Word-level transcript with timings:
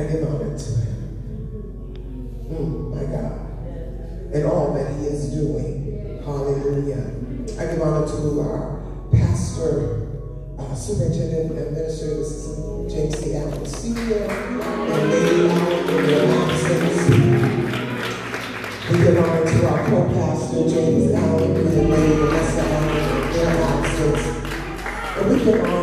I 0.00 0.04
give 0.04 0.26
honor 0.26 0.56
to 0.56 0.70
him. 0.80 0.96
Mm, 2.48 2.94
my 2.94 3.04
God. 3.04 3.36
And 4.32 4.44
all 4.46 4.72
that 4.72 4.96
he 4.96 5.08
is 5.08 5.28
doing. 5.28 6.22
Hallelujah. 6.24 7.04
I 7.60 7.66
give 7.66 7.82
honor 7.82 8.06
to 8.06 8.40
our 8.40 8.80
pastor, 9.12 10.08
uh, 10.58 10.74
superintendent, 10.74 11.52
and 11.52 11.76
minister, 11.76 12.24
James 12.88 13.18
C. 13.18 13.36
Allen 13.36 13.66
Sr., 13.66 14.24
and 14.24 15.10
Lady. 15.10 15.42
We 18.88 18.96
give 19.04 19.18
honor 19.18 19.44
to 19.44 19.68
our 19.68 19.80
co-pastor, 19.86 20.60
James 20.66 21.12
Allen, 21.12 21.56
and 21.56 21.90
Lady 21.90 22.14
Allen 22.58 23.32
their 23.34 23.52
absence. 23.68 24.24
And 25.18 25.24
we 25.30 25.44
give 25.44 25.62
honor 25.62 25.79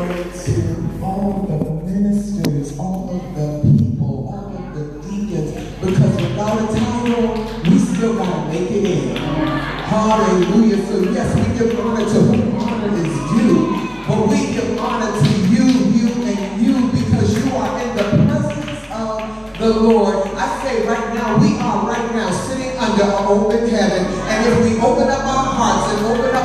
we 6.58 7.78
still 7.78 8.16
gotta 8.18 8.48
make 8.52 8.72
it 8.72 8.86
in. 8.86 9.16
Hallelujah. 9.16 10.86
So 10.88 11.00
yes, 11.12 11.36
we 11.36 11.54
give 11.58 11.80
honor 11.80 12.06
to 12.06 12.20
whom 12.22 12.58
honor 12.58 12.96
is 12.98 13.14
due, 13.30 13.78
but 14.08 14.28
we 14.28 14.54
give 14.54 14.80
honor 14.80 15.12
to 15.22 15.30
you, 15.54 15.66
you, 15.94 16.08
and 16.26 16.62
you, 16.62 16.90
because 16.90 17.46
you 17.46 17.52
are 17.56 17.80
in 17.80 17.96
the 17.96 18.04
presence 18.26 18.82
of 18.92 19.60
the 19.60 19.70
Lord. 19.70 20.28
I 20.34 20.64
say 20.64 20.88
right 20.88 21.14
now, 21.14 21.38
we 21.38 21.60
are 21.60 21.88
right 21.88 22.16
now 22.16 22.32
sitting 22.32 22.76
under 22.78 23.04
an 23.04 23.26
open 23.28 23.70
heaven, 23.70 24.06
and 24.06 24.48
if 24.48 24.64
we 24.64 24.82
open 24.82 25.08
up 25.10 25.26
our 25.26 25.46
hearts 25.54 25.94
and 25.94 26.06
open 26.08 26.37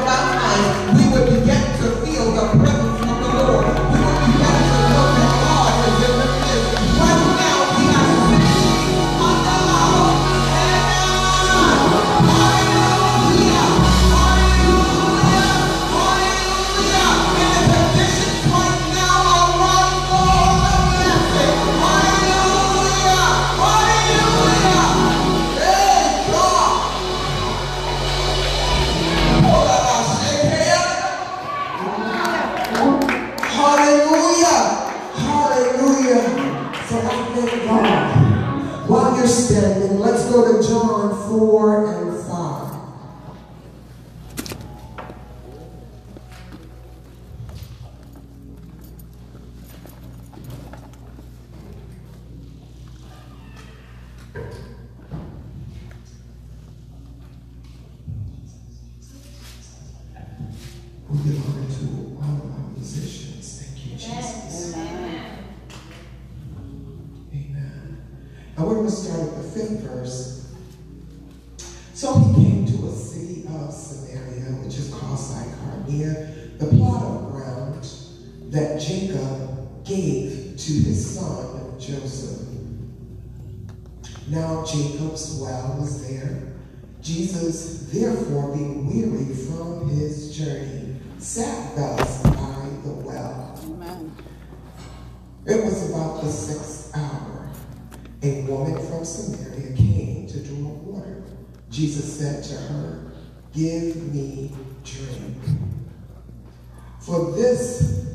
And 68.56 68.66
we're 68.66 68.74
going 68.74 68.86
to 68.86 68.92
start 68.92 69.20
at 69.20 69.36
the 69.36 69.48
fifth 69.48 69.80
verse. 69.80 70.52
So 71.94 72.18
he 72.18 72.34
came 72.34 72.66
to 72.66 72.86
a 72.88 72.92
city 72.92 73.44
of 73.48 73.72
Samaria, 73.72 74.52
which 74.62 74.76
is 74.78 74.92
called 74.92 75.18
Sychar, 75.18 75.84
near 75.88 76.50
the 76.58 76.66
plot 76.66 77.02
of 77.02 77.32
ground 77.32 77.86
that 78.50 78.80
Jacob 78.80 79.84
gave 79.84 80.56
to 80.56 80.72
his 80.72 81.18
son 81.18 81.78
Joseph. 81.78 82.48
Now 84.28 84.64
Jacob's 84.64 85.38
well 85.40 85.76
was 85.80 86.08
there. 86.08 86.52
Jesus, 87.02 87.90
therefore, 87.92 88.54
being 88.56 88.86
weary 88.86 89.34
from 89.34 89.88
his 89.88 90.36
journey, 90.36 90.96
sat 91.18 91.74
thus 91.74 92.22
by 92.22 92.68
the 92.84 92.92
well. 92.92 93.60
Amen. 93.64 94.14
It 95.44 95.64
was 95.64 95.90
about 95.90 96.22
the 96.22 96.30
sixth 96.30 96.96
hour. 96.96 97.21
A 98.24 98.42
woman 98.42 98.74
from 98.86 99.04
Samaria 99.04 99.76
came 99.76 100.28
to 100.28 100.38
draw 100.44 100.68
water. 100.68 101.24
Jesus 101.70 102.20
said 102.20 102.44
to 102.44 102.54
her, 102.54 103.12
Give 103.52 104.14
me 104.14 104.52
drink. 104.84 105.38
For 107.00 107.32
this, 107.32 108.06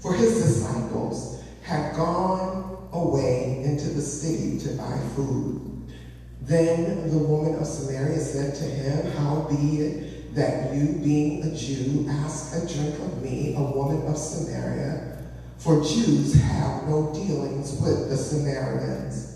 for 0.00 0.14
his 0.14 0.42
disciples 0.42 1.44
had 1.62 1.94
gone 1.94 2.88
away 2.92 3.62
into 3.64 3.90
the 3.90 4.02
city 4.02 4.58
to 4.66 4.76
buy 4.76 4.98
food. 5.14 5.92
Then 6.40 7.08
the 7.08 7.18
woman 7.18 7.54
of 7.54 7.64
Samaria 7.64 8.18
said 8.18 8.56
to 8.56 8.64
him, 8.64 9.12
How 9.12 9.42
be 9.48 9.80
it 9.80 10.34
that 10.34 10.74
you, 10.74 10.94
being 10.94 11.44
a 11.44 11.54
Jew, 11.54 12.06
ask 12.08 12.52
a 12.56 12.66
drink 12.66 12.98
of 12.98 13.22
me, 13.22 13.54
a 13.56 13.62
woman 13.62 14.08
of 14.08 14.18
Samaria? 14.18 15.22
For 15.58 15.76
Jews 15.84 16.34
have 16.34 16.88
no 16.88 17.12
dealings 17.14 17.80
with 17.80 18.10
the 18.10 18.16
Samaritans. 18.16 19.31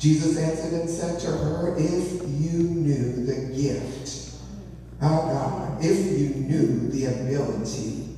Jesus 0.00 0.38
answered 0.38 0.72
and 0.80 0.88
said 0.88 1.20
to 1.20 1.26
her, 1.26 1.74
If 1.76 2.22
you 2.22 2.62
knew 2.62 3.26
the 3.26 3.54
gift, 3.54 4.32
our 5.02 5.30
God, 5.30 5.84
if 5.84 6.18
you 6.18 6.30
knew 6.30 6.88
the 6.88 7.04
ability, 7.04 8.08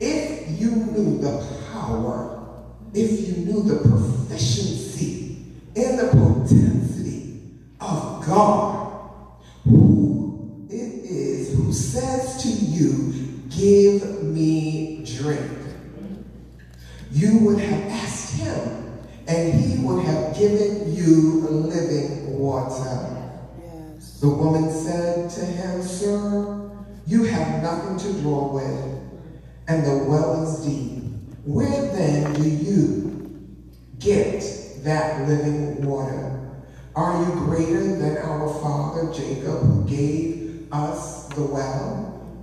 if 0.00 0.60
you 0.60 0.70
knew 0.70 1.18
the 1.18 1.46
power, 1.72 2.66
if 2.92 3.26
you 3.26 3.44
knew 3.46 3.62
the 3.62 3.88
proficiency 3.88 5.46
and 5.74 5.98
the 5.98 6.08
potency 6.08 7.40
of 7.80 8.26
God, 8.26 9.40
who 9.64 10.66
it 10.68 11.04
is 11.04 11.56
who 11.56 11.72
says 11.72 12.42
to 12.42 12.48
you, 12.50 13.14
Give 13.48 14.22
me 14.22 15.04
drink, 15.06 15.50
you 17.12 17.38
would 17.38 17.60
have 17.60 17.83
and 19.34 19.60
he 19.60 19.78
would 19.84 20.04
have 20.04 20.36
given 20.36 20.94
you 20.94 21.40
living 21.40 22.38
water. 22.38 23.32
Yes. 23.60 24.20
The 24.20 24.28
woman 24.28 24.70
said 24.70 25.28
to 25.30 25.44
him, 25.44 25.82
Sir, 25.82 26.70
you 27.04 27.24
have 27.24 27.60
nothing 27.62 27.98
to 27.98 28.20
draw 28.20 28.52
with, 28.52 29.00
and 29.66 29.84
the 29.84 30.04
well 30.08 30.44
is 30.44 30.64
deep. 30.64 31.02
Where 31.44 31.82
then 31.96 32.32
do 32.34 32.48
you 32.48 33.40
get 33.98 34.40
that 34.84 35.26
living 35.28 35.84
water? 35.84 36.52
Are 36.94 37.24
you 37.24 37.32
greater 37.40 37.96
than 37.96 38.18
our 38.18 38.48
father 38.62 39.12
Jacob, 39.12 39.62
who 39.62 39.84
gave 39.88 40.68
us 40.70 41.26
the 41.30 41.42
well 41.42 42.38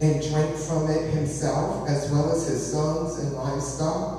and 0.00 0.22
drank 0.22 0.54
from 0.56 0.88
it 0.90 1.10
himself, 1.12 1.88
as 1.88 2.08
well 2.12 2.30
as 2.30 2.46
his 2.46 2.72
sons 2.72 3.18
and 3.18 3.32
livestock? 3.32 4.15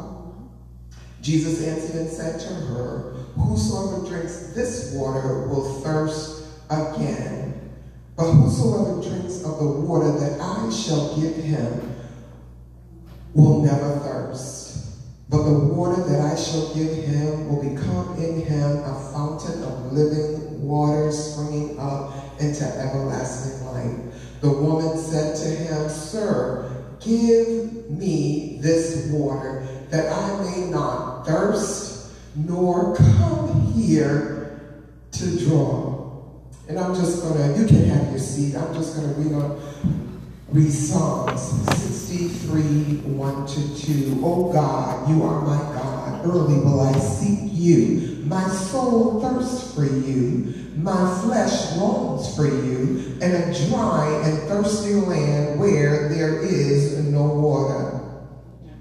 Jesus 1.22 1.64
answered 1.64 2.02
and 2.02 2.10
said 2.10 2.40
to 2.40 2.54
her, 2.54 3.14
Whosoever 3.36 4.08
drinks 4.08 4.54
this 4.54 4.94
water 4.94 5.48
will 5.48 5.82
thirst 5.82 6.48
again. 6.70 7.76
But 8.16 8.32
whosoever 8.32 9.02
drinks 9.02 9.44
of 9.44 9.60
the 9.60 9.68
water 9.68 10.12
that 10.20 10.42
I 10.42 10.70
shall 10.72 11.16
give 11.20 11.36
him 11.36 11.96
will 13.34 13.62
never 13.62 14.00
thirst. 14.00 14.68
But 15.30 15.44
the 15.44 15.60
water 15.60 16.02
that 16.04 16.22
I 16.22 16.36
shall 16.36 16.74
give 16.74 16.96
him 16.96 17.48
will 17.48 17.62
become 17.62 18.16
in 18.18 18.42
him 18.42 18.78
a 18.78 19.12
fountain 19.12 19.62
of 19.62 19.92
living 19.92 20.66
water 20.66 21.12
springing 21.12 21.78
up 21.78 22.14
into 22.40 22.64
everlasting 22.64 23.66
life. 23.68 24.40
The 24.42 24.50
woman 24.50 24.98
said 24.98 25.36
to 25.36 25.50
him, 25.50 25.90
Sir, 25.90 26.96
give 27.02 27.90
me 27.90 28.60
this 28.62 29.12
water 29.12 29.68
that 29.90 30.12
I 30.12 30.44
may 30.44 30.70
not 30.70 31.26
thirst 31.26 32.12
nor 32.36 32.96
come 32.96 33.74
here 33.74 34.60
to 35.12 35.40
draw. 35.46 35.98
And 36.68 36.78
I'm 36.78 36.94
just 36.94 37.24
gonna, 37.24 37.58
you 37.58 37.66
can 37.66 37.86
have 37.86 38.10
your 38.10 38.20
seat. 38.20 38.56
I'm 38.56 38.74
just 38.74 38.96
gonna 38.96 39.14
read 39.14 39.34
on 39.34 39.62
read 40.50 40.72
Psalms 40.72 41.42
63, 41.78 42.62
1 43.04 43.48
to 43.48 43.86
2. 43.86 44.22
Oh 44.24 44.52
God, 44.52 45.10
you 45.10 45.24
are 45.24 45.42
my 45.42 45.58
God. 45.74 46.26
Early 46.26 46.56
will 46.56 46.82
I 46.82 46.98
seek 47.00 47.40
you. 47.52 48.24
My 48.26 48.48
soul 48.48 49.22
thirsts 49.22 49.74
for 49.74 49.86
you. 49.86 50.54
My 50.78 51.22
flesh 51.22 51.76
longs 51.78 52.36
for 52.36 52.46
you 52.46 53.18
in 53.22 53.32
a 53.32 53.68
dry 53.68 54.22
and 54.24 54.48
thirsty 54.48 54.94
land 54.94 55.60
where 55.60 56.10
there 56.10 56.42
is 56.42 56.98
no 57.06 57.24
water. 57.24 57.97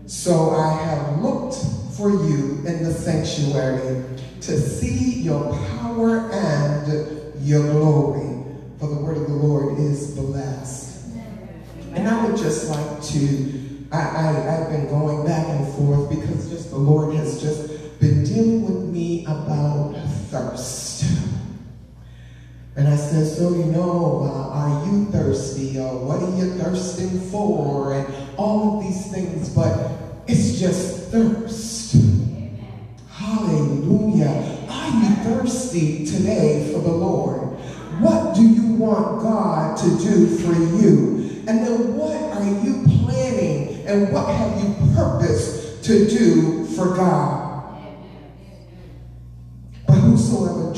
So 0.07 0.51
I 0.51 0.73
have 0.85 1.21
looked 1.21 1.57
for 1.97 2.11
you 2.11 2.63
in 2.65 2.85
the 2.85 2.93
sanctuary 2.93 4.05
to 4.43 4.61
see 4.61 5.21
your 5.23 5.53
power 5.69 6.31
and 6.31 7.45
your 7.45 7.73
glory. 7.73 8.45
For 8.79 8.89
the 8.89 8.97
word 8.97 9.17
of 9.17 9.27
the 9.27 9.35
Lord 9.35 9.79
is 9.81 10.15
blessed. 10.15 11.09
And 11.95 12.07
I 12.07 12.25
would 12.25 12.37
just 12.37 12.69
like 12.69 13.03
to, 13.03 13.89
I, 13.91 13.99
I, 13.99 14.33
have 14.33 14.69
been 14.69 14.87
going 14.89 15.27
back 15.27 15.49
and 15.49 15.67
forth 15.75 16.11
because 16.11 16.51
just 16.51 16.71
the 16.71 16.77
Lord 16.77 17.17
has 17.17 17.41
just 17.41 17.99
been 17.99 18.23
dealing 18.23 18.63
with 18.63 18.85
me 18.85 19.25
about 19.25 19.97
thirst. 20.31 20.86
And 22.77 22.89
I 22.89 22.97
said, 22.97 23.27
so 23.27 23.51
you 23.55 23.65
know, 23.65 24.31
uh, 24.31 24.49
are 24.51 24.87
you 24.87 25.07
thirsty? 25.07 25.79
Or 25.79 25.97
what 26.05 26.23
are 26.23 26.37
you 26.37 26.53
thirsting 26.59 27.21
for? 27.31 27.95
And 27.95 28.07
all 28.37 28.77
of 28.77 28.85
these 28.85 29.11
things, 29.11 29.49
but 29.49 29.93
it's 30.27 30.61
just 30.61 31.09
thirst. 31.09 31.97
Hallelujah. 33.09 34.67
Are 34.69 34.91
you 34.91 35.15
thirsty 35.25 36.05
today 36.05 36.71
for 36.71 36.81
the 36.81 36.93
Lord? 36.93 37.59
What 38.01 38.35
do 38.35 38.43
you 38.43 38.75
want 38.75 39.23
God 39.23 39.79
to 39.79 39.99
do 39.99 40.37
for 40.37 40.53
you? 40.53 41.43
And 41.49 41.67
then 41.67 41.97
what 41.97 42.15
are 42.15 42.45
you 42.45 42.85
planning 42.85 43.87
and 43.87 44.13
what 44.13 44.29
have 44.29 44.63
you 44.63 44.75
purposed 44.95 45.83
to 45.85 46.07
do 46.07 46.67
for 46.67 46.95
God? 46.95 47.79
But 49.87 49.95
whosoever 49.95 50.75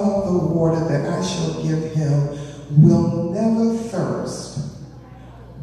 of 0.00 0.32
the 0.32 0.38
water 0.38 0.80
that 0.88 1.08
I 1.08 1.22
shall 1.22 1.62
give 1.62 1.92
him 1.92 2.38
will 2.82 3.30
never 3.32 3.76
thirst. 3.76 4.58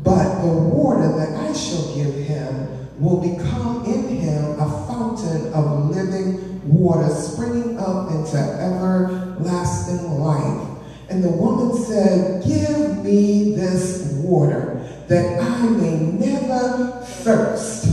But 0.03 0.41
the 0.41 0.53
water 0.53 1.07
that 1.17 1.35
I 1.37 1.53
shall 1.53 1.95
give 1.95 2.15
him 2.15 2.99
will 2.99 3.19
become 3.19 3.85
in 3.85 4.07
him 4.17 4.59
a 4.59 4.85
fountain 4.87 5.53
of 5.53 5.89
living 5.89 6.51
water 6.63 7.09
springing 7.13 7.79
up 7.79 8.11
into 8.11 8.37
everlasting 8.37 10.19
life. 10.19 10.67
And 11.09 11.23
the 11.23 11.29
woman 11.29 11.83
said, 11.83 12.43
Give 12.45 13.03
me 13.03 13.55
this 13.55 14.13
water 14.23 14.87
that 15.07 15.41
I 15.41 15.69
may 15.69 15.97
never 15.97 17.03
thirst, 17.05 17.87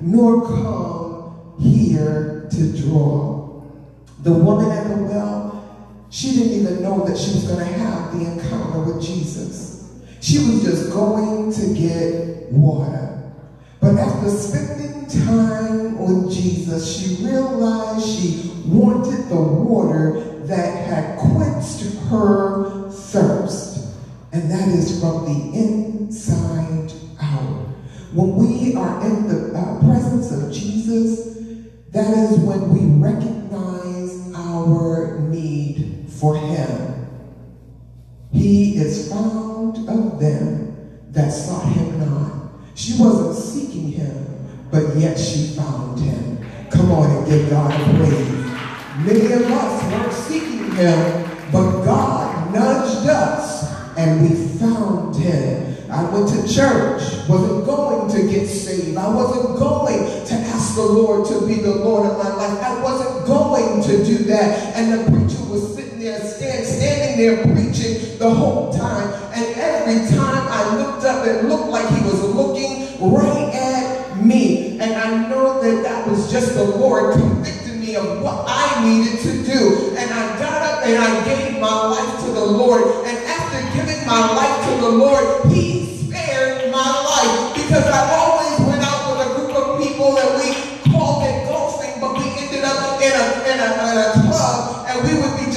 nor 0.00 0.46
come 0.46 1.56
here 1.60 2.48
to 2.50 2.82
draw. 2.82 3.62
The 4.20 4.32
woman 4.32 4.70
at 4.70 4.88
the 4.88 5.02
well, 5.02 5.47
she 6.10 6.32
didn't 6.32 6.52
even 6.52 6.82
know 6.82 7.04
that 7.06 7.18
she 7.18 7.34
was 7.34 7.44
going 7.44 7.58
to 7.58 7.72
have 7.78 8.12
the 8.18 8.24
encounter 8.24 8.80
with 8.80 9.02
Jesus. 9.02 9.92
She 10.20 10.38
was 10.38 10.64
just 10.64 10.90
going 10.90 11.52
to 11.52 11.74
get 11.74 12.50
water. 12.50 13.32
But 13.80 13.96
after 13.96 14.30
spending 14.30 15.06
time 15.06 15.98
with 15.98 16.32
Jesus, 16.32 16.96
she 16.98 17.24
realized 17.24 18.06
she 18.06 18.52
wanted 18.66 19.28
the 19.28 19.36
water 19.36 20.20
that 20.46 20.86
had 20.86 21.18
quenched 21.18 21.84
her 22.08 22.90
thirst. 22.90 23.96
And 24.32 24.50
that 24.50 24.68
is 24.68 25.00
from 25.00 25.24
the 25.24 25.58
inside 25.58 26.92
out. 27.20 27.66
When 28.12 28.36
we 28.36 28.74
are 28.74 29.06
in 29.06 29.28
the 29.28 29.56
uh, 29.56 29.80
presence 29.80 30.32
of 30.32 30.52
Jesus, 30.52 31.36
that 31.90 32.10
is 32.16 32.38
when 32.38 32.72
we 32.72 33.06
recognize 33.06 34.34
our 34.34 35.18
need 35.20 35.97
for 36.18 36.36
him. 36.36 37.06
He 38.32 38.76
is 38.76 39.10
found 39.10 39.88
of 39.88 40.20
them 40.20 40.76
that 41.10 41.30
sought 41.30 41.72
him 41.72 41.98
not. 42.00 42.50
She 42.74 43.00
wasn't 43.00 43.36
seeking 43.36 43.92
him, 43.92 44.68
but 44.70 44.96
yet 44.96 45.18
she 45.18 45.56
found 45.56 45.98
him. 46.00 46.44
Come 46.70 46.92
on 46.92 47.10
and 47.10 47.26
give 47.26 47.50
God 47.50 47.72
a 47.72 47.84
praise. 47.96 48.38
Many 49.04 49.32
of 49.32 49.50
us 49.50 49.82
weren't 49.84 50.12
seeking 50.12 50.70
him, 50.72 51.30
but 51.50 51.84
God 51.84 52.52
nudged 52.52 53.08
us 53.08 53.96
and 53.96 54.22
we 54.22 54.58
found 54.58 55.16
him. 55.16 55.76
I 55.90 56.04
went 56.10 56.28
to 56.28 56.54
church, 56.54 57.02
wasn't 57.28 57.64
going 57.64 58.10
to 58.10 58.30
get 58.30 58.46
saved. 58.46 58.98
I 58.98 59.08
wasn't 59.08 59.58
going 59.58 60.26
to 60.26 60.34
ask 60.34 60.74
the 60.74 60.82
Lord 60.82 61.26
to 61.28 61.46
be 61.46 61.54
the 61.62 61.76
Lord 61.76 62.06
of 62.10 62.18
my 62.18 62.28
life. 62.34 62.62
I 62.62 62.82
wasn't 62.82 63.26
going 63.26 63.82
to 63.84 64.04
do 64.04 64.24
that. 64.24 64.76
And 64.76 64.92
the 64.92 65.10
preacher 65.10 65.42
was 65.44 65.74
sitting 65.74 65.87
there 67.18 67.42
preaching 67.42 68.16
the 68.18 68.30
whole 68.30 68.72
time. 68.72 69.12
And 69.34 69.44
every 69.58 70.06
time 70.16 70.46
I 70.46 70.76
looked 70.78 71.04
up, 71.04 71.26
it 71.26 71.44
looked 71.46 71.68
like 71.68 71.88
he 71.90 72.00
was 72.06 72.22
looking 72.22 72.94
right 73.02 73.50
at 73.52 74.16
me. 74.22 74.78
And 74.78 74.94
I 74.94 75.28
know 75.28 75.60
that 75.60 75.82
that 75.82 76.06
was 76.06 76.30
just 76.30 76.54
the 76.54 76.62
Lord 76.62 77.14
convicting 77.14 77.80
me 77.80 77.96
of 77.96 78.22
what 78.22 78.44
I 78.46 78.86
needed 78.86 79.18
to 79.18 79.32
do. 79.42 79.96
And 79.98 80.08
I 80.08 80.38
got 80.38 80.62
up 80.62 80.86
and 80.86 80.96
I 80.96 81.24
gave 81.26 81.60
my 81.60 81.88
life 81.90 82.24
to 82.24 82.30
the 82.30 82.46
Lord. 82.46 82.82
And 83.04 83.18
after 83.26 83.58
giving 83.76 84.06
my 84.06 84.22
life 84.38 84.56
to 84.70 84.80
the 84.80 84.88
Lord, 84.88 85.52
he 85.52 85.98
spared 85.98 86.70
my 86.70 86.86
life 86.86 87.56
because 87.56 87.84
I 87.84 88.14
always 88.14 88.60
went 88.62 88.82
out 88.86 89.10
with 89.10 89.26
a 89.26 89.34
group 89.34 89.56
of 89.58 89.82
people 89.82 90.14
that 90.14 90.38
we 90.38 90.54
called 90.92 91.24
it 91.26 91.48
golfing, 91.50 92.00
but 92.00 92.14
we 92.14 92.30
ended 92.38 92.62
up 92.62 93.02
in 93.02 93.10
a, 93.10 93.26
in 93.50 93.58
a, 93.58 93.70
in 93.90 93.98
a 94.06 94.30
club 94.30 94.86
and 94.86 95.02
we 95.02 95.20
would 95.20 95.34
be 95.36 95.47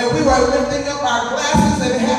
and 0.00 0.14
we 0.16 0.22
were 0.22 0.40
lifting 0.48 0.88
up 0.88 1.02
our 1.04 1.28
glasses 1.28 1.90
and 1.90 2.09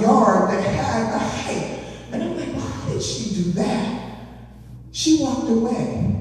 yard 0.00 0.50
that 0.50 0.62
had 0.62 1.14
a 1.14 1.18
height. 1.18 1.80
And 2.12 2.22
I'm 2.22 2.36
like, 2.36 2.48
why 2.54 2.92
did 2.92 3.02
she 3.02 3.42
do 3.42 3.52
that? 3.52 4.18
She 4.92 5.18
walked 5.20 5.48
away. 5.48 6.20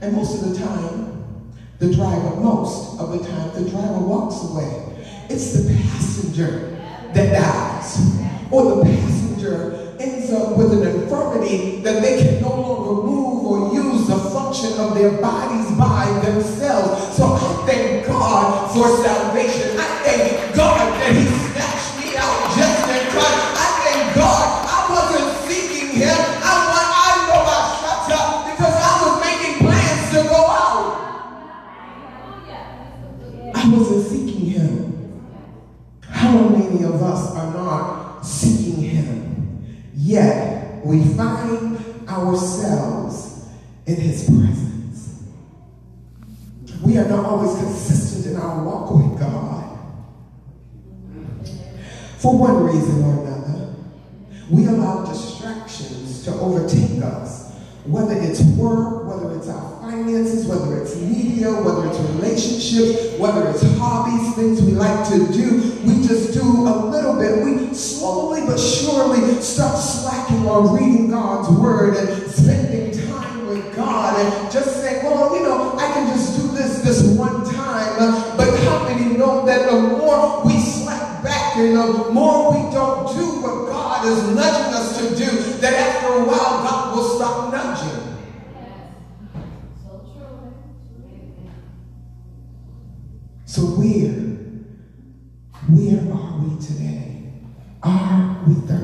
And 0.00 0.14
most 0.14 0.42
of 0.42 0.50
the 0.50 0.58
time, 0.58 1.52
the 1.78 1.92
driver, 1.94 2.36
most 2.36 3.00
of 3.00 3.10
the 3.12 3.26
time, 3.26 3.62
the 3.62 3.70
driver 3.70 3.98
walks 3.98 4.42
away. 4.42 4.84
It's 5.28 5.52
the 5.52 5.74
passenger 5.74 6.76
that 7.14 7.32
dies. 7.32 8.18
Or 8.50 8.76
the 8.76 8.82
passenger 8.82 9.96
ends 10.00 10.32
up 10.32 10.56
with 10.56 10.72
an 10.72 10.86
infirmity 10.86 11.80
that 11.82 12.02
they 12.02 12.22
can 12.22 12.42
no 12.42 12.48
longer 12.48 13.02
move 13.02 13.44
or 13.44 13.74
use 13.74 14.06
the 14.06 14.18
function 14.30 14.78
of 14.78 14.94
their 14.94 15.12
bodies 15.20 15.70
by 15.76 16.06
themselves. 16.24 17.16
So 17.16 17.24
I 17.24 17.66
thank 17.66 18.06
God 18.06 18.72
for 18.72 18.88
salvation. 19.02 19.17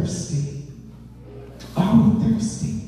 Thirsty? 0.04 0.66
Are 1.76 1.96
we 1.96 2.22
thirsty? 2.22 2.80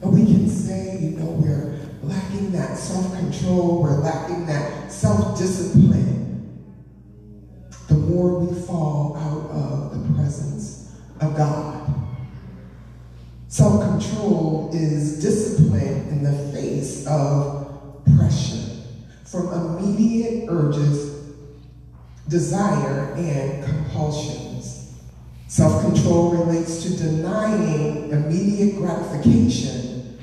And 0.00 0.12
we 0.12 0.24
can 0.24 0.48
say, 0.48 0.98
you 1.00 1.10
know, 1.16 1.24
we're 1.24 1.76
lacking 2.02 2.52
that 2.52 2.78
self-control, 2.78 3.82
we're 3.82 3.98
lacking 3.98 4.46
that 4.46 4.92
self-discipline. 4.92 6.64
The 7.88 7.94
more 7.94 8.38
we 8.38 8.60
fall 8.62 9.16
out 9.16 9.50
of 9.50 9.90
the 9.92 10.14
presence 10.14 10.92
of 11.20 11.36
God. 11.36 11.92
Self-control 13.48 14.70
is 14.72 15.20
discipline 15.20 16.08
in 16.10 16.22
the 16.22 16.52
face 16.52 17.06
of 17.06 18.04
pressure 18.16 18.82
from 19.24 19.78
immediate 19.78 20.46
urges, 20.48 21.34
desire, 22.28 23.14
and 23.16 23.64
compulsions. 25.46 25.52
Self-control 25.56 26.30
relates 26.44 26.82
to 26.82 26.96
denying 26.96 28.10
immediate 28.10 28.76
gratification 28.76 30.18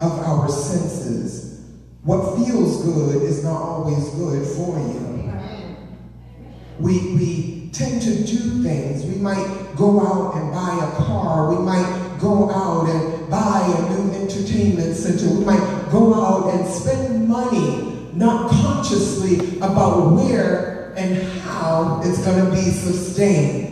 of 0.00 0.12
our 0.20 0.48
senses. 0.48 1.60
What 2.02 2.36
feels 2.36 2.82
good 2.84 3.22
is 3.22 3.44
not 3.44 3.60
always 3.60 4.08
good 4.10 4.46
for 4.46 4.78
you. 4.78 5.32
We, 6.78 7.14
we 7.14 7.70
tend 7.72 8.02
to 8.02 8.24
do 8.24 8.62
things. 8.62 9.04
We 9.04 9.16
might 9.20 9.74
go 9.76 10.00
out 10.00 10.36
and 10.36 10.52
buy 10.52 10.74
a 10.74 11.04
car. 11.04 11.50
We 11.50 11.64
might 11.64 12.18
go 12.20 12.50
out 12.50 12.88
and 12.88 13.30
buy 13.30 13.62
a 13.64 13.90
new 13.90 14.12
entertainment 14.12 14.96
center. 14.96 15.32
We 15.38 15.44
might 15.44 15.88
go 15.90 16.14
out 16.14 16.52
and 16.52 16.66
spend 16.66 17.28
money, 17.28 18.10
not 18.12 18.50
consciously 18.50 19.58
about 19.58 20.12
where 20.12 20.92
and 20.96 21.22
how 21.40 22.00
it's 22.04 22.24
going 22.24 22.44
to 22.44 22.50
be 22.50 22.70
sustained. 22.70 23.63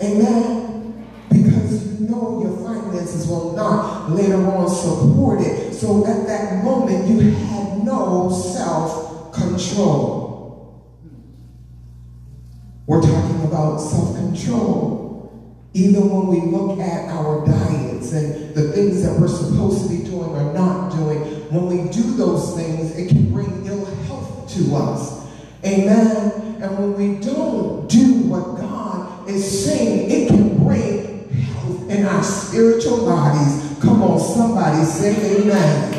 Amen? 0.00 1.04
Because 1.28 2.00
you 2.00 2.08
know 2.08 2.40
your 2.42 2.56
finances 2.64 3.26
will 3.26 3.52
not 3.52 4.10
later 4.10 4.36
on 4.36 4.68
support 4.68 5.40
it. 5.40 5.74
So 5.74 6.06
at 6.06 6.26
that 6.26 6.62
moment, 6.62 7.08
you 7.08 7.30
had 7.30 7.84
no 7.84 8.30
self-control. 8.30 10.22
We're 12.86 13.00
talking 13.00 13.42
about 13.44 13.78
self-control. 13.78 15.00
Even 15.74 16.10
when 16.10 16.26
we 16.26 16.40
look 16.54 16.78
at 16.80 17.08
our 17.08 17.46
diets 17.46 18.12
and 18.12 18.54
the 18.54 18.72
things 18.72 19.02
that 19.02 19.18
we're 19.18 19.28
supposed 19.28 19.84
to 19.84 19.88
be 19.88 20.02
doing 20.04 20.30
or 20.30 20.52
not 20.52 20.90
doing, 20.92 21.18
when 21.50 21.66
we 21.66 21.88
do 21.90 22.02
those 22.16 22.54
things, 22.54 22.94
it 22.96 23.08
can 23.08 23.32
bring 23.32 23.64
ill 23.66 23.86
health 24.04 24.52
to 24.54 24.74
us. 24.76 25.26
Amen. 25.64 26.58
And 26.60 26.78
when 26.78 26.92
we 26.94 27.16
don't 27.24 27.71
Saying, 29.52 30.10
it 30.10 30.28
can 30.28 30.64
bring 30.64 31.28
health 31.28 31.90
in 31.90 32.06
our 32.06 32.22
spiritual 32.22 33.04
bodies. 33.04 33.76
Come 33.82 34.02
on, 34.02 34.18
somebody 34.18 34.82
say 34.86 35.42
amen. 35.42 35.92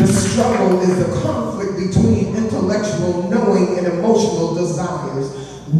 The 0.00 0.08
struggle 0.08 0.80
is 0.80 0.98
the 0.98 1.20
conflict 1.22 1.78
between 1.78 2.34
intellectual 2.34 3.30
knowing 3.30 3.78
and 3.78 3.86
emotional 3.86 4.56
desires. 4.56 5.30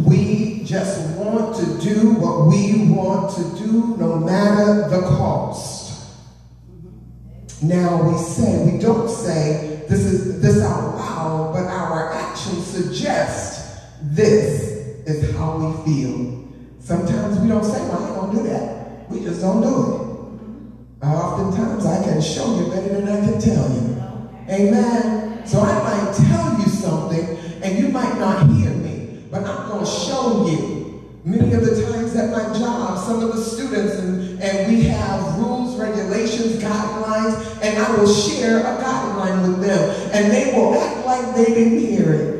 We 0.05 0.63
just 0.63 1.17
want 1.17 1.53
to 1.57 1.81
do 1.81 2.11
what 2.11 2.47
we 2.47 2.87
want 2.93 3.35
to 3.35 3.61
do 3.61 3.97
no 3.97 4.15
matter 4.15 4.87
the 4.87 5.01
cost. 5.01 6.13
Now 7.61 8.09
we 8.09 8.17
say, 8.17 8.71
we 8.71 8.79
don't 8.79 9.09
say 9.09 9.83
this 9.89 9.99
is 10.05 10.41
this 10.41 10.63
out 10.63 10.95
loud, 10.95 11.53
but 11.53 11.65
our 11.65 12.13
actions 12.13 12.65
suggest 12.67 13.81
this 14.01 14.74
is 15.05 15.35
how 15.35 15.57
we 15.57 15.85
feel. 15.85 16.45
Sometimes 16.79 17.39
we 17.39 17.47
don't 17.47 17.63
say, 17.63 17.81
well, 17.81 18.03
I 18.03 18.07
ain't 18.07 18.15
gonna 18.15 18.37
do 18.37 18.49
that. 18.49 19.09
We 19.09 19.19
just 19.21 19.41
don't 19.41 19.61
do 19.61 19.67
it. 19.67 19.71
Mm-hmm. 19.71 21.07
Oftentimes 21.07 21.85
I 21.85 22.03
can 22.03 22.21
show 22.21 22.59
you 22.59 22.69
better 22.69 23.01
than 23.01 23.07
I 23.07 23.19
can 23.19 23.39
tell 23.39 23.69
you. 23.71 23.95
Amen. 24.49 25.45
So 25.45 25.61
I 25.61 25.73
might 25.83 26.13
tell 26.15 26.59
you 26.59 26.67
something 26.67 27.37
and 27.61 27.79
you 27.79 27.89
might 27.89 28.17
not 28.19 28.47
hear 28.49 28.71
me, 28.71 29.23
but 29.31 29.43
I'm 29.43 29.69
going 29.69 29.85
to 29.85 29.91
show 29.91 30.47
you. 30.47 30.75
Many 31.23 31.53
of 31.55 31.65
the 31.65 31.83
times 31.83 32.15
at 32.15 32.29
my 32.29 32.57
job, 32.57 32.99
some 32.99 33.23
of 33.23 33.35
the 33.35 33.43
students, 33.43 33.95
and, 33.95 34.39
and 34.39 34.71
we 34.71 34.83
have 34.83 35.39
rules, 35.39 35.75
regulations, 35.79 36.61
guidelines, 36.61 37.33
and 37.63 37.79
I 37.79 37.97
will 37.97 38.07
share 38.07 38.59
a 38.59 38.77
guideline 38.77 39.47
with 39.47 39.61
them, 39.61 40.11
and 40.13 40.31
they 40.31 40.53
will 40.53 40.75
act 40.79 41.05
like 41.07 41.35
they 41.35 41.45
didn't 41.45 41.79
hear 41.79 42.13
it. 42.13 42.34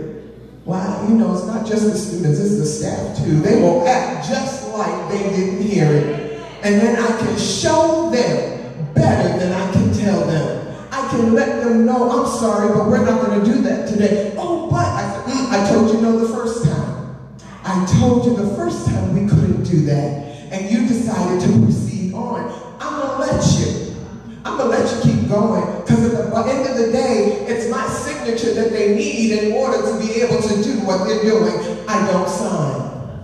Well, 0.65 1.07
you 1.07 1.15
know, 1.15 1.31
it's 1.37 1.45
not 1.45 1.63
just 1.63 1.83
the 1.83 1.95
students, 1.95 2.39
it's 2.39 2.57
the 2.57 2.65
staff 2.65 3.17
too. 3.23 3.39
They 3.39 3.61
will 3.61 3.87
act 3.87 4.27
just 4.27 4.67
like 4.73 5.11
they 5.11 5.29
didn't 5.29 5.61
hear 5.61 5.85
it. 5.85 6.41
And 6.63 6.81
then 6.81 6.95
I 6.95 7.19
can 7.19 7.37
show 7.37 8.09
them 8.09 8.93
better 8.95 9.37
than 9.37 9.53
I 9.53 9.71
can 9.71 9.93
tell 9.93 10.25
them. 10.25 10.75
I 10.89 11.07
can 11.11 11.35
let 11.35 11.63
them 11.63 11.85
know, 11.85 12.09
I'm 12.09 12.39
sorry, 12.39 12.69
but 12.69 12.87
we're 12.87 13.05
not 13.05 13.23
going 13.23 13.39
to 13.41 13.45
do 13.45 13.61
that 13.61 13.87
today. 13.87 14.33
Oh, 14.39 14.67
but 14.71 14.87
I 14.87 15.03
mm, 15.27 15.51
I 15.51 15.69
told 15.69 15.93
you 15.93 16.01
no 16.01 16.17
the 16.17 16.33
first 16.33 16.65
time. 16.65 17.15
I 17.63 17.85
told 17.99 18.25
you 18.25 18.35
the 18.35 18.55
first 18.55 18.87
time 18.87 19.13
we 19.13 19.29
couldn't 19.29 19.63
do 19.65 19.85
that. 19.85 20.51
And 20.51 20.71
you 20.71 20.87
decided 20.87 21.41
to 21.41 21.61
proceed 21.61 22.11
on. 22.15 22.51
I'm 22.79 23.01
going 23.01 23.29
to 23.29 23.33
let 23.33 23.59
you. 23.59 23.95
I'm 24.43 24.57
going 24.57 24.71
to 24.71 24.77
let 24.79 25.05
you 25.05 25.11
keep 25.13 25.29
going. 25.29 25.81
Because 25.81 26.11
at 26.11 26.31
the 26.33 26.51
end 26.51 26.69
of 26.69 26.77
the 26.77 26.91
day, 26.91 27.34
that 28.33 28.71
they 28.71 28.95
need 28.95 29.31
in 29.31 29.53
order 29.53 29.77
to 29.77 29.99
be 29.99 30.21
able 30.21 30.41
to 30.41 30.63
do 30.63 30.79
what 30.79 31.05
they're 31.05 31.21
doing. 31.23 31.87
I 31.87 32.11
don't 32.11 32.27
sign. 32.27 33.21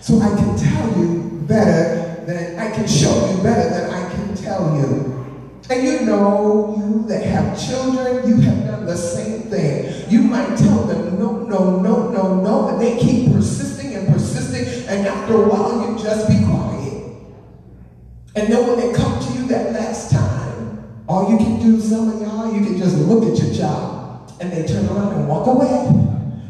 So 0.00 0.20
I 0.20 0.28
can 0.28 0.56
tell 0.56 0.98
you 0.98 1.42
better 1.46 2.24
than, 2.24 2.58
I 2.58 2.70
can 2.70 2.88
show 2.88 3.30
you 3.30 3.42
better 3.42 3.68
than 3.68 3.90
I 3.90 4.10
can 4.10 4.34
tell 4.34 4.76
you. 4.76 5.14
And 5.70 5.84
you 5.84 6.06
know, 6.06 6.74
you 6.78 7.06
that 7.08 7.24
have 7.24 7.60
children, 7.60 8.26
you 8.26 8.36
have 8.40 8.64
done 8.64 8.86
the 8.86 8.96
same 8.96 9.42
thing. 9.42 10.10
You 10.10 10.22
might 10.22 10.56
tell 10.56 10.84
them 10.84 11.18
no, 11.18 11.44
no, 11.44 11.80
no, 11.80 12.10
no, 12.10 12.40
no, 12.40 12.68
and 12.68 12.80
they 12.80 12.98
keep 12.98 13.32
persisting 13.32 13.94
and 13.94 14.08
persisting, 14.08 14.88
and 14.88 15.06
after 15.06 15.34
a 15.34 15.48
while 15.48 15.90
you 15.90 16.02
just 16.02 16.26
be 16.26 16.42
quiet. 16.46 17.04
And 18.34 18.50
then 18.50 18.66
when 18.66 18.78
they 18.78 18.96
come 18.96 19.20
to 19.20 19.32
you 19.38 19.46
that 19.48 19.72
last 19.72 20.10
time, 20.10 21.02
all 21.06 21.30
you 21.30 21.36
can 21.36 21.60
do, 21.60 21.80
some 21.80 22.08
of 22.08 22.20
y'all, 22.22 22.54
you 22.54 22.64
can 22.64 22.78
just 22.78 22.96
look 22.96 23.24
at 23.24 23.42
your 23.42 23.54
child, 23.54 23.97
and 24.40 24.52
they 24.52 24.66
turn 24.66 24.86
around 24.86 25.14
and 25.14 25.28
walk 25.28 25.46
away 25.46 25.90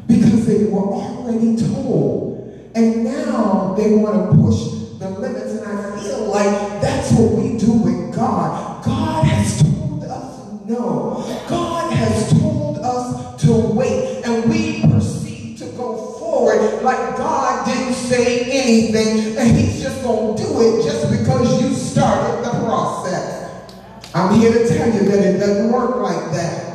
because 0.06 0.46
they 0.46 0.64
were 0.64 0.92
already 0.92 1.56
told. 1.56 2.36
And 2.74 3.04
now 3.04 3.74
they 3.76 3.92
want 3.94 4.30
to 4.30 4.36
push 4.36 4.58
the 4.98 5.10
limits, 5.10 5.52
and 5.52 5.66
I 5.66 6.00
feel 6.00 6.26
like 6.26 6.80
that's 6.80 7.12
what 7.12 7.32
we 7.32 7.58
do 7.58 7.72
with 7.72 8.14
God. 8.14 8.84
God 8.84 9.24
has 9.24 9.62
told 9.62 10.04
us 10.04 10.66
no. 10.66 11.24
God 11.48 11.92
has 11.92 12.38
told 12.38 12.78
us 12.78 13.40
to 13.42 13.52
wait, 13.52 14.22
and 14.24 14.50
we 14.50 14.82
proceed 14.82 15.58
to 15.58 15.66
go 15.76 15.96
forward 16.18 16.82
like 16.82 17.16
God 17.16 17.66
didn't 17.66 17.94
say 17.94 18.44
anything, 18.50 19.36
and 19.36 19.56
He's 19.56 19.82
just 19.82 20.02
going 20.02 20.36
to 20.36 20.42
do 20.42 20.60
it 20.60 20.84
just 20.84 21.10
because 21.10 21.62
you 21.62 21.74
started 21.74 22.44
the 22.44 22.50
process. 22.64 23.74
I'm 24.14 24.34
here 24.38 24.52
to 24.52 24.68
tell 24.68 24.92
you 24.92 25.08
that 25.10 25.18
it 25.18 25.38
doesn't 25.38 25.72
work 25.72 25.96
like 25.96 26.32
that. 26.32 26.67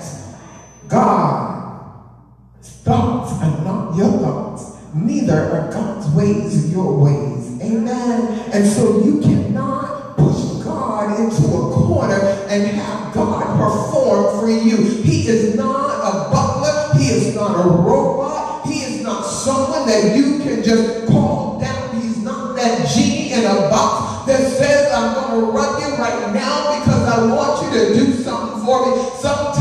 God's 0.88 2.72
thoughts 2.84 3.34
are 3.42 3.64
not 3.64 3.96
your 3.96 4.12
thoughts. 4.20 4.78
Neither 4.94 5.50
are 5.52 5.72
God's 5.72 6.10
ways 6.16 6.72
your 6.74 6.98
ways. 6.98 7.62
Amen. 7.62 8.52
And 8.52 8.68
so 8.68 9.04
you 9.04 9.22
cannot 9.22 10.18
push 10.18 10.64
God 10.64 11.20
into 11.20 11.46
a 11.46 11.74
corner 11.74 12.20
and 12.50 12.68
have 12.68 13.14
God 13.14 13.58
perform 13.58 14.40
for 14.40 14.50
you. 14.50 14.78
He 15.02 15.28
is 15.28 15.56
not 15.56 16.00
a 16.00 16.30
butler. 16.32 17.00
He 17.00 17.10
is 17.10 17.36
not 17.36 17.66
a 17.66 17.70
robot. 17.70 18.68
He 18.68 18.82
is 18.82 19.02
not 19.02 19.22
someone 19.24 19.88
that 19.88 20.16
you 20.16 20.40
can 20.40 20.64
just 20.64 21.08
call 21.08 21.60
down. 21.60 22.02
He's 22.02 22.18
not 22.18 22.56
that 22.56 22.88
genie 22.90 23.32
in 23.34 23.46
a 23.46 23.70
box 23.70 24.28
that 24.28 24.40
says, 24.58 24.92
I'm 24.94 25.14
going 25.16 25.46
to 25.46 25.52
run 25.52 25.82
you 25.82 25.98
right 25.98 26.34
now 26.34 26.80
because 26.80 27.08
I 27.08 27.34
want 27.34 27.64
you 27.64 27.80
to 27.80 27.94
do 27.94 28.14
something 28.24 28.66
for 28.66 28.86
me. 28.86 29.04
Sometimes 29.20 29.53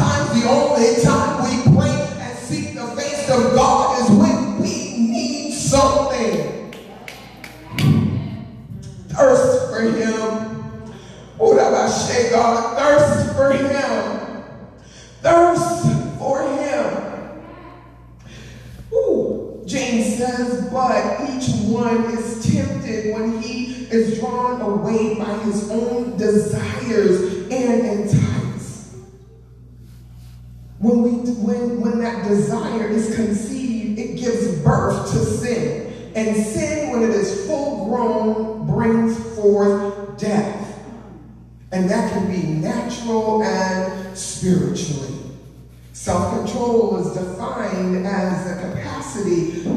capacity 48.62 49.71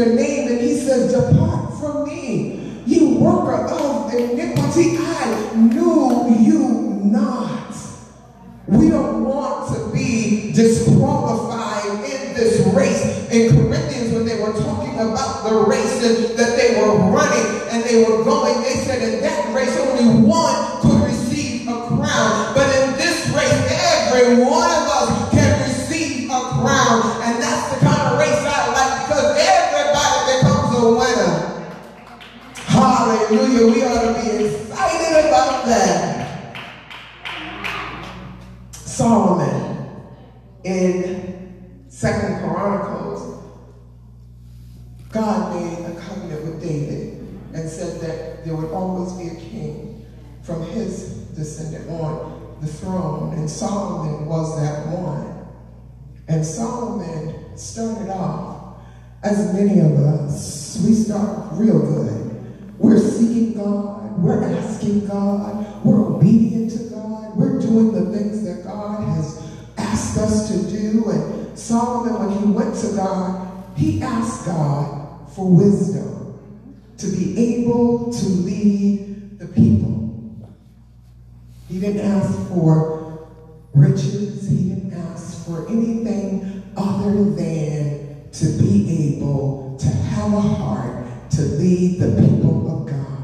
your 0.00 0.14
name. 0.14 0.48
And 0.48 0.60
he 0.60 0.78
says, 0.78 1.12
depart 1.12 1.78
from 1.78 2.08
me 2.08 2.82
you 2.86 3.18
worker 3.18 3.66
of 3.66 4.12
iniquity, 4.12 4.96
I 4.98 5.54
knew 5.54 6.34
you 6.40 6.68
not. 7.04 7.76
We 8.66 8.88
don't 8.88 9.24
want 9.24 9.76
to 9.76 9.92
be 9.92 10.52
disqualified 10.52 11.84
in 12.04 12.34
this 12.34 12.66
race. 12.74 13.28
In 13.30 13.54
Corinthians, 13.54 14.12
when 14.12 14.24
they 14.24 14.40
were 14.40 14.52
talking 14.52 14.94
about 14.94 15.48
the 15.48 15.56
race 15.68 16.00
that 16.36 16.56
they 16.56 16.80
were 16.80 16.96
running 17.10 17.68
and 17.70 17.84
they 17.84 18.02
were 18.02 18.24
going, 18.24 18.60
they 18.62 18.74
said 18.74 19.02
in 19.02 19.20
that 19.20 19.54
race 19.54 19.76
only 19.76 20.26
one 20.26 20.80
could 20.80 20.99
started 57.60 58.10
off, 58.10 58.80
as 59.22 59.52
many 59.52 59.80
of 59.80 59.92
us, 59.92 60.82
we 60.86 60.94
start 60.94 61.48
real 61.52 61.78
good. 61.78 62.78
We're 62.78 62.98
seeking 62.98 63.54
God. 63.54 64.18
We're 64.18 64.42
asking 64.42 65.06
God. 65.06 65.84
We're 65.84 66.06
obedient 66.06 66.72
to 66.72 66.94
God. 66.94 67.36
We're 67.36 67.60
doing 67.60 67.92
the 67.92 68.16
things 68.16 68.42
that 68.44 68.64
God 68.64 69.04
has 69.14 69.46
asked 69.76 70.16
us 70.16 70.48
to 70.48 70.70
do. 70.70 71.10
And 71.10 71.58
Solomon, 71.58 72.26
when 72.26 72.38
he 72.38 72.50
went 72.50 72.74
to 72.76 72.96
God, 72.96 73.76
he 73.76 74.02
asked 74.02 74.46
God 74.46 75.30
for 75.34 75.46
wisdom 75.50 76.38
to 76.96 77.06
be 77.06 77.60
able 77.60 78.12
to 78.12 78.26
lead 78.26 79.38
the 79.38 79.46
people. 79.46 80.48
He 81.68 81.78
didn't 81.78 82.00
ask 82.00 82.48
for 82.48 83.28
riches. 83.74 84.48
He 84.48 84.70
didn't 84.70 84.94
ask 84.94 85.46
for 85.46 85.68
anything 85.68 86.49
other 86.80 87.24
than 87.30 88.30
to 88.32 88.46
be 88.58 89.16
able 89.16 89.76
to 89.78 89.86
have 89.86 90.32
a 90.32 90.40
heart 90.40 91.06
to 91.30 91.42
lead 91.42 92.00
the 92.00 92.22
people 92.22 92.82
of 92.82 92.88
God. 92.88 93.18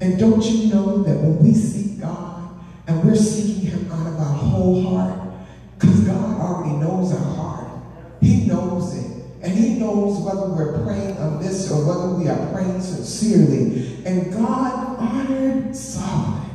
And 0.00 0.18
don't 0.18 0.44
you 0.44 0.72
know 0.72 1.02
that 1.02 1.16
when 1.16 1.38
we 1.42 1.54
seek 1.54 2.00
God 2.00 2.60
and 2.86 3.02
we're 3.04 3.16
seeking 3.16 3.70
him 3.70 3.90
out 3.90 4.06
of 4.06 4.18
our 4.18 4.34
whole 4.34 4.82
heart, 4.82 5.20
because 5.78 6.00
God 6.00 6.40
already 6.40 6.76
knows 6.76 7.12
our 7.12 7.34
heart. 7.34 7.82
He 8.20 8.46
knows 8.46 8.94
it. 8.96 9.24
And 9.42 9.52
he 9.52 9.78
knows 9.78 10.20
whether 10.20 10.48
we're 10.48 10.84
praying 10.84 11.16
amiss 11.16 11.70
or 11.70 11.86
whether 11.86 12.14
we 12.14 12.28
are 12.28 12.52
praying 12.52 12.80
sincerely. 12.80 14.02
And 14.06 14.32
God 14.32 14.98
honored 14.98 15.76
Solomon 15.76 16.50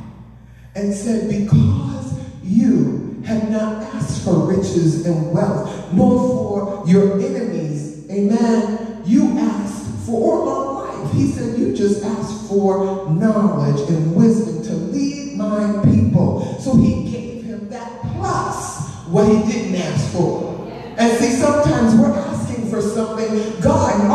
and 0.75 0.93
said, 0.93 1.29
because 1.29 2.19
you 2.43 3.08
have 3.29 3.49
not 3.51 3.83
asked 3.93 4.23
for 4.25 4.47
riches 4.47 5.05
and 5.05 5.31
wealth, 5.31 5.93
nor 5.93 6.19
for 6.19 6.83
your 6.87 7.13
enemies, 7.21 8.09
amen, 8.09 9.03
you 9.05 9.37
asked 9.37 9.85
for 10.07 10.45
long 10.45 11.03
life. 11.03 11.13
He 11.13 11.31
said, 11.31 11.59
you 11.59 11.75
just 11.75 12.03
asked 12.03 12.49
for 12.49 13.07
knowledge 13.11 13.87
and 13.87 14.15
wisdom 14.15 14.63
to 14.63 14.73
lead 14.73 15.37
my 15.37 15.83
people. 15.85 16.57
So 16.59 16.75
he 16.75 17.09
gave 17.09 17.43
him 17.43 17.69
that 17.69 18.01
plus 18.15 18.89
what 19.05 19.27
he 19.27 19.51
didn't 19.51 19.75
ask 19.75 20.11
for. 20.11 20.67
And 20.97 21.17
see, 21.19 21.33
sometimes 21.33 21.93
we're 21.95 22.17
asking 22.17 22.67
for 22.69 22.81
something. 22.81 23.61
God 23.61 24.07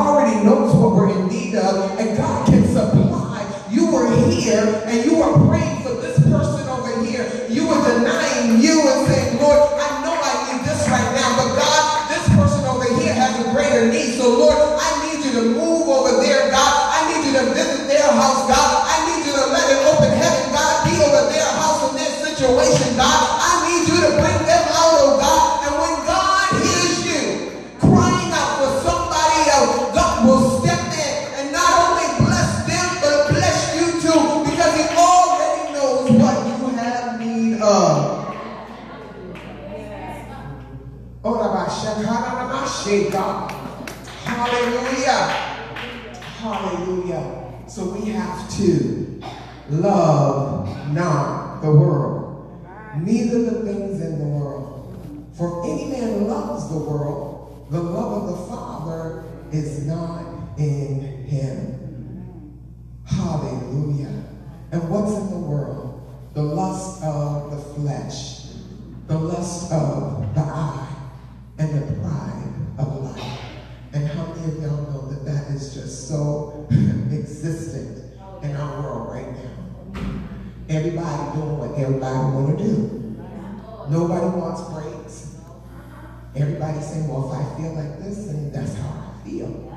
I 87.54 87.56
feel 87.56 87.72
like 87.74 88.00
this, 88.00 88.28
and 88.30 88.52
that's 88.52 88.74
how 88.74 88.88
I 88.88 89.28
feel. 89.28 89.72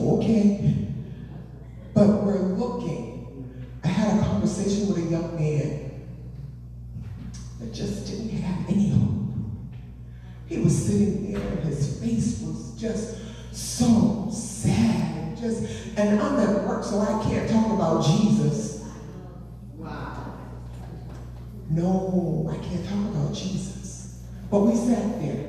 Okay. 0.00 0.88
But 1.94 2.24
we're 2.24 2.40
looking. 2.40 3.64
I 3.84 3.86
had 3.86 4.18
a 4.18 4.24
conversation 4.24 4.88
with 4.88 4.98
a 4.98 5.08
young 5.08 5.36
man 5.36 6.08
that 7.60 7.72
just 7.72 8.08
didn't 8.08 8.30
have 8.40 8.68
any 8.68 8.90
hope. 8.90 9.22
He 10.46 10.58
was 10.58 10.86
sitting 10.86 11.32
there 11.32 11.40
and 11.48 11.60
his 11.60 12.00
face 12.00 12.40
was 12.40 12.72
just 12.76 13.18
so 13.52 14.28
sad. 14.32 15.16
And 15.16 15.38
just 15.38 15.62
and 15.96 16.20
I'm 16.20 16.40
at 16.40 16.64
work, 16.64 16.82
so 16.82 16.98
I 16.98 17.22
can't 17.22 17.48
talk 17.48 17.70
about 17.70 18.04
Jesus. 18.04 18.84
Wow. 19.76 20.38
No, 21.70 22.50
I 22.50 22.56
can't 22.64 22.84
talk 22.84 23.14
about 23.14 23.32
Jesus. 23.32 24.18
But 24.50 24.60
we 24.60 24.74
sat 24.74 25.20
there 25.20 25.43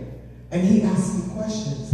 and 0.56 0.66
he 0.66 0.84
asked 0.84 1.16
me 1.16 1.34
questions. 1.34 1.92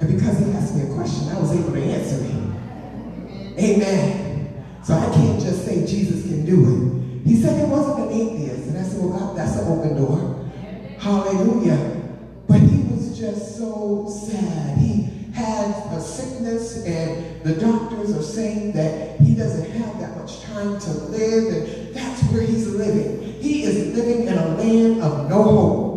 And 0.00 0.16
because 0.16 0.38
he 0.40 0.50
asked 0.50 0.74
me 0.74 0.82
a 0.82 0.94
question, 0.94 1.28
I 1.28 1.38
was 1.38 1.52
able 1.52 1.72
to 1.72 1.80
answer 1.80 2.24
him. 2.24 3.54
Amen. 3.56 4.64
So 4.82 4.94
I 4.94 5.14
can't 5.14 5.40
just 5.40 5.64
say 5.64 5.86
Jesus 5.86 6.22
can 6.26 6.44
do 6.44 7.22
it. 7.22 7.28
He 7.28 7.40
said 7.40 7.56
he 7.56 7.70
wasn't 7.70 8.10
an 8.10 8.20
atheist. 8.20 8.66
And 8.70 8.78
I 8.78 8.82
said, 8.82 9.00
well, 9.00 9.16
God, 9.16 9.38
that's 9.38 9.56
an 9.58 9.68
open 9.68 9.96
door. 9.96 10.50
Hallelujah. 10.98 12.02
But 12.48 12.60
he 12.62 12.82
was 12.82 13.16
just 13.16 13.58
so 13.58 14.08
sad. 14.08 14.76
He 14.78 15.30
had 15.32 15.70
a 15.96 16.00
sickness 16.00 16.84
and 16.84 17.42
the 17.44 17.54
doctors 17.54 18.10
are 18.10 18.22
saying 18.22 18.72
that 18.72 19.20
he 19.20 19.36
doesn't 19.36 19.70
have 19.70 20.00
that 20.00 20.16
much 20.16 20.42
time 20.42 20.80
to 20.80 20.90
live 20.90 21.54
and 21.54 21.94
that's 21.94 22.22
where 22.32 22.42
he's 22.42 22.66
living. 22.66 23.40
He 23.40 23.62
is 23.62 23.94
living 23.94 24.26
in 24.26 24.34
a 24.36 24.48
land 24.56 25.00
of 25.00 25.30
no 25.30 25.42
hope. 25.44 25.94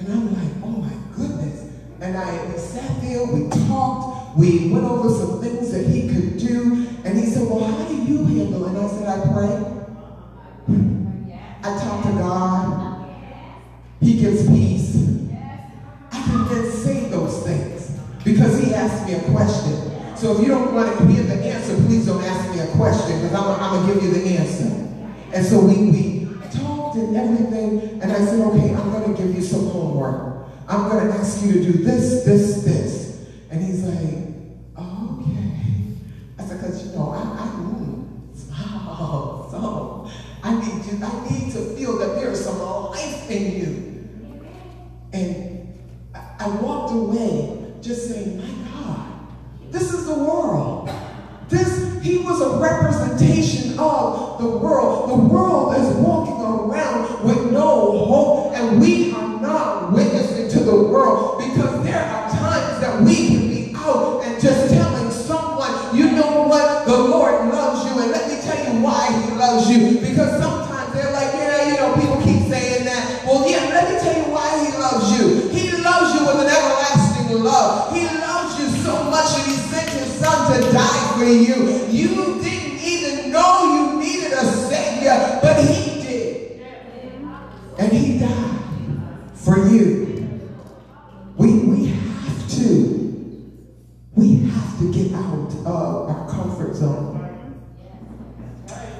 And 0.00 0.08
I'm 0.08 0.34
like, 0.34 0.50
oh 0.64 0.68
my 0.68 0.92
goodness. 1.14 1.70
And 2.00 2.16
I 2.16 2.44
we 2.46 2.58
sat 2.58 3.02
there, 3.02 3.19
we 3.32 3.48
talked, 3.66 4.38
we 4.38 4.68
went 4.68 4.84
over 4.84 5.08
some 5.08 5.40
things 5.40 5.72
that 5.72 5.86
he 5.86 6.08
could 6.08 6.38
do. 6.38 6.86
And 7.04 7.18
he 7.18 7.26
said, 7.26 7.48
well, 7.48 7.64
how 7.64 7.88
do 7.88 7.94
you 7.94 8.24
handle 8.24 8.66
it? 8.66 8.68
And 8.68 8.78
I 8.78 8.88
said, 8.88 9.08
I 9.08 9.32
pray. 9.32 9.76
I 11.62 11.78
talk 11.78 12.04
to 12.04 12.12
God. 12.12 13.06
He 14.00 14.18
gives 14.18 14.46
peace. 14.48 14.96
I 16.12 16.22
can 16.22 16.48
then 16.48 16.70
say 16.70 17.08
those 17.08 17.42
things 17.44 17.98
because 18.24 18.58
he 18.58 18.74
asked 18.74 19.06
me 19.06 19.14
a 19.14 19.22
question. 19.30 20.16
So 20.16 20.36
if 20.36 20.42
you 20.42 20.48
don't 20.48 20.74
want 20.74 20.98
to 20.98 21.06
hear 21.06 21.22
the 21.22 21.34
answer, 21.34 21.74
please 21.86 22.06
don't 22.06 22.22
ask 22.22 22.50
me 22.54 22.60
a 22.60 22.66
question 22.76 23.22
because 23.22 23.34
I'm, 23.34 23.60
I'm 23.60 23.86
going 23.86 23.98
to 23.98 24.04
give 24.06 24.16
you 24.16 24.22
the 24.22 24.28
answer. 24.38 24.80
And 25.32 25.46
so 25.46 25.60
we, 25.60 25.90
we 25.90 26.28
talked 26.50 26.96
and 26.96 27.16
everything, 27.16 28.02
and 28.02 28.12
I 28.12 28.18
said, 28.18 28.40
okay, 28.40 28.74
I'm 28.74 28.90
going 28.90 29.14
to 29.14 29.22
give 29.22 29.34
you 29.34 29.42
some 29.42 29.68
homework. 29.70 30.48
I'm 30.68 30.88
going 30.88 31.06
to 31.06 31.14
ask 31.14 31.44
you 31.44 31.52
to 31.52 31.72
do 31.72 31.84
this, 31.84 32.24
this, 32.24 32.62
this. 32.64 33.26
And 33.50 33.62
he's 33.62 33.82
like, 33.82 34.34
oh, 34.76 35.18
okay. 35.20 35.52
I 36.38 36.44
said, 36.44 36.60
because 36.60 36.86
you 36.86 36.92
know, 36.96 37.10
I, 37.10 37.18
I 37.18 37.46
mm, 37.58 38.36
so, 38.36 39.48
so 39.50 40.10
I 40.42 40.54
need 40.54 40.84
you, 40.84 41.04
I 41.04 41.30
need 41.30 41.52
to 41.52 41.76
feel 41.76 41.98
that 41.98 42.16
there's 42.16 42.44
some 42.44 42.58
life 42.58 43.30
in 43.30 43.60
you. 43.60 44.50
And 45.12 45.78
I 46.14 46.48
walked 46.60 46.92
away 46.92 47.74
just 47.80 48.08
saying, 48.08 48.38
my 48.38 48.70
God, 48.70 49.26
this 49.70 49.92
is 49.92 50.06
the 50.06 50.14
world. 50.14 50.90
This, 51.48 52.00
he 52.02 52.18
was 52.18 52.40
a 53.10 53.49
And 87.80 87.92
he 87.92 88.18
died 88.18 88.60
for 89.34 89.66
you. 89.66 90.38
We, 91.38 91.60
we 91.60 91.86
have 91.86 92.50
to, 92.50 93.58
we 94.14 94.36
have 94.50 94.78
to 94.80 94.92
get 94.92 95.14
out 95.14 95.50
of 95.64 96.10
our 96.10 96.28
comfort 96.28 96.74
zone. 96.74 97.16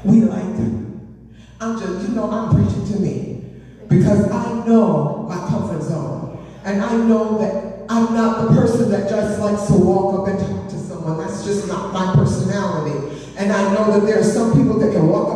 We 0.03 0.23
like, 0.23 0.40
I'm 1.61 1.79
just, 1.79 2.09
you 2.09 2.14
know, 2.14 2.31
I'm 2.31 2.55
preaching 2.55 2.87
to 2.95 3.01
me 3.01 3.45
because 3.87 4.31
I 4.31 4.66
know 4.66 5.27
my 5.29 5.37
comfort 5.47 5.83
zone. 5.83 6.43
And 6.64 6.81
I 6.81 6.97
know 6.97 7.37
that 7.37 7.85
I'm 7.90 8.14
not 8.14 8.49
the 8.49 8.61
person 8.62 8.90
that 8.93 9.11
just 9.11 9.40
likes 9.40 9.66
to 9.66 9.75
walk 9.75 10.21
up 10.21 10.29
and 10.29 10.38
talk 10.38 10.71
to 10.71 10.79
someone. 10.79 11.19
That's 11.19 11.45
just 11.45 11.69
not 11.69 11.93
my 11.93 12.14
personality. 12.14 13.14
And 13.37 13.53
I 13.53 13.75
know 13.75 13.93
that 13.93 14.07
there 14.07 14.21
are 14.21 14.25
some 14.25 14.55
people 14.55 14.79
that 14.79 14.93
can 14.93 15.07
walk 15.07 15.30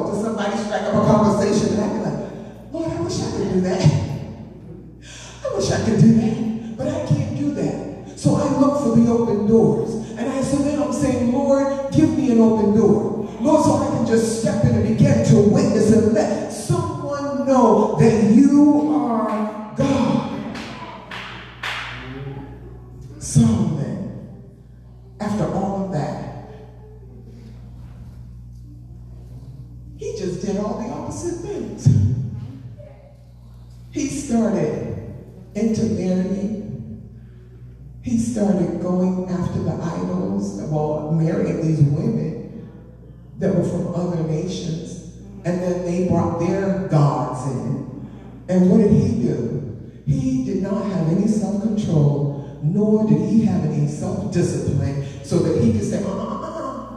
their 46.39 46.89
gods 46.89 47.51
in. 47.51 48.09
And 48.49 48.71
what 48.71 48.79
did 48.79 48.93
he 48.93 49.23
do? 49.23 50.03
He 50.07 50.45
did 50.45 50.63
not 50.63 50.85
have 50.85 51.09
any 51.09 51.27
self-control 51.27 52.35
nor 52.65 53.07
did 53.07 53.21
he 53.29 53.45
have 53.45 53.63
any 53.67 53.87
self-discipline 53.87 55.23
so 55.23 55.39
that 55.41 55.63
he 55.63 55.73
could 55.73 55.85
say, 55.85 56.03
uh, 56.03 56.09
uh, 56.09 56.41
uh. 56.41 56.97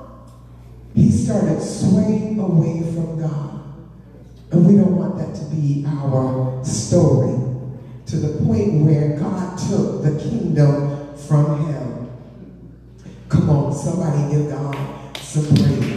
He 0.96 1.12
started 1.12 1.62
swaying 1.62 2.40
away 2.40 2.82
from 2.94 3.20
God. 3.20 3.64
And 4.52 4.66
we 4.66 4.78
don't 4.78 4.96
want 4.96 5.18
that 5.18 5.36
to 5.36 5.46
be 5.54 5.86
our 5.86 6.64
story 6.64 7.38
to 8.06 8.16
the 8.16 8.46
point 8.46 8.86
where 8.86 9.20
God 9.20 9.58
took 9.58 10.04
the 10.04 10.18
kingdom 10.18 11.18
from 11.18 11.66
him. 11.66 12.10
Come 13.28 13.50
on, 13.50 13.74
somebody 13.74 14.34
give 14.34 14.50
God 14.50 15.18
some 15.18 15.48
praise. 15.54 15.97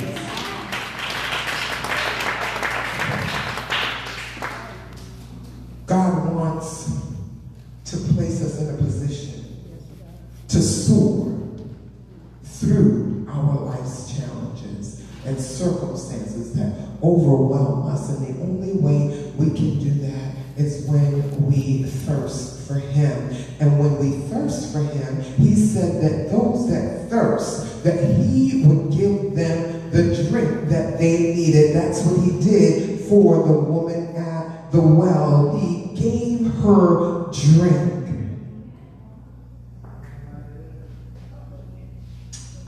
Thirst 22.11 22.67
for 22.67 22.75
him. 22.75 23.31
And 23.61 23.79
when 23.79 23.99
we 23.99 24.27
thirst 24.29 24.73
for 24.73 24.81
him, 24.81 25.23
he 25.35 25.55
said 25.55 26.03
that 26.03 26.31
those 26.31 26.69
that 26.71 27.09
thirst, 27.09 27.85
that 27.85 28.17
he 28.17 28.65
would 28.67 28.91
give 28.91 29.35
them 29.35 29.91
the 29.91 30.29
drink 30.29 30.69
that 30.69 30.99
they 30.99 31.35
needed. 31.35 31.75
That's 31.75 32.03
what 32.05 32.21
he 32.21 32.41
did 32.41 33.01
for 33.09 33.47
the 33.47 33.53
woman 33.53 34.17
at 34.17 34.73
the 34.73 34.81
well. 34.81 35.57
He 35.59 35.95
gave 35.95 36.53
her 36.55 37.31
drink. 37.33 37.97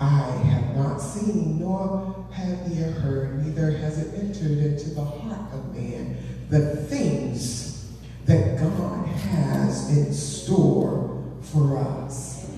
I 0.00 0.30
have 0.30 0.76
not 0.76 1.00
seen, 1.00 1.60
nor 1.60 2.26
have 2.32 2.72
ear 2.72 2.90
heard, 2.90 3.44
neither 3.44 3.70
has 3.70 3.98
it 3.98 4.18
entered 4.18 4.58
into 4.58 4.90
the 4.90 5.04
heart 5.04 5.52
of 5.52 5.74
man 5.74 6.18
the 6.48 6.74
things 6.76 7.61
that 8.26 8.58
God 8.58 9.06
has 9.06 9.96
in 9.96 10.12
store 10.12 11.22
for 11.42 11.78
us. 11.78 12.50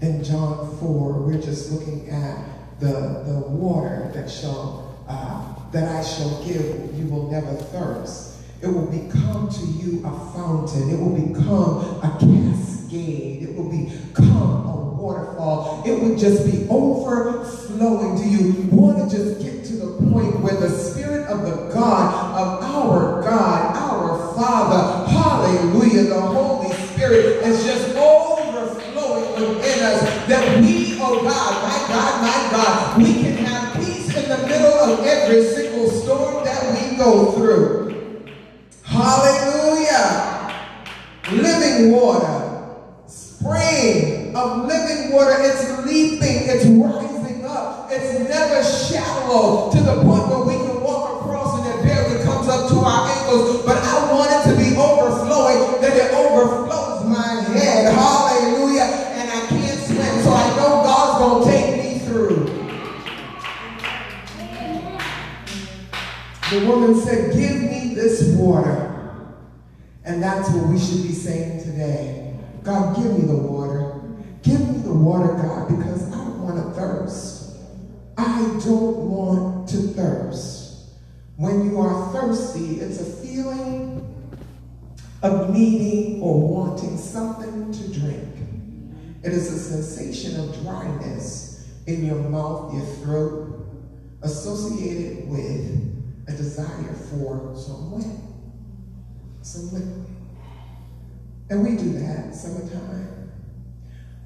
In 0.00 0.22
John 0.24 0.76
4, 0.78 1.12
we're 1.20 1.40
just 1.40 1.70
looking 1.70 2.10
at 2.10 2.80
the, 2.80 3.22
the 3.24 3.44
water 3.48 4.10
that 4.14 4.28
shall 4.30 4.82
uh, 5.08 5.52
that 5.72 5.88
I 5.88 6.02
shall 6.02 6.44
give, 6.44 6.94
you 6.98 7.06
will 7.06 7.30
never 7.30 7.54
thirst. 7.54 8.36
It 8.60 8.68
will 8.68 8.86
become 8.86 9.48
to 9.48 9.66
you 9.66 10.00
a 10.06 10.32
fountain. 10.32 10.90
It 10.90 11.00
will 11.00 11.16
become 11.16 12.00
a 12.02 12.16
cascade. 12.20 13.42
It 13.42 13.56
will 13.56 13.70
become 13.70 14.66
a 14.66 14.76
waterfall. 14.76 15.82
It 15.84 16.00
would 16.00 16.18
just 16.18 16.44
be 16.44 16.68
overflowing. 16.68 18.16
Do 18.16 18.28
you 18.28 18.52
You 18.52 18.68
want 18.70 19.10
to 19.10 19.16
just 19.16 19.42
get 19.42 19.64
to 19.64 19.72
the 19.76 20.10
point 20.10 20.40
where 20.40 20.54
the 20.54 20.68
Spirit 20.68 21.26
of 21.26 21.42
the 21.42 21.72
God, 21.74 22.38
of 22.38 22.62
our 22.62 23.22
God, 23.22 23.71
Father, 24.42 25.08
hallelujah, 25.08 26.02
the 26.02 26.20
Holy 26.20 26.74
Spirit 26.74 27.46
is 27.46 27.64
just 27.64 27.94
overflowing 27.94 29.40
within 29.40 29.84
us 29.84 30.00
that 30.26 30.60
we, 30.60 30.98
oh 31.00 31.22
God, 31.22 31.62
my 31.62 31.78
God, 31.86 32.22
my 32.22 32.50
God, 32.50 32.98
we 32.98 33.22
can 33.22 33.36
have 33.44 33.76
peace 33.76 34.08
in 34.16 34.28
the 34.28 34.38
middle 34.48 34.66
of 34.66 35.06
every 35.06 35.44
single 35.44 35.88
storm 35.88 36.44
that 36.44 36.90
we 36.90 36.96
go 36.96 37.30
through. 37.30 38.32
Hallelujah. 38.82 40.52
Living 41.30 41.92
water, 41.92 42.74
spring 43.06 44.34
of 44.34 44.66
living 44.66 45.12
water, 45.12 45.36
it's 45.38 45.86
leaping, 45.86 46.48
it's 46.48 46.64
rising 46.66 47.44
up, 47.44 47.86
it's 47.92 48.28
never 48.28 48.64
shallow 48.64 49.70
to 49.70 49.80
the 49.80 50.02
point 50.02 50.21
The 66.52 66.66
woman 66.66 66.94
said, 67.00 67.32
Give 67.32 67.62
me 67.62 67.94
this 67.94 68.36
water. 68.36 68.90
And 70.04 70.22
that's 70.22 70.50
what 70.50 70.68
we 70.68 70.78
should 70.78 71.02
be 71.02 71.14
saying 71.14 71.64
today. 71.64 72.36
God, 72.62 72.94
give 72.94 73.18
me 73.18 73.26
the 73.26 73.38
water. 73.38 74.02
Give 74.42 74.60
me 74.60 74.82
the 74.82 74.92
water, 74.92 75.32
God, 75.32 75.68
because 75.68 76.12
I 76.12 76.16
don't 76.16 76.42
want 76.42 76.56
to 76.58 76.78
thirst. 76.78 77.56
I 78.18 78.38
don't 78.66 78.96
want 79.08 79.66
to 79.70 79.78
thirst. 79.78 80.90
When 81.36 81.70
you 81.70 81.80
are 81.80 82.12
thirsty, 82.12 82.80
it's 82.80 83.00
a 83.00 83.04
feeling 83.04 84.14
of 85.22 85.54
needing 85.54 86.20
or 86.20 86.38
wanting 86.38 86.98
something 86.98 87.72
to 87.72 87.98
drink. 87.98 88.28
It 89.22 89.32
is 89.32 89.50
a 89.50 89.58
sensation 89.58 90.38
of 90.38 90.60
dryness 90.60 91.66
in 91.86 92.04
your 92.04 92.16
mouth, 92.16 92.74
your 92.74 92.84
throat, 92.96 93.66
associated 94.20 95.30
with 95.30 95.91
a 96.26 96.32
desire 96.32 96.94
for 97.10 97.54
some 97.56 97.90
wet, 97.92 98.20
some 99.42 99.72
liquid. 99.72 100.06
And 101.50 101.62
we 101.62 101.76
do 101.76 101.92
that 101.98 102.34
summertime. 102.34 103.30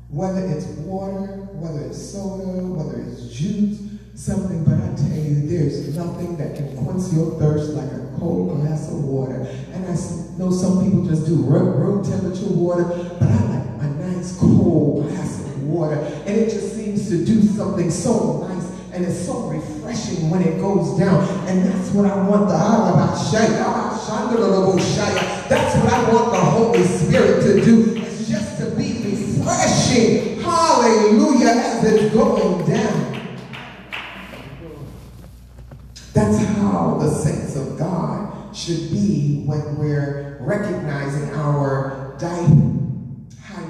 Whether 0.09 0.47
it's 0.47 0.67
water, 0.67 1.27
whether 1.55 1.87
it's 1.87 2.13
soda, 2.13 2.45
whether 2.45 3.03
it's 3.03 3.35
juice, 3.35 3.81
something, 4.15 4.65
but 4.65 4.75
I 4.75 4.95
tell 4.95 5.19
you, 5.19 5.47
there's 5.47 5.95
nothing 5.97 6.37
that 6.37 6.57
can 6.57 6.77
quench 6.77 7.13
your 7.13 7.39
thirst 7.39 7.73
like 7.73 7.91
a 7.91 8.17
cold 8.19 8.61
glass 8.61 8.89
of 8.89 9.05
water. 9.05 9.47
And 9.73 9.85
I 9.85 9.95
know 10.39 10.51
some 10.51 10.85
people 10.85 11.05
just 11.05 11.27
do 11.27 11.37
room 11.37 12.05
temperature 12.05 12.49
water, 12.49 12.85
but 13.19 13.29
I 13.29 13.43
like 13.45 13.83
a 13.83 13.89
nice 13.97 14.39
cold 14.39 15.09
glass 15.09 15.41
of 15.41 15.63
water. 15.65 15.97
And 15.97 16.37
it 16.37 16.51
just 16.51 16.75
seems 16.75 17.09
to 17.11 17.25
do 17.25 17.43
something 17.43 17.91
so 17.91 18.47
nice 18.49 18.66
and 18.97 19.05
it's 19.05 19.27
so 19.27 19.41
refreshing 19.49 20.31
when 20.31 20.41
it 20.41 20.59
goes 20.59 20.99
down. 20.99 21.23
And 21.47 21.67
that's 21.67 21.91
what 21.91 22.11
I 22.11 22.17
want 22.27 22.49
the 22.49 22.57
that's 25.51 25.77
what 25.77 25.93
I 25.93 26.13
want 26.13 26.33
the 26.33 26.39
Holy 26.39 26.83
Spirit 26.83 27.43
to 27.43 27.63
do. 27.63 27.97
It's 27.97 28.27
just 28.27 28.59
to 28.59 28.71
be 28.71 28.95
refreshing. 29.05 30.41
Hallelujah 30.41 31.49
as 31.49 31.85
it's 31.85 32.15
going 32.15 32.67
down. 32.67 33.37
That's 36.15 36.43
how 36.57 36.97
the 36.99 37.11
saints 37.11 37.55
of 37.57 37.79
God 37.79 38.57
should 38.57 38.91
be 38.91 39.43
when 39.45 39.77
we're 39.77 40.39
recognizing 40.41 41.35
our 41.35 42.17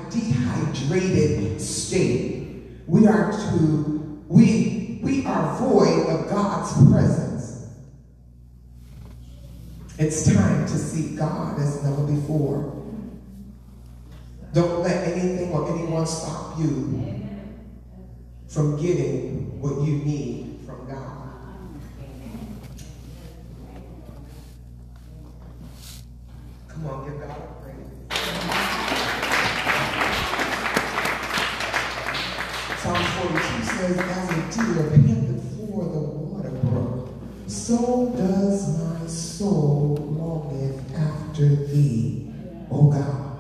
dehydrated 0.09 1.61
state. 1.61 2.63
We 2.87 3.09
are 3.09 3.33
to, 3.33 4.23
we 4.29 4.76
we 5.07 5.25
are 5.25 5.57
void 5.57 6.09
of 6.09 6.29
God's 6.29 6.91
presence. 6.91 7.69
It's 10.01 10.35
time 10.35 10.67
to 10.67 10.73
seek 10.73 11.17
God 11.17 11.61
as 11.61 11.85
never 11.85 12.03
before. 12.03 12.85
Don't 14.53 14.83
let 14.83 15.07
anything 15.07 15.53
or 15.53 15.73
anyone 15.73 16.07
stop 16.07 16.59
you 16.59 17.23
from 18.49 18.83
getting 18.83 19.61
what 19.61 19.87
you 19.87 19.99
need 19.99 20.59
from 20.67 20.89
God. 20.89 21.29
Come 26.67 26.87
on, 26.89 27.09
give 27.09 27.21
God 27.21 27.31
a 27.31 27.63
praise. 27.63 27.93
Psalm 32.83 33.05
42 33.05 33.65
says, 33.65 34.26
deer 34.57 34.91
panteth 34.91 35.43
for 35.59 35.85
the 35.85 36.01
water 36.01 36.51
brook, 36.51 37.11
so 37.47 38.13
does 38.17 38.79
my 38.79 39.07
soul 39.07 39.97
longeth 40.19 40.95
after 40.97 41.47
thee, 41.67 42.33
O 42.71 42.91
God. 42.91 43.39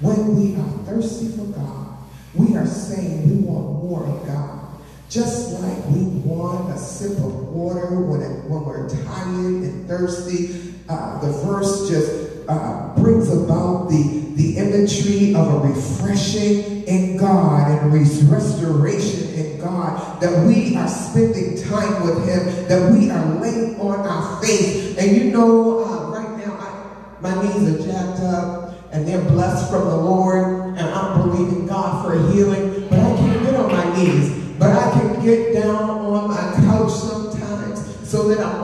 When 0.00 0.36
we 0.36 0.56
are 0.56 0.84
thirsty 0.84 1.28
for 1.28 1.46
God, 1.46 1.98
we 2.34 2.56
are 2.56 2.66
saying 2.66 3.30
we 3.30 3.46
want 3.46 3.84
more 3.84 4.04
of 4.04 4.26
God. 4.26 4.82
Just 5.08 5.60
like 5.60 5.86
we 5.86 6.02
want 6.02 6.74
a 6.74 6.78
sip 6.78 7.16
of 7.18 7.48
water 7.48 8.00
when, 8.00 8.20
when 8.50 8.64
we're 8.64 8.88
tired 8.88 9.62
and 9.62 9.88
thirsty, 9.88 10.74
uh, 10.88 11.20
the 11.20 11.32
verse 11.46 11.88
just 11.88 12.25
uh, 12.48 12.94
brings 12.94 13.30
about 13.32 13.88
the, 13.88 14.32
the 14.34 14.56
imagery 14.58 15.34
of 15.34 15.46
a 15.54 15.68
refreshing 15.68 16.84
in 16.84 17.16
God 17.16 17.70
and 17.70 17.92
restoration 17.92 19.34
in 19.34 19.58
God, 19.60 20.20
that 20.20 20.46
we 20.46 20.76
are 20.76 20.88
spending 20.88 21.62
time 21.62 22.06
with 22.06 22.26
Him, 22.28 22.68
that 22.68 22.92
we 22.92 23.10
are 23.10 23.26
laying 23.40 23.80
on 23.80 24.06
our 24.06 24.42
face. 24.42 24.96
And 24.98 25.16
you 25.16 25.30
know, 25.30 25.84
uh, 25.84 26.10
right 26.10 26.46
now, 26.46 26.54
I, 26.54 27.20
my 27.20 27.42
knees 27.42 27.80
are 27.80 27.86
jacked 27.86 28.20
up 28.20 28.66
and 28.92 29.06
they're 29.06 29.24
blessed 29.24 29.70
from 29.70 29.84
the 29.84 29.96
Lord, 29.96 30.78
and 30.78 30.80
I'm 30.80 31.20
believing 31.20 31.66
God 31.66 32.04
for 32.04 32.32
healing, 32.32 32.88
but 32.88 32.98
I 32.98 33.16
can't 33.16 33.42
get 33.42 33.54
on 33.56 33.72
my 33.72 33.96
knees. 33.96 34.46
But 34.58 34.70
I 34.70 34.90
can 34.92 35.22
get 35.22 35.52
down 35.52 35.90
on 35.90 36.28
my 36.28 36.66
couch 36.66 36.92
sometimes 36.92 38.08
so 38.08 38.28
that 38.28 38.38
I'm 38.38 38.55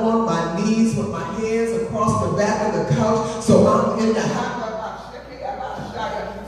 couch. 2.95 3.45
So 3.45 3.67
I'm 3.67 3.99
in 3.99 4.15
the 4.15 4.23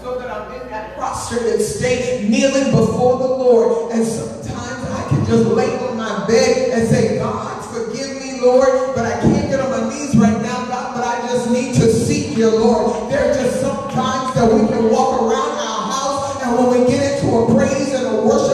so 0.03 0.19
that 0.19 0.31
I'm 0.31 0.61
in 0.61 0.69
that 0.69 0.95
prostrated 0.97 1.61
state, 1.63 2.29
kneeling 2.29 2.71
before 2.71 3.19
the 3.19 3.27
Lord. 3.27 3.93
And 3.93 4.05
sometimes 4.07 4.85
I 4.91 5.07
can 5.09 5.25
just 5.25 5.47
lay 5.47 5.75
on 5.79 5.97
my 5.97 6.27
bed 6.27 6.71
and 6.79 6.89
say, 6.89 7.19
God, 7.19 7.65
forgive 7.73 8.21
me, 8.21 8.41
Lord, 8.41 8.95
but 8.95 9.07
I 9.07 9.21
can't 9.21 9.49
get 9.49 9.61
on 9.61 9.71
my 9.71 9.89
knees 9.89 10.15
right 10.17 10.41
now, 10.43 10.67
God, 10.67 10.95
but 10.95 11.05
I 11.07 11.27
just 11.27 11.51
need 11.51 11.75
to 11.77 11.91
seek 11.91 12.37
you, 12.37 12.51
Lord. 12.51 13.11
There 13.11 13.31
are 13.31 13.35
just 13.35 13.61
some 13.63 13.91
times 13.91 14.35
that 14.35 14.53
we 14.53 14.69
can 14.69 14.91
walk 14.91 15.23
around 15.23 15.57
our 15.57 15.83
house, 15.91 16.43
and 16.45 16.59
when 16.59 16.69
we 16.81 16.87
get 16.87 17.01
into 17.17 17.35
a 17.35 17.55
praise 17.55 17.95
and 17.95 18.07
a 18.07 18.21
worship 18.21 18.54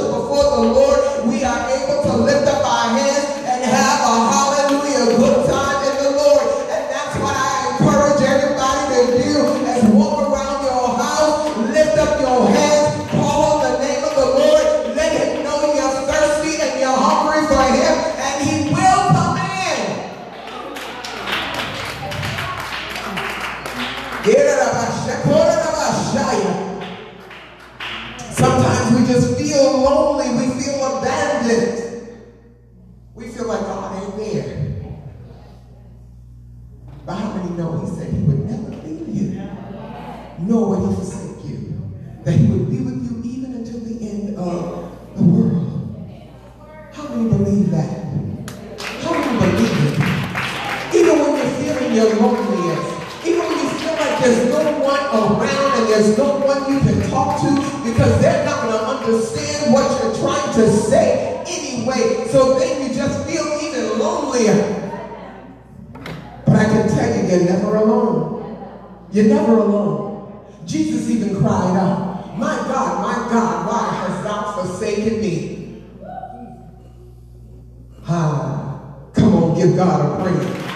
give 79.60 79.76
God 79.76 80.00
a 80.00 80.22
praise. 80.22 80.69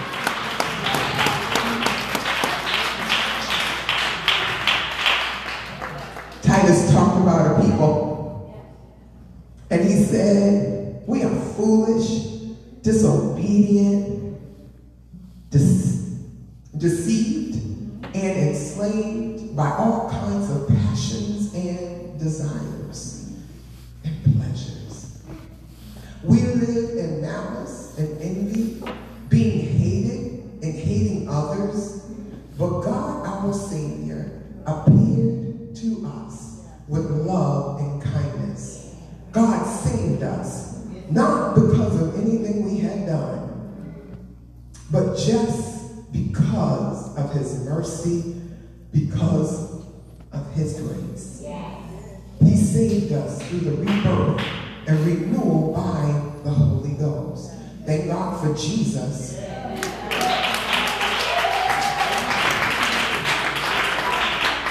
For 58.45 58.55
Jesus. 58.55 59.37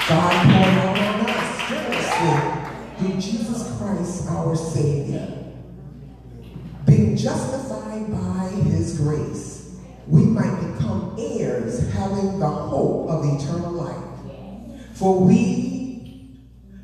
God 0.07 0.45
poured 0.45 0.77
out 0.77 0.97
on 0.97 1.29
us 1.29 1.69
generously 1.69 2.97
through 2.97 3.19
Jesus 3.19 3.77
Christ, 3.77 4.27
our 4.29 4.55
Savior. 4.55 5.27
Being 6.85 7.17
justified 7.17 8.11
by 8.11 8.47
his 8.63 8.99
grace, 8.99 9.77
we 10.07 10.21
might 10.21 10.73
become 10.73 11.15
heirs, 11.19 11.91
having 11.91 12.39
the 12.39 12.47
hope 12.47 13.09
of 13.09 13.25
eternal 13.25 13.71
life. 13.71 14.03
For 14.93 15.19
we 15.19 16.39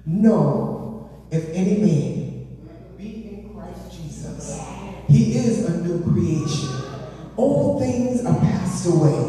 know 0.06 1.10
if 1.32 1.48
any 1.52 1.78
man 1.78 2.58
be 2.98 3.30
in 3.30 3.54
Christ 3.54 3.92
Jesus, 3.92 4.60
he 5.08 5.38
is 5.38 5.66
a 5.66 5.86
new 5.86 6.02
creation. 6.04 6.70
All 7.38 7.80
things 7.92 8.26
are 8.26 8.40
passed 8.40 8.86
away. 8.88 9.20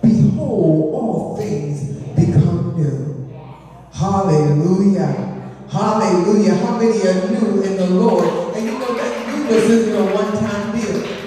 Behold, 0.00 0.94
all 0.94 1.36
things 1.36 1.82
become 2.16 2.74
new. 2.76 3.28
Hallelujah. 3.92 5.12
Hallelujah. 5.70 6.54
How 6.54 6.78
many 6.78 7.06
are 7.06 7.30
new 7.30 7.62
in 7.62 7.76
the 7.76 7.90
Lord? 7.90 8.56
And 8.56 8.64
you 8.64 8.78
know 8.78 8.94
that 8.96 9.26
newness 9.28 9.64
isn't 9.64 9.94
a 9.94 10.14
one-time 10.14 10.80
deal. 10.80 11.17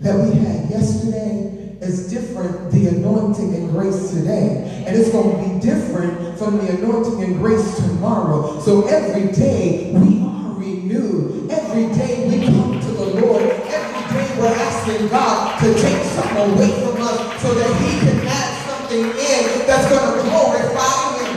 That 0.00 0.16
we 0.16 0.32
had 0.38 0.70
yesterday 0.70 1.76
is 1.82 2.10
different 2.10 2.70
the 2.72 2.88
anointing 2.88 3.54
and 3.54 3.70
grace 3.70 4.10
today. 4.12 4.84
And 4.86 4.96
it's 4.96 5.10
going 5.10 5.36
to 5.36 5.48
be 5.48 5.60
different 5.60 6.38
from 6.38 6.58
the 6.58 6.72
anointing 6.72 7.22
and 7.22 7.36
grace 7.36 7.76
tomorrow. 7.76 8.60
So 8.60 8.86
every 8.86 9.30
day 9.32 9.92
we 9.92 10.22
are 10.22 10.54
renewed. 10.54 11.50
Every 11.50 11.94
day 11.94 12.28
we 12.28 12.46
come 12.46 12.80
to 12.80 12.86
the 12.86 13.20
Lord. 13.20 13.42
Every 13.42 14.02
day 14.14 14.40
we're 14.40 14.48
asking 14.48 15.08
God 15.08 15.60
to 15.60 15.74
take 15.74 16.02
something 16.04 16.52
away 16.54 16.70
from 16.82 17.02
us 17.02 17.42
so 17.42 17.54
that 17.54 17.70
he 17.82 18.00
can 18.00 18.26
add 18.26 18.68
something 18.68 19.04
in 19.04 19.66
that's 19.66 19.88
going 19.90 20.16
to 20.16 20.22
glorify 20.30 20.96
him. 21.18 21.34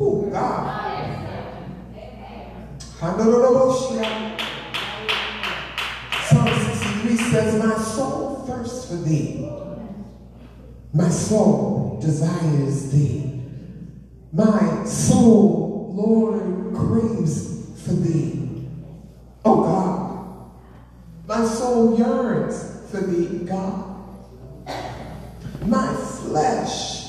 Oh, 0.00 0.30
God. 0.32 0.78
Thee. 9.08 9.50
My 10.92 11.08
soul 11.08 11.98
desires 12.00 12.90
thee. 12.90 13.42
My 14.32 14.84
soul, 14.84 15.92
Lord, 15.94 16.74
craves 16.74 17.82
for 17.82 17.92
thee. 17.92 18.68
Oh 19.44 19.62
God, 19.62 20.50
my 21.26 21.44
soul 21.46 21.98
yearns 21.98 22.90
for 22.90 23.00
thee, 23.00 23.44
God. 23.46 23.84
My 25.62 25.92
flesh 25.94 27.06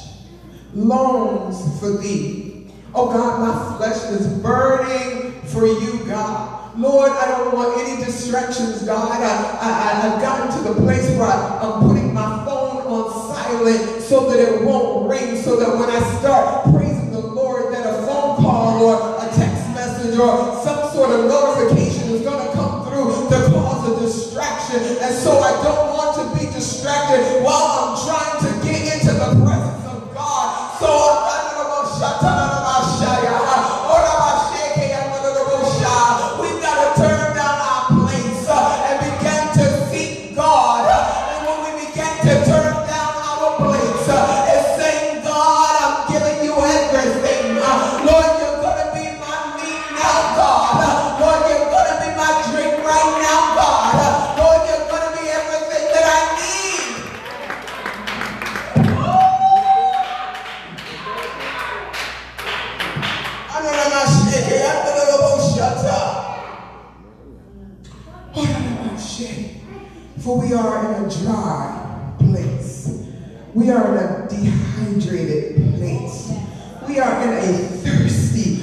longs 0.73 1.79
for 1.79 1.97
thee. 1.97 2.71
Oh 2.93 3.11
God, 3.11 3.39
my 3.39 3.77
flesh 3.77 4.11
is 4.11 4.27
burning 4.41 5.41
for 5.43 5.65
you, 5.65 6.05
God. 6.05 6.58
Lord, 6.77 7.11
I 7.11 7.27
don't 7.27 7.53
want 7.53 7.81
any 7.81 8.03
distractions, 8.03 8.83
God. 8.83 9.21
I, 9.21 9.25
I, 9.59 10.13
I've 10.13 10.21
gotten 10.21 10.55
to 10.57 10.73
the 10.73 10.81
place 10.81 11.09
where 11.17 11.27
I, 11.27 11.59
I'm 11.61 11.87
putting 11.87 12.13
my 12.13 12.45
phone 12.45 12.85
on 12.85 13.35
silent 13.35 14.01
so 14.03 14.29
that 14.29 14.39
it 14.39 14.61
won't 14.61 15.09
ring, 15.09 15.41
so 15.41 15.57
that 15.57 15.69
when 15.77 15.89
I 15.89 15.99
start 16.19 16.63
praising 16.71 17.11
the 17.11 17.19
Lord, 17.19 17.73
that 17.73 17.85
a 17.85 18.05
phone 18.05 18.37
call 18.37 18.83
or 18.83 19.17
a 19.17 19.29
text 19.35 19.67
message 19.73 20.17
or 20.17 20.61
some 20.63 20.91
sort 20.93 21.11
of 21.11 21.25
notification 21.25 22.09
is 22.09 22.21
going 22.21 22.45
to 22.47 22.53
come 22.53 22.85
through 22.85 23.29
to 23.29 23.51
cause 23.51 23.89
a 23.89 23.99
distraction. 24.05 24.97
And 25.01 25.15
so 25.15 25.39
I 25.39 25.51
don't 25.63 25.89
want 25.89 26.15
to 26.21 26.39
be 26.39 26.51
distracted 26.53 27.43
while 27.43 27.65
I'm 27.65 28.05
trying 28.05 28.39
to 28.45 28.65
get 28.65 28.93
into 28.93 29.13
the 29.13 29.43
presence 29.43 29.85
of 29.87 30.13
God. 30.13 30.79
So 30.79 30.87
I'm 30.87 31.39
We've 31.99 32.38
For 70.19 70.37
we 70.37 70.53
are 70.53 70.93
in 70.93 71.05
a 71.05 71.09
dry 71.23 72.13
place. 72.19 73.05
We 73.53 73.71
are 73.71 73.97
in 73.97 74.03
a 74.03 74.27
dehydrated 74.27 75.75
place. 75.75 76.31
We 76.87 76.99
are 76.99 77.23
in 77.23 77.29
a 77.29 77.57
thirsty 77.83 78.61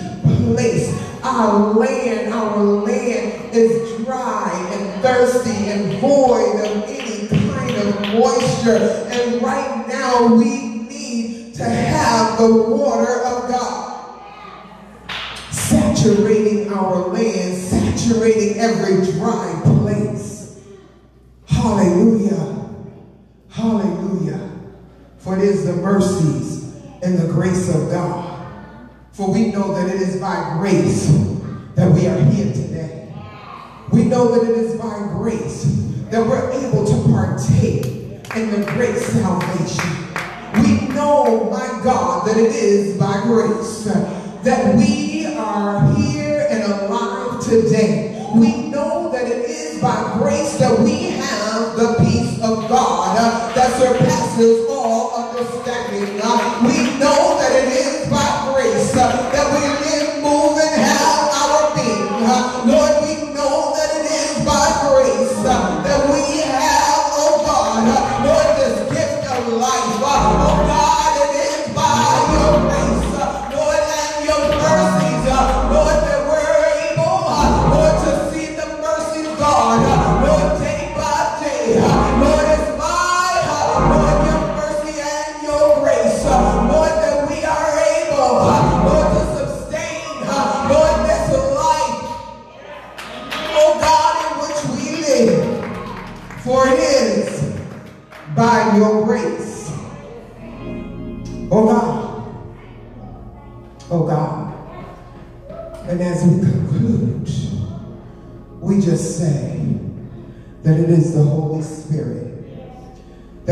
place. 0.53 0.95
Our 1.23 1.75
land, 1.75 2.33
our 2.33 2.59
land 2.59 3.55
is 3.55 4.05
dry 4.05 4.53
and 4.73 5.03
thirsty 5.03 5.71
and 5.71 5.99
void 6.01 6.61
of 6.61 6.85
any 6.89 7.27
kind 7.29 7.77
of 7.77 8.01
moisture. 8.13 9.09
And 9.11 9.43
right 9.43 9.89
now 9.89 10.35
we 10.35 10.67
need 10.89 11.55
to 11.55 11.65
have 11.65 12.39
the 12.39 12.53
water 12.53 13.25
of 13.25 13.49
God 13.49 13.87
saturating 15.51 16.71
our 16.73 17.09
land, 17.09 17.57
saturating 17.57 18.59
every 18.59 19.11
dry 19.13 19.61
place. 19.65 19.86
Hallelujah. 21.67 22.65
Hallelujah. 23.49 24.51
For 25.19 25.37
it 25.37 25.43
is 25.43 25.67
the 25.67 25.73
mercies 25.73 26.77
and 27.03 27.19
the 27.19 27.27
grace 27.27 27.75
of 27.75 27.91
God. 27.91 28.89
For 29.11 29.33
we 29.33 29.51
know 29.51 29.75
that 29.75 29.93
it 29.93 30.01
is 30.01 30.21
by 30.21 30.59
grace 30.61 31.09
that 31.75 31.93
we 31.93 32.07
are 32.07 32.21
here 32.21 32.53
today. 32.53 33.13
We 33.93 34.05
know 34.05 34.31
that 34.31 34.49
it 34.49 34.57
is 34.57 34.81
by 34.81 34.97
grace 35.15 35.65
that 36.11 36.25
we're 36.25 36.53
able 36.53 36.87
to 36.87 37.11
partake 37.11 37.85
in 38.37 38.51
the 38.53 38.65
great 38.75 38.99
salvation. 38.99 39.91
We 40.63 40.95
know, 40.95 41.51
my 41.51 41.83
God, 41.83 42.29
that 42.29 42.37
it 42.37 42.55
is 42.55 42.97
by 42.97 43.23
grace 43.25 43.83
that 44.45 44.77
we 44.77 45.35
are 45.35 45.97
here 45.97 46.47
and 46.49 46.63
alive 46.63 47.45
today. 47.45 48.25
We 48.37 48.69
know 48.69 49.11
that 49.11 49.27
it 49.27 49.51
is 49.51 49.83
by 49.83 50.17
grace 50.21 50.59
that 50.59 50.79
we 50.79 51.11
have 51.11 51.46
the 51.77 51.95
peace 52.01 52.41
of 52.41 52.69
God 52.73 53.17
that 53.55 53.71
surpasses 53.77 54.65
all 54.71 55.29
understanding. 55.29 56.17
We 56.65 56.97
know 56.99 57.37
that 57.37 57.46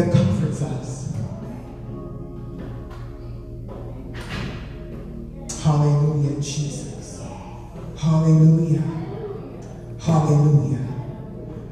that 0.05 0.13
comforts 0.15 0.63
us. 0.63 1.13
Hallelujah, 5.63 6.41
Jesus. 6.41 7.23
Hallelujah. 7.97 8.83
Hallelujah. 10.01 10.87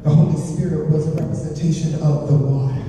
The 0.03 0.11
Holy 0.11 0.41
Spirit 0.41 0.91
was 0.91 1.07
a 1.09 1.11
representation 1.11 1.95
of 1.97 2.29
the 2.29 2.37
water. 2.37 2.83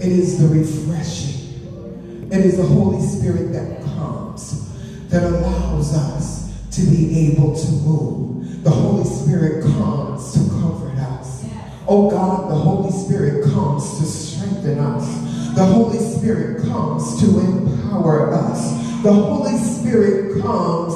It 0.00 0.12
is 0.12 0.38
the 0.40 0.48
refreshing. 0.48 2.28
It 2.32 2.44
is 2.44 2.56
the 2.56 2.64
Holy 2.64 3.00
Spirit 3.06 3.52
that 3.52 3.82
comes, 3.82 4.68
that 5.08 5.22
allows 5.22 5.94
us 5.94 6.52
to 6.72 6.80
be 6.82 7.30
able 7.30 7.54
to 7.54 7.70
move. 7.70 8.64
The 8.64 8.70
Holy 8.70 9.04
Spirit 9.04 9.62
comes 9.62 10.32
to 10.32 10.38
comfort 10.50 10.98
us. 10.98 11.44
Oh 11.86 12.10
God, 12.10 12.50
the 12.50 12.54
Holy 12.54 12.90
Spirit 12.90 13.44
comes 13.44 13.98
to 13.98 14.21
strengthen 14.52 14.78
us. 14.78 15.54
The 15.54 15.64
Holy 15.64 15.98
Spirit 15.98 16.62
comes 16.64 17.20
to 17.20 17.40
empower 17.40 18.34
us. 18.34 18.72
The 19.02 19.12
Holy 19.12 19.58
Spirit 19.58 20.42
comes 20.42 20.94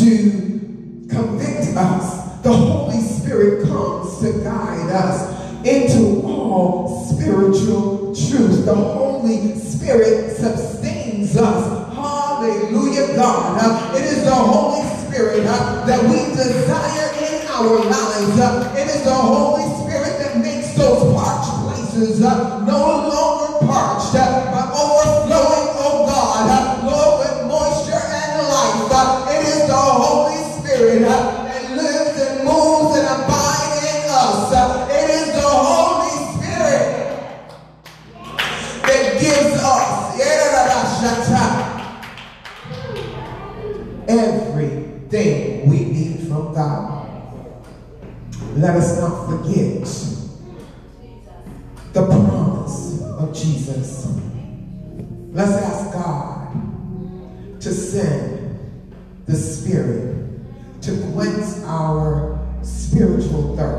to 0.00 1.08
convict 1.10 1.76
us. 1.76 2.42
The 2.42 2.52
Holy 2.52 3.00
Spirit 3.00 3.66
comes 3.68 4.20
to 4.20 4.32
guide 4.44 4.90
us 4.90 5.66
into 5.66 6.22
all 6.26 7.04
spiritual 7.06 8.14
truth. 8.14 8.64
The 8.64 8.74
Holy 8.74 9.58
Spirit 9.58 10.36
sustains 10.36 11.36
us. 11.36 11.94
Hallelujah, 11.94 13.16
God. 13.16 13.94
It 13.96 14.04
is 14.04 14.24
the 14.24 14.34
Holy 14.34 14.88
Spirit 15.06 15.44
that 15.44 16.02
we 16.04 16.34
desire 16.34 17.12
in 17.24 17.46
our 17.48 17.84
lives. 17.84 18.78
It 18.78 18.86
is 18.86 19.02
the 19.04 19.14
Holy 19.14 19.62
Spirit 19.62 19.77
uh, 22.00 22.64
no 22.64 22.78
longer 22.78 23.27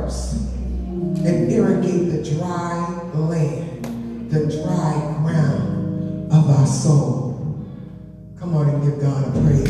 and 0.08 1.52
irrigate 1.52 2.12
the 2.12 2.36
dry 2.36 3.10
land, 3.14 4.32
the 4.32 4.47
dry 4.47 4.93
ground 5.22 6.32
of 6.32 6.50
our 6.50 6.66
soul. 6.66 7.66
Come 8.39 8.56
on 8.56 8.70
and 8.70 8.84
give 8.84 9.02
God 9.02 9.28
a 9.28 9.32
praise. 9.41 9.70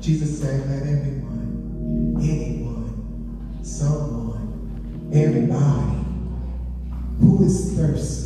Jesus 0.00 0.40
said, 0.40 0.70
let 0.70 0.82
everyone, 0.82 2.16
anyone, 2.22 3.58
someone, 3.64 5.10
everybody 5.12 6.05
who 7.20 7.44
is 7.44 7.72
thirsty 7.74 8.25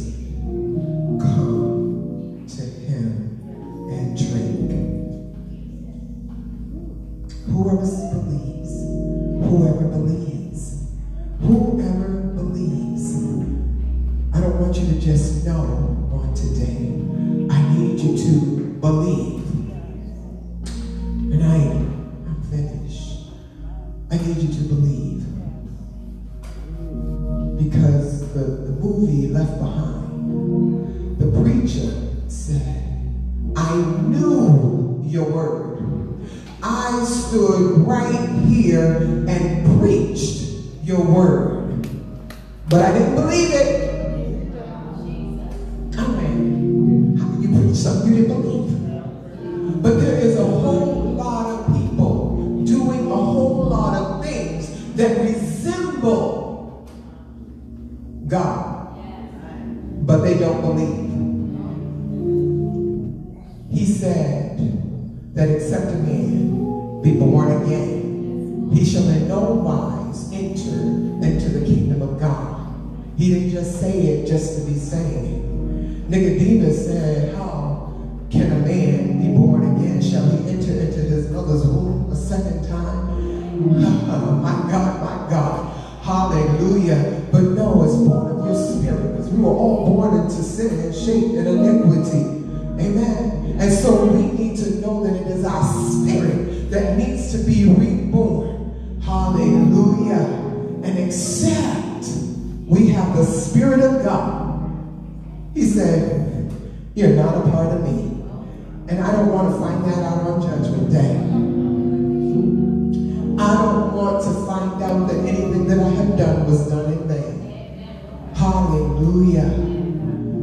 was 116.51 116.69
done 116.69 116.93
in 116.93 117.07
vain. 117.07 118.35
Hallelujah. 118.35 119.51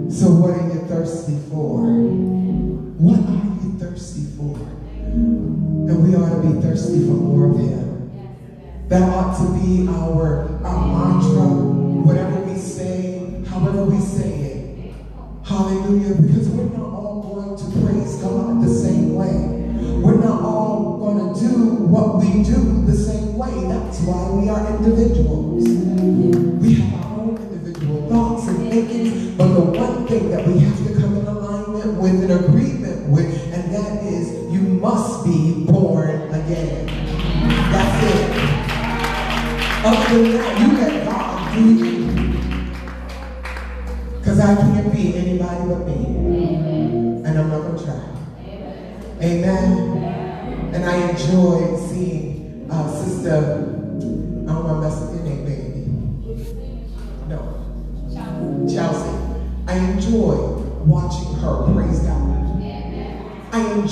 So 0.10 0.32
what 0.32 0.52
are 0.52 0.68
you 0.74 0.80
thirsty 0.88 1.38
for? 1.50 1.84
What 2.98 3.20
are 3.20 3.46
you 3.62 3.78
thirsty 3.78 4.24
for? 4.38 4.56
And 5.12 6.04
we 6.04 6.16
ought 6.16 6.42
to 6.42 6.48
be 6.48 6.62
thirsty 6.62 7.00
for 7.06 7.12
more 7.12 7.52
of 7.52 7.60
him. 7.60 8.88
That 8.88 9.02
ought 9.04 9.36
to 9.36 9.60
be 9.60 9.86
our, 9.90 10.48
our 10.64 10.88
mantra, 10.88 11.44
whatever 12.08 12.40
we 12.40 12.58
say, 12.58 13.44
however 13.50 13.84
we 13.84 14.00
say 14.00 14.30
it. 14.30 14.94
Hallelujah. 15.46 16.16
Because 16.16 16.48
we're 16.48 16.70
not 16.78 16.88
all 16.88 17.36
going 17.36 17.58
to 17.58 17.86
praise 17.86 18.16
God 18.22 18.64
the 18.64 18.74
same 18.74 19.14
way. 19.14 19.58
We're 20.02 20.24
not 20.24 20.42
all 20.42 21.00
going 21.00 21.34
to 21.34 21.40
do 21.40 21.66
what 21.84 22.16
we 22.18 22.44
do 22.44 22.86
the 22.86 22.96
same 22.96 23.38
way. 23.38 23.52
That's 23.68 24.00
why 24.02 24.30
we 24.32 24.50
are 24.50 24.76
individuals. 24.78 25.17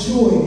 joy. 0.05 0.44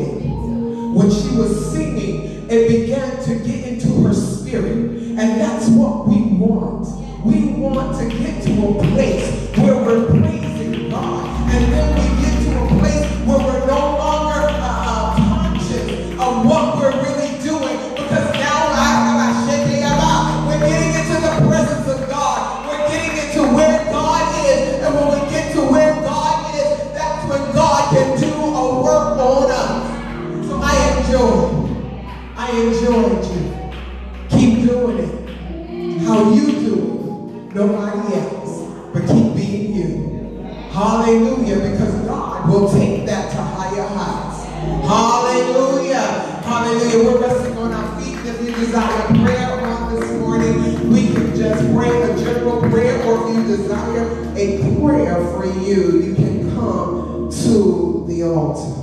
just 51.48 51.74
praying 51.74 52.02
a 52.02 52.18
general 52.18 52.60
prayer, 52.60 53.02
or 53.06 53.30
if 53.30 53.36
you 53.36 53.56
desire 53.56 54.04
a 54.36 54.58
prayer 54.80 55.16
for 55.32 55.46
you, 55.46 56.02
you 56.02 56.14
can 56.14 56.54
come 56.54 57.30
to 57.30 58.04
the 58.06 58.22
altar. 58.22 58.74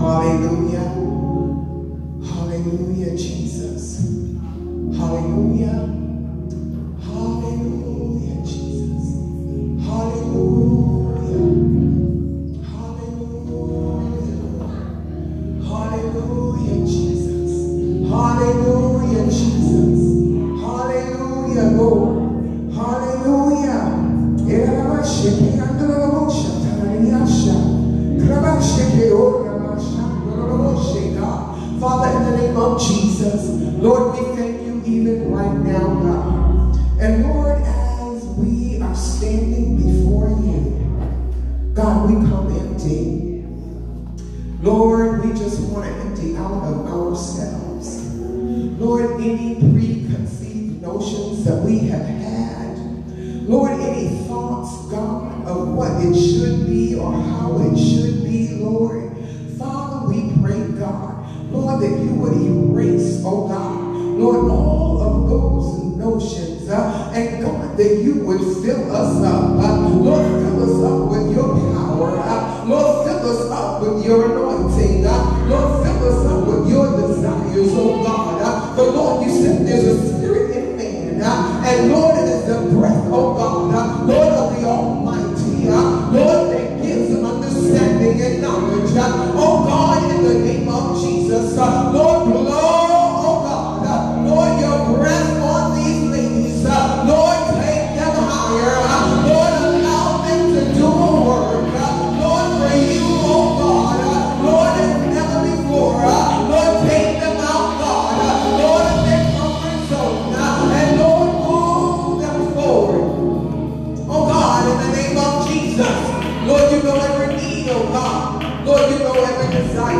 Hallelujah. 0.00 0.95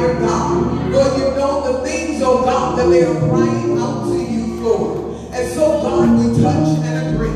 dear 0.06 0.20
God. 0.20 0.92
Lord, 0.92 1.18
you 1.18 1.24
know 1.36 1.72
the 1.72 1.86
things, 1.86 2.22
oh 2.22 2.44
God, 2.44 2.78
that 2.78 2.88
they 2.88 3.04
are 3.04 3.18
crying 3.28 3.78
out 3.78 4.04
to 4.04 4.18
you 4.18 4.62
for. 4.62 5.14
And 5.34 5.52
so, 5.52 5.82
God, 5.82 6.18
we 6.18 6.42
touch 6.42 6.78
and 6.84 7.14
agree. 7.14 7.28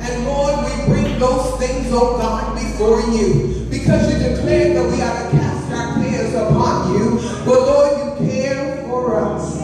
And 0.00 0.26
Lord, 0.26 0.64
we 0.64 0.92
bring 0.92 1.18
those 1.18 1.58
things, 1.58 1.88
oh 1.90 2.18
God, 2.18 2.54
before 2.54 3.00
you. 3.14 3.66
Because 3.70 4.12
you 4.12 4.18
declared 4.18 4.76
that 4.76 4.90
we 4.90 5.02
ought 5.02 5.30
to 5.30 5.36
cast 5.36 5.72
our 5.72 6.02
cares 6.02 6.34
upon 6.34 6.94
you. 6.94 7.16
But 7.44 7.60
Lord, 7.60 8.20
you 8.20 8.28
care 8.28 8.84
for 8.86 9.16
us. 9.16 9.62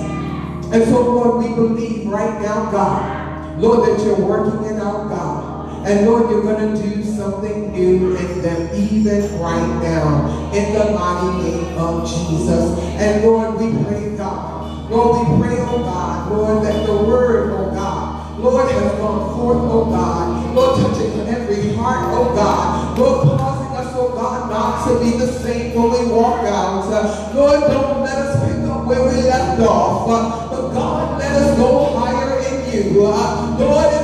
And 0.72 0.84
so, 0.84 1.02
Lord, 1.02 1.44
we 1.44 1.54
believe 1.54 2.06
right 2.06 2.40
now, 2.40 2.70
God, 2.70 3.60
Lord, 3.60 3.88
that 3.88 4.04
you're 4.04 4.18
working 4.18 4.64
it 4.64 4.80
out, 4.80 5.08
God. 5.08 5.86
And 5.86 6.06
Lord, 6.06 6.30
you're 6.30 6.42
going 6.42 6.74
to 6.74 6.82
do 6.82 7.01
something 7.22 7.70
new 7.70 8.16
in 8.16 8.42
them 8.42 8.68
even 8.74 9.38
right 9.38 9.80
now 9.80 10.50
in 10.52 10.74
the 10.74 10.90
mighty 10.90 11.50
name 11.50 11.78
of 11.78 12.02
Jesus. 12.02 12.76
And 12.98 13.24
Lord, 13.24 13.54
we 13.60 13.70
pray, 13.84 14.16
God. 14.16 14.90
Lord, 14.90 15.28
we 15.28 15.46
pray, 15.46 15.56
oh 15.60 15.78
God, 15.84 16.32
Lord, 16.32 16.66
that 16.66 16.84
the 16.84 16.92
word, 16.92 17.52
oh 17.52 17.70
God, 17.70 18.40
Lord, 18.40 18.68
has 18.68 18.92
gone 18.98 19.36
forth, 19.36 19.58
oh 19.70 19.86
God. 19.86 20.54
Lord, 20.54 20.80
touching 20.80 21.28
every 21.28 21.74
heart, 21.76 22.10
oh 22.10 22.34
God. 22.34 22.98
Lord, 22.98 23.38
causing 23.38 23.76
us, 23.76 23.94
oh 23.94 24.08
God, 24.16 24.50
not 24.50 24.88
to 24.88 24.98
be 24.98 25.16
the 25.16 25.32
same 25.32 25.76
when 25.76 25.92
we 25.92 26.12
walk 26.12 26.44
out. 26.44 26.90
Lord, 27.34 27.60
don't 27.60 28.02
let 28.02 28.18
us 28.18 28.44
pick 28.44 28.68
up 28.68 28.84
where 28.84 29.02
we 29.02 29.22
left 29.22 29.60
off. 29.60 30.08
But 30.50 30.72
God, 30.72 31.20
let 31.20 31.30
us 31.30 31.56
go 31.56 31.96
higher 31.96 32.40
in 32.40 32.74
you. 32.74 33.00
Lord, 33.00 34.01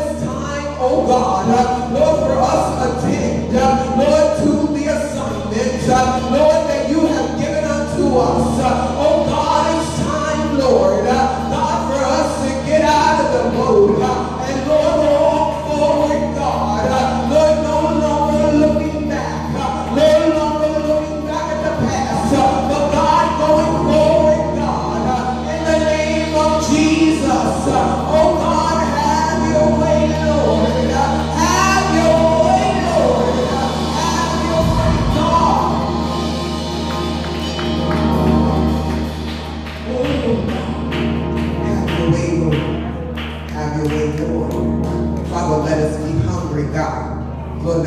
oh 0.99 1.07
God, 1.07 1.92
Lord, 1.92 2.18
for 2.26 2.38
us 2.40 3.03
attend, 3.03 3.53
Lord, 3.53 4.38
to 4.38 4.72
the 4.74 4.86
assignment, 4.86 6.32
Lord, 6.32 6.68
that 6.68 6.90
you 6.90 7.07
have 7.07 7.38
given 7.38 7.64
unto 7.64 8.16
us. 8.18 8.59
Oh 8.99 9.24
God, 9.26 9.82
it's 9.82 9.99
time, 10.01 10.59
Lord, 10.59 11.05
God, 11.05 11.90
for 11.90 12.05
us 12.05 12.42
to 12.42 12.66
get 12.66 12.82
out 12.82 13.24
of 13.24 13.32
the 13.32 13.59
boat. 13.59 14.07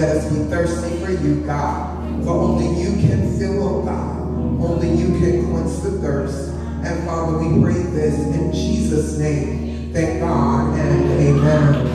Let 0.02 0.18
us 0.18 0.34
be 0.34 0.39
thirsty 0.45 0.97
for 1.06 1.12
you, 1.12 1.43
God. 1.45 2.24
For 2.24 2.32
only 2.32 2.82
you 2.82 3.08
can 3.08 3.38
fill, 3.38 3.62
oh 3.62 3.84
God. 3.84 4.20
Only 4.60 4.95
you 4.95 5.20
can 5.20 5.52
quench 5.52 5.80
the 5.84 5.91
thirst. 6.02 6.49
And 6.84 7.06
Father, 7.08 7.38
we 7.38 7.62
pray 7.62 7.84
this 7.84 8.16
in 8.16 8.52
Jesus' 8.52 9.20
name. 9.20 9.93
Thank 9.93 10.22
God 10.22 10.80
and 10.80 11.12
amen. 11.22 11.91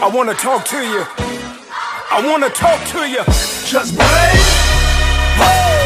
I 0.00 0.08
want 0.14 0.28
to 0.28 0.36
talk 0.36 0.64
to 0.66 0.76
you. 0.76 1.04
I 2.12 2.22
want 2.24 2.44
to 2.44 2.50
talk 2.50 2.86
to 2.90 3.08
you. 3.08 3.55
Just 3.66 3.96
breathe. 3.96 5.85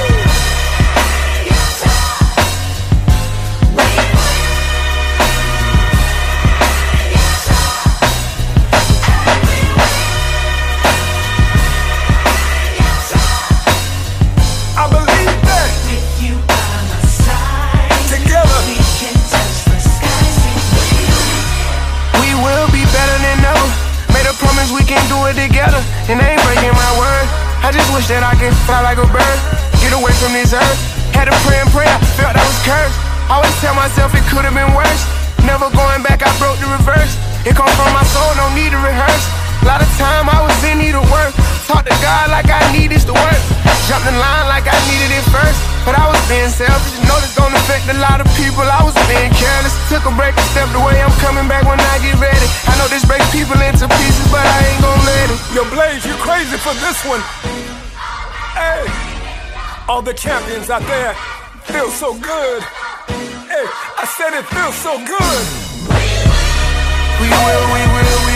Wish 28.01 28.09
that 28.09 28.25
I 28.25 28.33
could 28.33 28.57
fly 28.65 28.81
like 28.81 28.97
a 28.97 29.05
bird, 29.13 29.39
get 29.85 29.93
away 29.93 30.09
from 30.17 30.33
this 30.33 30.57
earth. 30.57 30.81
Had 31.13 31.29
to 31.29 31.37
pray 31.45 31.61
and 31.61 31.69
pray, 31.69 31.85
I 31.85 32.01
felt 32.17 32.33
I 32.33 32.41
was 32.41 32.61
cursed. 32.65 32.97
Always 33.29 33.53
tell 33.61 33.77
myself 33.77 34.17
it 34.17 34.25
could 34.33 34.49
have 34.49 34.57
been 34.57 34.73
worse. 34.73 35.05
Never 35.45 35.69
going 35.69 36.01
back, 36.01 36.25
I 36.25 36.33
broke 36.41 36.57
the 36.65 36.71
reverse. 36.73 37.13
It 37.45 37.53
comes 37.53 37.69
from 37.77 37.93
my 37.93 38.01
soul, 38.09 38.33
no 38.41 38.49
need 38.57 38.73
to 38.73 38.81
rehearse. 38.81 39.25
A 39.61 39.69
lot 39.69 39.85
of 39.85 39.91
time 40.01 40.33
I 40.33 40.41
was 40.41 40.57
in 40.65 40.81
need 40.81 40.97
of 40.97 41.05
work. 41.13 41.37
Talk 41.69 41.85
to 41.85 41.93
God 42.01 42.33
like 42.33 42.49
I 42.49 42.65
needed 42.73 43.05
to 43.05 43.13
work. 43.13 43.43
Jumped 43.85 44.09
in 44.09 44.17
line 44.17 44.49
like 44.49 44.65
I 44.65 44.79
needed 44.89 45.13
it 45.21 45.27
first. 45.29 45.61
But 45.85 45.93
I 45.93 46.09
was 46.09 46.21
being 46.25 46.49
selfish. 46.49 46.97
you 46.97 47.05
Know 47.05 47.21
this 47.21 47.37
gonna 47.37 47.53
affect 47.53 47.85
a 47.93 48.01
lot 48.01 48.25
of 48.25 48.29
people. 48.33 48.65
I 48.65 48.81
was 48.81 48.97
being 49.13 49.29
careless. 49.37 49.77
Took 49.93 50.09
a 50.09 50.13
break 50.17 50.33
and 50.41 50.49
stepped 50.57 50.73
away. 50.73 51.05
I'm 51.05 51.13
coming 51.21 51.45
back 51.53 51.69
when 51.69 51.77
I 51.77 52.01
get 52.01 52.17
ready. 52.17 52.49
I 52.65 52.73
know 52.81 52.89
this 52.89 53.05
breaks 53.05 53.29
people 53.29 53.61
into 53.61 53.85
pieces, 54.01 54.25
but 54.33 54.41
I 54.41 54.59
ain't 54.73 54.81
gonna 54.81 55.05
let 55.05 55.27
it. 55.29 55.41
Yo, 55.53 55.69
Blaze, 55.69 56.07
you 56.09 56.17
crazy 56.25 56.57
for 56.57 56.73
this 56.81 57.05
one. 57.05 57.21
Hey, 58.55 58.85
all 59.89 60.03
the 60.03 60.15
champions 60.15 60.71
out 60.71 60.83
there 60.83 61.15
feel 61.65 61.91
so 61.91 62.13
good. 62.19 62.63
Hey, 63.47 63.67
I 63.99 64.05
said 64.17 64.35
it 64.39 64.47
feels 64.47 64.75
so 64.75 64.99
good. 64.99 65.43
We 67.21 67.29
will, 67.29 67.65
we 67.75 67.83
will, 67.95 68.19
we 68.19 68.27
will, 68.27 68.30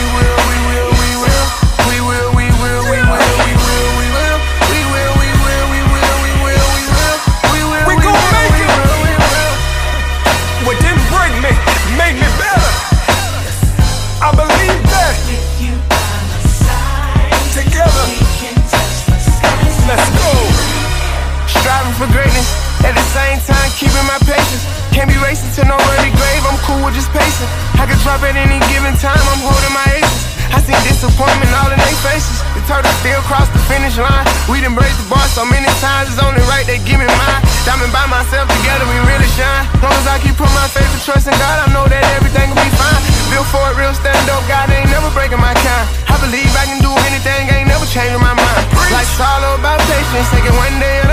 at 22.85 22.93
the 22.93 23.07
same 23.09 23.41
time 23.41 23.69
keeping 23.73 24.05
my 24.05 24.21
patience. 24.29 24.63
Can't 24.93 25.09
be 25.09 25.17
racing 25.17 25.49
to 25.57 25.61
no 25.65 25.75
early 25.75 26.13
grave, 26.13 26.43
I'm 26.45 26.57
cool 26.63 26.79
with 26.85 26.93
just 26.93 27.09
pacing. 27.09 27.49
I 27.81 27.89
can 27.89 27.97
drop 28.05 28.21
at 28.21 28.37
any 28.37 28.61
given 28.69 28.93
time, 29.01 29.25
I'm 29.33 29.41
holding 29.41 29.73
my 29.73 29.85
aces. 29.97 30.21
I 30.53 30.61
see 30.61 30.77
disappointment 30.85 31.49
all 31.57 31.67
in 31.73 31.79
their 31.81 31.99
faces. 32.05 32.37
The 32.53 32.61
turtle 32.69 32.93
still 33.01 33.19
cross 33.25 33.49
the 33.49 33.59
finish 33.65 33.97
line. 33.97 34.23
We 34.47 34.61
done 34.61 34.77
break 34.77 34.93
the 34.95 35.03
bar 35.09 35.25
so 35.33 35.43
many 35.43 35.67
times, 35.81 36.13
it's 36.13 36.21
only 36.21 36.45
right 36.45 36.63
they 36.69 36.77
give 36.85 37.01
me 37.01 37.09
mine. 37.09 37.41
Diamond 37.65 37.89
by 37.89 38.05
myself, 38.05 38.45
together 38.47 38.85
we 38.85 38.97
really 39.09 39.29
shine. 39.33 39.65
Long 39.81 39.91
as 39.97 40.05
I 40.05 40.21
keep 40.21 40.37
putting 40.37 40.53
my 40.53 40.69
faith 40.69 40.87
and 40.87 41.01
trust 41.01 41.25
in 41.25 41.35
God, 41.41 41.65
I 41.65 41.67
know 41.73 41.89
that 41.89 42.05
everything 42.21 42.53
will 42.53 42.61
be 42.61 42.71
fine. 42.77 43.01
Built 43.33 43.49
for 43.49 43.65
it, 43.73 43.75
real 43.81 43.97
stand 43.97 44.29
up, 44.29 44.45
God 44.45 44.69
ain't 44.69 44.87
never 44.93 45.09
breaking 45.17 45.41
my 45.41 45.57
kind. 45.65 45.85
I 46.07 46.15
believe 46.21 46.53
I 46.53 46.69
can 46.69 46.79
do 46.79 46.93
anything, 47.09 47.49
ain't 47.49 47.67
never 47.67 47.83
changing 47.89 48.21
my 48.21 48.37
mind. 48.37 48.63
Life's 48.93 49.17
all 49.17 49.41
about 49.57 49.81
patience, 49.89 50.29
take 50.29 50.45
it 50.45 50.53
one 50.55 50.77
day 50.79 51.04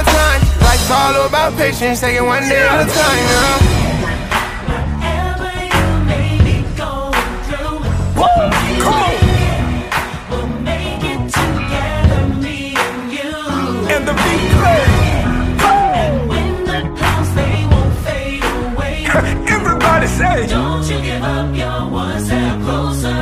all 1.15 1.27
about 1.27 1.57
patience, 1.57 2.01
take 2.01 2.17
it 2.17 2.23
one 2.23 2.43
day 2.49 2.63
at 2.67 2.81
a 2.81 2.89
time, 2.91 3.25
girl. 3.33 3.59
Whatever 4.69 5.53
you 5.75 5.87
may 6.11 6.31
be 6.47 6.57
going 6.77 7.29
through, 7.47 7.79
Come 8.85 8.95
on. 9.03 9.15
make 10.65 11.05
it 11.13 11.23
together, 11.39 12.23
me 12.45 12.75
and 12.77 13.13
you. 13.17 13.35
And 13.95 14.03
the 14.09 14.15
beat 14.23 14.51
play. 14.61 14.85
The 16.71 16.79
clouds 16.97 17.31
they 17.35 17.57
won't 17.71 17.95
fade 18.07 18.45
away, 18.45 18.97
Everybody 19.57 20.07
say, 20.07 20.47
don't 20.47 20.85
you 20.91 20.99
give 21.03 21.23
up, 21.23 21.55
you're 21.55 21.91
one 21.91 22.21
step 22.25 22.61
closer. 22.63 23.21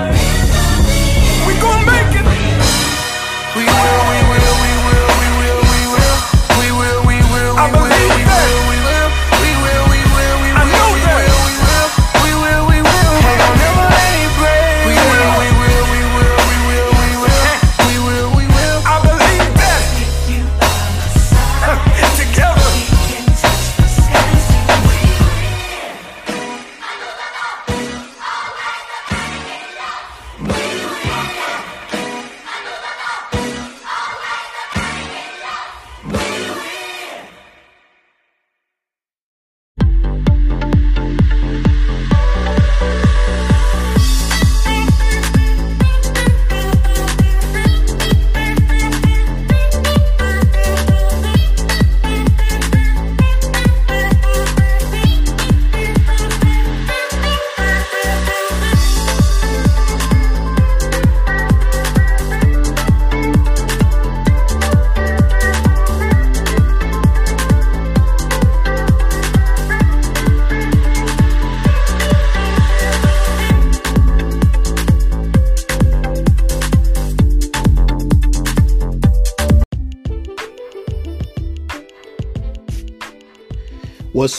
we 1.46 1.52
gon' 1.64 1.82
make 1.86 2.14
it. 2.20 2.26
We 3.56 3.64
will, 3.64 4.09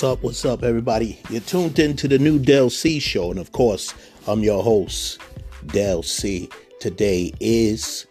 What's 0.02 0.18
up? 0.18 0.24
What's 0.24 0.46
up, 0.46 0.64
everybody? 0.64 1.20
You're 1.30 1.42
tuned 1.42 1.78
into 1.78 2.08
the 2.08 2.18
new 2.18 2.40
Del 2.40 2.72
C 2.72 3.00
show, 3.00 3.30
and 3.30 3.40
of 3.40 3.52
course, 3.52 3.94
I'm 4.26 4.40
your 4.40 4.64
host, 4.64 5.22
Del 5.68 6.02
C. 6.02 6.50
Today 6.80 7.32
is 7.40 8.08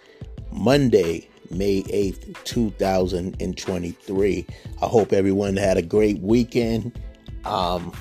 Monday, 0.53 1.29
May 1.51 1.83
8th, 1.83 2.45
2023. 2.45 4.47
I 4.81 4.87
hope 4.87 5.13
everyone 5.13 5.57
had 5.57 5.79
a 5.79 5.83
great 5.83 6.21
weekend. 6.21 6.97
Um, 7.45 7.93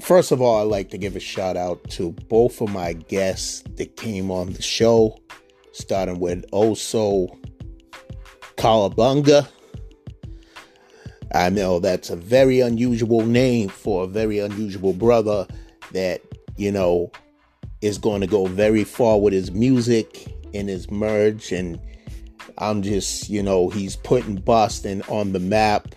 first 0.00 0.32
of 0.32 0.42
all, 0.42 0.62
I'd 0.62 0.64
like 0.64 0.90
to 0.90 0.98
give 0.98 1.14
a 1.14 1.20
shout 1.20 1.56
out 1.56 1.88
to 1.90 2.10
both 2.28 2.60
of 2.60 2.70
my 2.70 2.94
guests 2.94 3.62
that 3.76 3.96
came 3.96 4.32
on 4.32 4.54
the 4.54 4.62
show, 4.62 5.20
starting 5.70 6.18
with 6.18 6.50
Oso 6.50 7.28
Kalabunga. 8.56 9.46
I 11.32 11.48
know 11.48 11.78
that's 11.78 12.10
a 12.10 12.16
very 12.16 12.60
unusual 12.60 13.24
name 13.24 13.68
for 13.68 14.04
a 14.04 14.06
very 14.06 14.38
unusual 14.40 14.92
brother 14.92 15.46
that, 15.92 16.22
you 16.56 16.72
know, 16.72 17.12
is 17.80 17.98
going 17.98 18.20
to 18.20 18.26
go 18.26 18.46
very 18.46 18.84
far 18.84 19.18
with 19.20 19.32
his 19.32 19.50
music 19.52 20.34
and 20.52 20.68
his 20.68 20.90
merch. 20.90 21.52
And 21.52 21.80
I'm 22.58 22.82
just, 22.82 23.28
you 23.28 23.42
know, 23.42 23.68
he's 23.68 23.96
putting 23.96 24.36
Boston 24.36 25.02
on 25.08 25.32
the 25.32 25.40
map. 25.40 25.94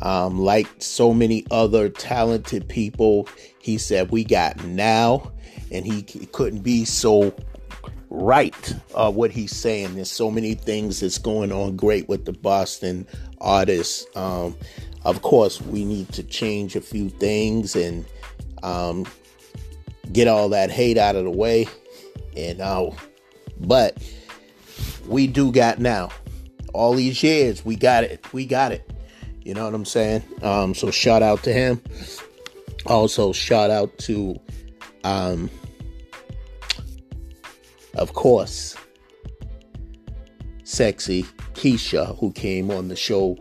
Um, 0.00 0.38
like 0.38 0.68
so 0.78 1.12
many 1.12 1.44
other 1.50 1.88
talented 1.88 2.68
people, 2.68 3.28
he 3.60 3.78
said, 3.78 4.10
We 4.10 4.24
got 4.24 4.62
now. 4.64 5.32
And 5.72 5.84
he, 5.84 6.04
he 6.08 6.26
couldn't 6.26 6.60
be 6.60 6.84
so 6.84 7.34
right 8.10 8.74
uh, 8.94 9.10
what 9.10 9.30
he's 9.30 9.54
saying. 9.54 9.94
There's 9.94 10.10
so 10.10 10.30
many 10.30 10.54
things 10.54 11.00
that's 11.00 11.18
going 11.18 11.52
on 11.52 11.76
great 11.76 12.08
with 12.08 12.24
the 12.24 12.32
Boston 12.32 13.06
artists. 13.40 14.06
Um, 14.16 14.56
of 15.04 15.22
course, 15.22 15.60
we 15.60 15.84
need 15.84 16.12
to 16.12 16.22
change 16.22 16.76
a 16.76 16.80
few 16.80 17.08
things 17.08 17.76
and 17.76 18.04
um, 18.62 19.06
get 20.12 20.28
all 20.28 20.48
that 20.50 20.70
hate 20.70 20.98
out 20.98 21.16
of 21.16 21.24
the 21.24 21.30
way. 21.30 21.66
And 22.36 22.60
uh, 22.60 22.90
but 23.60 23.96
we 25.06 25.26
do 25.26 25.52
got 25.52 25.78
now. 25.78 26.10
All 26.74 26.94
these 26.94 27.22
years, 27.22 27.64
we 27.64 27.76
got 27.76 28.04
it. 28.04 28.32
We 28.32 28.46
got 28.46 28.72
it. 28.72 28.90
You 29.42 29.54
know 29.54 29.64
what 29.64 29.74
I'm 29.74 29.86
saying? 29.86 30.22
Um, 30.42 30.74
so 30.74 30.90
shout 30.90 31.22
out 31.22 31.42
to 31.44 31.52
him. 31.52 31.80
Also, 32.86 33.32
shout 33.32 33.70
out 33.70 33.96
to, 33.98 34.38
um, 35.04 35.50
of 37.98 38.14
course, 38.14 38.76
sexy 40.64 41.24
Keisha, 41.54 42.18
who 42.18 42.32
came 42.32 42.70
on 42.70 42.88
the 42.88 42.96
show 42.96 43.36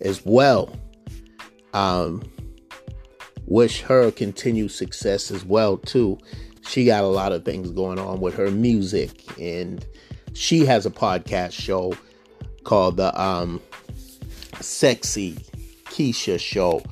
as 0.00 0.24
well. 0.24 0.74
Um, 1.72 2.22
wish 3.46 3.80
her 3.82 4.10
continued 4.10 4.70
success 4.70 5.30
as 5.30 5.44
well 5.44 5.76
too. 5.76 6.18
She 6.68 6.86
got 6.86 7.04
a 7.04 7.08
lot 7.08 7.32
of 7.32 7.44
things 7.44 7.70
going 7.70 7.98
on 7.98 8.20
with 8.20 8.34
her 8.34 8.50
music, 8.50 9.22
and 9.40 9.84
she 10.32 10.64
has 10.66 10.86
a 10.86 10.90
podcast 10.90 11.52
show 11.52 11.94
called 12.64 12.96
the 12.96 13.20
um, 13.20 13.60
Sexy 14.60 15.34
Keisha 15.84 16.40
Show, 16.40 16.82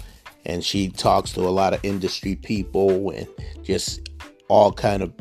and 0.44 0.64
she 0.64 0.88
talks 0.88 1.32
to 1.32 1.40
a 1.40 1.50
lot 1.50 1.72
of 1.72 1.84
industry 1.84 2.36
people 2.36 3.10
and 3.10 3.26
just 3.62 4.10
all 4.48 4.72
kind 4.72 5.02
of 5.02 5.12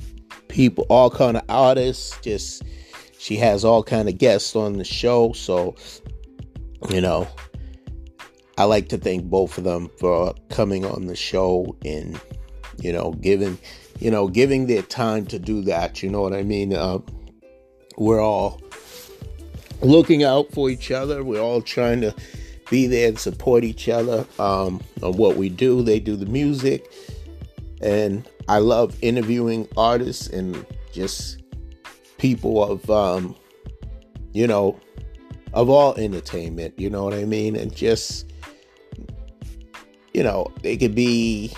people, 0.52 0.86
all 0.90 1.10
kind 1.10 1.38
of 1.38 1.44
artists. 1.50 2.20
Just 2.22 2.64
she 3.18 3.36
has 3.38 3.66
all 3.66 3.84
kind 3.84 4.08
of 4.08 4.18
guests 4.18 4.56
on 4.56 4.78
the 4.78 4.84
show, 4.84 5.34
so 5.34 5.76
you 6.90 7.02
know 7.02 7.28
I 8.58 8.66
like 8.66 8.90
to 8.90 8.98
thank 8.98 9.24
both 9.24 9.58
of 9.58 9.64
them 9.64 9.90
for 9.98 10.36
coming 10.50 10.86
on 10.86 11.08
the 11.08 11.16
show 11.16 11.76
and 11.84 12.20
you 12.80 12.94
know 12.94 13.14
giving 13.14 13.58
you 14.00 14.12
know 14.12 14.28
giving 14.28 14.68
their 14.68 14.84
time 14.84 15.26
to 15.28 15.40
do 15.40 15.62
that. 15.64 16.04
You 16.04 16.10
know 16.10 16.22
what 16.22 16.34
I 16.34 16.44
mean? 16.44 16.74
Uh, 16.74 17.00
we're 17.98 18.22
all 18.22 18.62
looking 19.82 20.24
out 20.24 20.52
for 20.52 20.70
each 20.70 20.92
other. 20.92 21.24
We're 21.24 21.42
all 21.42 21.62
trying 21.62 22.02
to 22.02 22.14
be 22.70 22.88
there 22.88 23.10
and 23.10 23.20
support 23.20 23.64
each 23.64 23.90
other 23.90 24.26
um, 24.40 24.82
on 25.02 25.18
what 25.18 25.38
we 25.38 25.50
do. 25.50 25.82
They 25.82 26.00
do 26.00 26.16
the 26.16 26.26
music, 26.26 26.92
and 27.82 28.28
I 28.48 28.60
love 28.60 28.96
interviewing 29.02 29.68
artists 29.78 30.28
and 30.28 30.66
just 30.92 31.42
people 32.18 32.64
of 32.64 32.90
um, 32.90 33.36
you 34.34 34.48
know 34.48 34.80
of 35.54 35.70
all 35.70 35.96
entertainment. 35.96 36.80
You 36.80 36.90
know 36.90 37.04
what 37.04 37.14
I 37.14 37.26
mean? 37.26 37.56
And 37.56 37.76
just 37.76 38.32
you 40.14 40.24
know, 40.24 40.52
they 40.62 40.78
could 40.78 40.96
be 40.96 41.54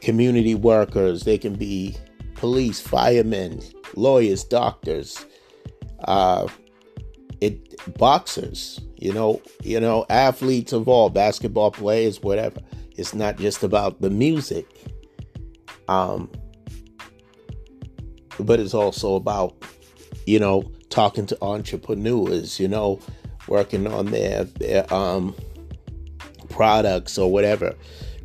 community 0.00 0.54
workers, 0.54 1.22
they 1.24 1.38
can 1.38 1.54
be 1.54 1.96
police, 2.34 2.80
firemen, 2.80 3.60
lawyers, 3.94 4.42
doctors, 4.44 5.24
uh, 6.04 6.46
it 7.40 7.76
boxers, 7.98 8.80
you 8.96 9.12
know, 9.12 9.40
you 9.62 9.78
know, 9.78 10.06
athletes 10.08 10.72
of 10.72 10.88
all, 10.88 11.10
basketball 11.10 11.70
players, 11.70 12.22
whatever. 12.22 12.60
It's 13.02 13.14
not 13.14 13.36
just 13.36 13.64
about 13.64 14.00
the 14.00 14.10
music. 14.10 14.64
Um, 15.88 16.30
but 18.38 18.60
it's 18.60 18.74
also 18.74 19.16
about, 19.16 19.56
you 20.24 20.38
know, 20.38 20.70
talking 20.88 21.26
to 21.26 21.38
entrepreneurs, 21.42 22.60
you 22.60 22.68
know, 22.68 23.00
working 23.48 23.88
on 23.88 24.12
their 24.12 24.44
their 24.44 24.94
um 24.94 25.34
products 26.48 27.18
or 27.18 27.32
whatever 27.32 27.74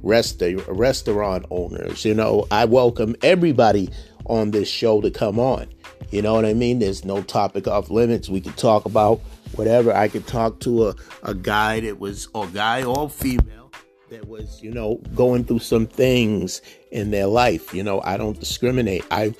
rest 0.03 0.43
restaurant 0.67 1.43
owners 1.49 2.05
you 2.05 2.13
know. 2.13 2.45
I 2.51 2.65
welcome 2.65 3.15
everybody 3.23 3.89
on 4.27 4.51
this 4.51 4.69
show 4.69 5.01
to 5.01 5.09
come 5.09 5.39
on 5.39 5.67
you 6.11 6.21
know 6.21 6.33
what 6.35 6.45
i 6.45 6.53
mean? 6.53 6.79
There's 6.79 7.03
no 7.03 7.21
topic 7.21 7.67
off 7.67 7.89
limits. 7.89 8.29
We 8.29 8.39
can 8.39 8.53
talk 8.53 8.85
about 8.85 9.19
whatever. 9.55 9.93
I 9.93 10.07
could 10.07 10.25
talk 10.25 10.59
to 10.61 10.89
a, 10.89 10.95
a 11.23 11.33
guy 11.33 11.81
that 11.81 11.99
was 11.99 12.29
or 12.33 12.47
guy 12.47 12.83
or 12.83 13.09
female 13.09 13.66
that 14.09 14.27
was 14.27 14.61
you 14.61 14.71
know 14.71 14.95
going 15.15 15.43
through 15.43 15.59
some 15.59 15.85
things 15.85 16.61
in 16.91 17.11
their 17.11 17.27
life 17.27 17.73
you 17.73 17.83
know 17.83 18.01
i 18.01 18.17
don't 18.17 18.39
discriminate 18.39 19.03
i 19.11 19.33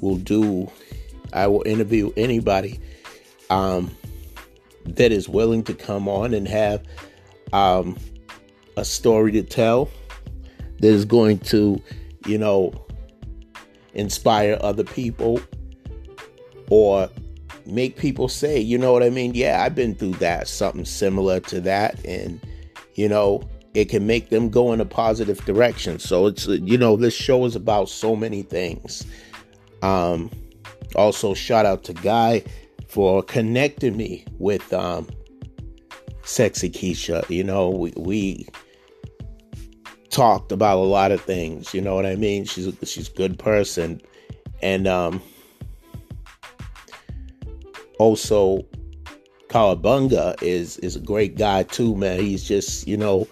will 0.00 0.16
do 0.16 0.70
i 1.32 1.46
will 1.46 1.62
interview 1.66 2.12
anybody 2.16 2.80
um 3.50 3.90
that 4.84 5.12
is 5.12 5.28
willing 5.28 5.62
to 5.62 5.74
come 5.74 6.08
on 6.08 6.34
and 6.34 6.48
have 6.48 6.82
um 7.52 7.96
a 8.78 8.84
story 8.84 9.32
to 9.32 9.42
tell 9.42 9.90
that 10.80 10.88
is 10.88 11.04
going 11.04 11.38
to, 11.40 11.82
you 12.26 12.38
know, 12.38 12.72
inspire 13.94 14.56
other 14.60 14.84
people 14.84 15.40
or 16.70 17.08
make 17.66 17.96
people 17.96 18.28
say, 18.28 18.58
you 18.58 18.78
know 18.78 18.92
what 18.92 19.02
I 19.02 19.10
mean? 19.10 19.34
Yeah, 19.34 19.62
I've 19.62 19.74
been 19.74 19.94
through 19.94 20.14
that, 20.14 20.48
something 20.48 20.84
similar 20.84 21.40
to 21.40 21.60
that. 21.62 22.04
And, 22.04 22.40
you 22.94 23.08
know, 23.08 23.42
it 23.74 23.88
can 23.88 24.06
make 24.06 24.30
them 24.30 24.50
go 24.50 24.72
in 24.72 24.80
a 24.80 24.84
positive 24.84 25.44
direction. 25.44 25.98
So 25.98 26.26
it's, 26.26 26.46
you 26.46 26.78
know, 26.78 26.96
this 26.96 27.14
show 27.14 27.44
is 27.44 27.54
about 27.54 27.88
so 27.88 28.16
many 28.16 28.42
things. 28.42 29.06
Um, 29.82 30.30
also, 30.94 31.34
shout 31.34 31.66
out 31.66 31.84
to 31.84 31.92
Guy 31.92 32.42
for 32.88 33.22
connecting 33.22 33.96
me 33.96 34.24
with 34.38 34.72
um, 34.72 35.06
Sexy 36.22 36.70
Keisha. 36.70 37.28
You 37.28 37.44
know, 37.44 37.68
we, 37.68 37.92
we 37.96 38.48
talked 40.10 40.50
about 40.50 40.78
a 40.78 40.80
lot 40.80 41.12
of 41.12 41.20
things. 41.20 41.74
You 41.74 41.80
know 41.80 41.94
what 41.94 42.06
I 42.06 42.16
mean? 42.16 42.44
She's 42.44 42.72
she's 42.84 43.08
a 43.08 43.12
good 43.12 43.38
person, 43.38 44.00
and 44.62 44.86
um, 44.86 45.22
also 47.98 48.66
Kawabunga 49.48 50.40
is 50.42 50.78
is 50.78 50.96
a 50.96 51.00
great 51.00 51.36
guy 51.36 51.62
too, 51.62 51.94
man. 51.96 52.20
He's 52.20 52.44
just 52.44 52.86
you 52.86 52.96
know 52.96 53.26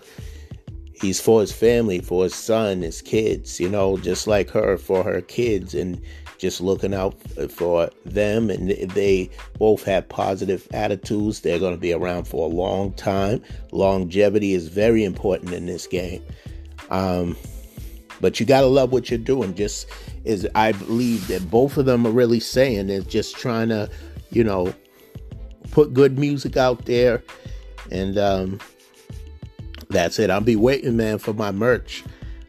he's 1.00 1.20
for 1.20 1.40
his 1.40 1.52
family, 1.52 2.00
for 2.00 2.24
his 2.24 2.34
son, 2.34 2.82
his 2.82 3.02
kids. 3.02 3.60
You 3.60 3.68
know, 3.68 3.96
just 3.98 4.26
like 4.26 4.50
her 4.50 4.76
for 4.76 5.02
her 5.02 5.20
kids, 5.20 5.74
and 5.74 6.00
just 6.38 6.60
looking 6.60 6.94
out 6.94 7.14
for 7.50 7.90
them. 8.04 8.50
And 8.50 8.70
they 8.90 9.30
both 9.58 9.84
have 9.84 10.08
positive 10.08 10.66
attitudes. 10.72 11.40
They're 11.40 11.58
going 11.58 11.74
to 11.74 11.80
be 11.80 11.92
around 11.92 12.28
for 12.28 12.46
a 12.46 12.54
long 12.54 12.92
time. 12.94 13.42
Longevity 13.72 14.52
is 14.54 14.68
very 14.68 15.04
important 15.04 15.52
in 15.52 15.66
this 15.66 15.86
game. 15.86 16.22
Um, 16.90 17.36
but 18.20 18.40
you 18.40 18.46
gotta 18.46 18.66
love 18.66 18.92
what 18.92 19.10
you're 19.10 19.18
doing. 19.18 19.54
Just 19.54 19.88
is 20.24 20.48
I 20.54 20.72
believe 20.72 21.28
that 21.28 21.50
both 21.50 21.76
of 21.76 21.86
them 21.86 22.06
are 22.06 22.10
really 22.10 22.40
saying 22.40 22.88
is 22.88 23.04
just 23.04 23.36
trying 23.36 23.68
to, 23.68 23.90
you 24.30 24.44
know, 24.44 24.72
put 25.70 25.92
good 25.92 26.18
music 26.18 26.56
out 26.56 26.86
there, 26.86 27.22
and 27.90 28.18
um, 28.18 28.60
that's 29.90 30.18
it. 30.18 30.30
I'll 30.30 30.40
be 30.40 30.56
waiting, 30.56 30.96
man, 30.96 31.18
for 31.18 31.32
my 31.32 31.50
merch. 31.50 32.04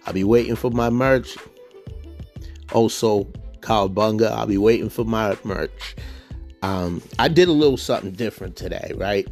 I'll 0.06 0.14
be 0.14 0.24
waiting 0.24 0.56
for 0.56 0.72
my 0.72 0.90
merch. 0.90 1.38
Also, 2.74 3.26
Bunga, 3.62 4.32
I'll 4.32 4.48
be 4.48 4.58
waiting 4.58 4.90
for 4.90 5.04
my 5.04 5.38
merch. 5.44 5.96
Um, 6.62 7.02
I 7.20 7.28
did 7.28 7.48
a 7.48 7.52
little 7.52 7.78
something 7.78 8.12
different 8.12 8.56
today, 8.56 8.94
right? 8.96 9.28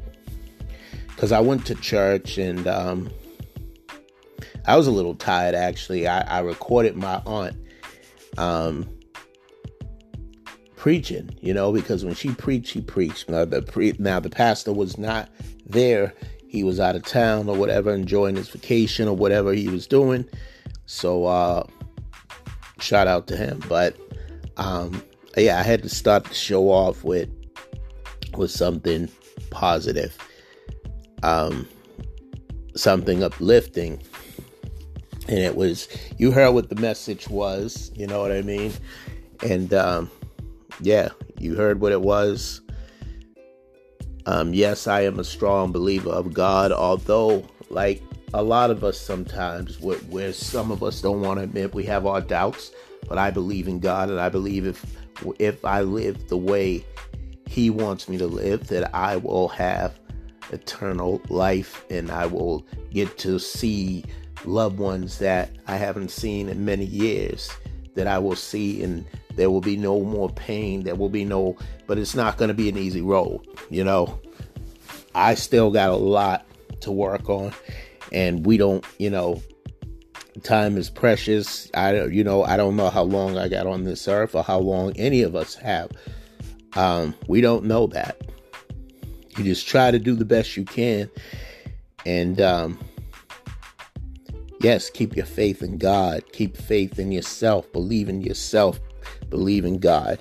because 1.16 1.32
I 1.32 1.40
went 1.40 1.66
to 1.68 1.76
church 1.76 2.38
and 2.38 2.68
um, 2.68 3.10
I 4.66 4.76
was 4.76 4.86
a 4.88 4.92
little 4.92 5.16
tired 5.16 5.56
actually. 5.56 6.08
I, 6.08 6.20
I 6.22 6.40
recorded 6.40 6.96
my 6.96 7.22
aunt 7.26 7.56
um, 8.38 8.88
preaching, 10.76 11.30
you 11.42 11.54
know, 11.54 11.72
because 11.72 12.04
when 12.04 12.16
she 12.16 12.34
preached, 12.34 12.74
she 12.74 12.82
preached. 12.82 13.30
Now 13.30 13.46
the 13.46 13.62
pre- 13.62 13.96
now 13.98 14.20
the 14.20 14.30
pastor 14.30 14.74
was 14.74 14.98
not 14.98 15.30
there; 15.66 16.14
he 16.56 16.64
was 16.64 16.80
out 16.80 16.96
of 16.96 17.04
town 17.04 17.50
or 17.50 17.56
whatever, 17.56 17.94
enjoying 17.94 18.36
his 18.36 18.50
vacation 18.50 19.08
or 19.08 19.16
whatever 19.16 19.54
he 19.54 19.68
was 19.68 19.86
doing. 19.86 20.28
So, 20.86 21.26
uh, 21.26 21.68
shout 22.80 23.08
out 23.08 23.28
to 23.28 23.36
him. 23.36 23.62
But 23.68 23.96
um, 24.58 25.04
yeah, 25.36 25.60
I 25.60 25.64
had 25.64 25.84
to 25.84 25.90
start 25.90 26.24
the 26.24 26.34
show 26.34 26.70
off 26.70 27.04
with 27.04 27.30
with 28.38 28.52
something 28.52 29.10
positive, 29.50 30.18
um, 31.24 31.68
something 32.76 33.24
uplifting. 33.24 34.02
And 35.28 35.40
it 35.40 35.56
was, 35.56 35.88
you 36.18 36.32
heard 36.32 36.52
what 36.52 36.70
the 36.70 36.76
message 36.76 37.28
was, 37.30 37.92
you 37.96 38.06
know 38.06 38.22
what 38.22 38.32
I 38.32 38.44
mean? 38.44 38.72
And 39.42 39.74
um, 39.74 40.12
yeah, 40.82 41.10
you 41.40 41.56
heard 41.56 41.82
what 41.82 41.92
it 41.92 42.02
was. 42.02 42.62
Um, 44.26 44.54
yes, 44.54 44.88
I 44.88 45.02
am 45.02 45.20
a 45.20 45.24
strong 45.24 45.72
believer 45.72 46.10
of 46.10 46.34
God, 46.34 46.72
although, 46.72 47.48
like 47.70 48.02
a 48.34 48.42
lot 48.42 48.72
of 48.72 48.84
us 48.84 49.00
sometimes, 49.00 49.80
where, 49.80 49.98
where 50.00 50.34
some 50.34 50.72
of 50.72 50.84
us 50.84 51.02
don't 51.02 51.22
want 51.22 51.40
to 51.40 51.44
admit 51.44 51.76
we 51.76 51.84
have 51.86 52.06
our 52.06 52.22
doubts, 52.22 52.72
but 53.08 53.18
I 53.18 53.30
believe 53.30 53.68
in 53.68 53.80
God, 53.80 54.10
and 54.10 54.20
I 54.20 54.30
believe 54.30 54.66
if 54.66 54.86
if 55.40 55.64
I 55.64 55.82
live 55.82 56.28
the 56.28 56.38
way 56.38 56.86
He 57.48 57.70
wants 57.70 58.10
me 58.10 58.18
to 58.18 58.28
live, 58.28 58.68
that 58.68 58.94
I 58.96 59.18
will 59.18 59.48
have 59.50 60.00
eternal 60.52 61.22
life, 61.30 61.86
and 61.90 62.10
I 62.10 62.26
will 62.26 62.66
get 62.92 63.18
to 63.20 63.40
see 63.40 64.04
loved 64.44 64.80
ones 64.80 65.20
that 65.20 65.50
I 65.68 65.76
haven't 65.76 66.12
seen 66.12 66.50
in 66.50 66.66
many 66.66 66.86
years 66.86 67.50
that 67.96 68.08
I 68.08 68.20
will 68.20 68.36
see 68.36 68.84
and 68.84 69.06
there 69.36 69.50
will 69.50 69.62
be 69.62 69.78
no 69.78 70.02
more 70.02 70.30
pain 70.30 70.84
there 70.84 70.96
will 70.96 71.10
be 71.10 71.26
no 71.26 71.58
but 71.88 71.98
it's 71.98 72.16
not 72.16 72.38
going 72.38 72.48
to 72.48 72.54
be 72.54 72.70
an 72.70 72.78
easy 72.78 73.02
road 73.02 73.42
you 73.70 73.84
know 73.84 74.20
I 75.14 75.36
still 75.36 75.72
got 75.72 75.90
a 75.90 75.96
lot 75.96 76.46
to 76.82 76.92
work 76.92 77.30
on 77.30 77.54
and 78.12 78.46
we 78.46 78.58
don't 78.58 78.86
you 78.98 79.10
know 79.10 79.42
time 80.44 80.78
is 80.78 80.90
precious 80.90 81.70
I 81.74 81.92
don't 81.92 82.14
you 82.14 82.24
know 82.24 82.44
I 82.44 82.58
don't 82.58 82.76
know 82.76 82.90
how 82.90 83.04
long 83.04 83.38
I 83.38 83.48
got 83.48 83.68
on 83.68 83.84
this 83.84 84.08
earth 84.08 84.36
or 84.36 84.44
how 84.44 84.60
long 84.60 84.94
any 84.98 85.22
of 85.22 85.36
us 85.36 85.56
have 85.56 85.92
um 86.76 87.16
we 87.28 87.42
don't 87.42 87.66
know 87.66 87.88
that 87.88 88.22
you 89.38 89.44
just 89.44 89.68
try 89.68 89.92
to 89.92 90.00
do 90.00 90.16
the 90.16 90.26
best 90.26 90.56
you 90.58 90.66
can 90.66 91.10
and 92.06 92.42
um 92.42 92.80
Yes, 94.66 94.90
keep 94.90 95.16
your 95.16 95.28
faith 95.28 95.62
in 95.62 95.78
God. 95.78 96.24
Keep 96.32 96.58
faith 96.58 96.98
in 96.98 97.12
yourself. 97.12 97.72
Believe 97.72 98.10
in 98.10 98.22
yourself. 98.22 98.80
Believe 99.36 99.66
in 99.66 99.80
God. 99.80 100.18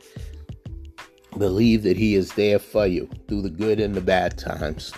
Believe 1.38 1.84
that 1.84 1.96
He 1.96 2.16
is 2.16 2.32
there 2.32 2.58
for 2.58 2.84
you 2.84 3.08
through 3.28 3.42
the 3.42 3.48
good 3.48 3.78
and 3.78 3.94
the 3.94 4.00
bad 4.00 4.36
times. 4.36 4.92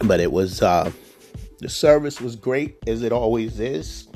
But 0.00 0.20
it 0.20 0.32
was, 0.32 0.60
uh, 0.60 0.92
the 1.60 1.70
service 1.70 2.20
was 2.20 2.36
great 2.36 2.76
as 2.86 3.02
it 3.02 3.10
always 3.10 3.58
is. 3.58 4.06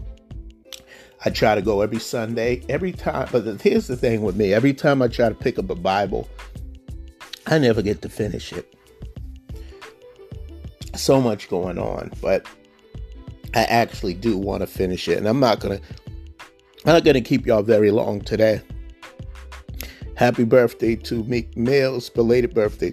I 1.25 1.31
try 1.31 1.55
to 1.55 1.63
go 1.63 1.81
every 1.81 1.99
Sunday, 1.99 2.63
every 2.69 2.93
time. 2.93 3.31
But 3.33 3.63
here's 3.63 3.87
the 3.87 3.97
thing 3.97 4.21
with 4.21 4.37
me 4.37 4.53
every 4.53 4.75
time 4.75 5.01
I 5.01 5.09
try 5.09 5.31
to 5.31 5.35
pick 5.35 5.59
up 5.59 5.71
a 5.71 5.75
Bible, 5.75 6.29
I 7.47 7.57
never 7.57 7.81
get 7.81 8.03
to 8.03 8.11
finish 8.11 8.53
it 8.53 8.75
so 10.95 11.23
much 11.23 11.49
going 11.49 11.79
on, 11.79 12.13
but 12.21 12.47
I 13.55 13.63
actually 13.65 14.15
do 14.15 14.37
want 14.37 14.63
to 14.63 14.67
finish 14.67 15.09
it, 15.09 15.19
and 15.19 15.29
I'm 15.29 15.41
not 15.41 15.61
gonna 15.61 15.81
I'm 16.87 16.93
not 16.93 17.05
gonna 17.05 17.21
keep 17.21 17.47
y'all 17.47 17.63
very 17.63 17.91
long 17.91 18.21
today. 18.21 18.61
Happy 20.17 20.45
birthday 20.45 20.97
to 20.97 21.25
Meek 21.25 21.57
Mills, 21.57 22.11
belated 22.11 22.55
birthday 22.55 22.93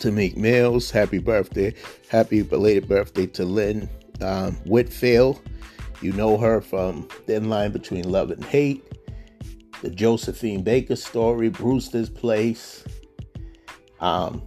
to 0.00 0.12
Meek 0.12 0.36
Mills. 0.36 0.90
Happy 0.90 1.18
birthday, 1.18 1.74
happy 2.08 2.42
belated 2.42 2.88
birthday 2.88 3.26
to 3.26 3.44
Lynn 3.44 3.88
um, 4.20 4.54
Whitfield. 4.64 5.40
You 6.00 6.12
know 6.12 6.36
her 6.36 6.60
from 6.60 7.04
Thin 7.26 7.48
Line 7.48 7.72
Between 7.72 8.08
Love 8.08 8.30
and 8.30 8.44
Hate, 8.44 8.84
the 9.82 9.90
Josephine 9.90 10.62
Baker 10.62 10.96
story, 10.96 11.48
Brewster's 11.50 12.10
Place. 12.10 12.84
Um, 14.00 14.42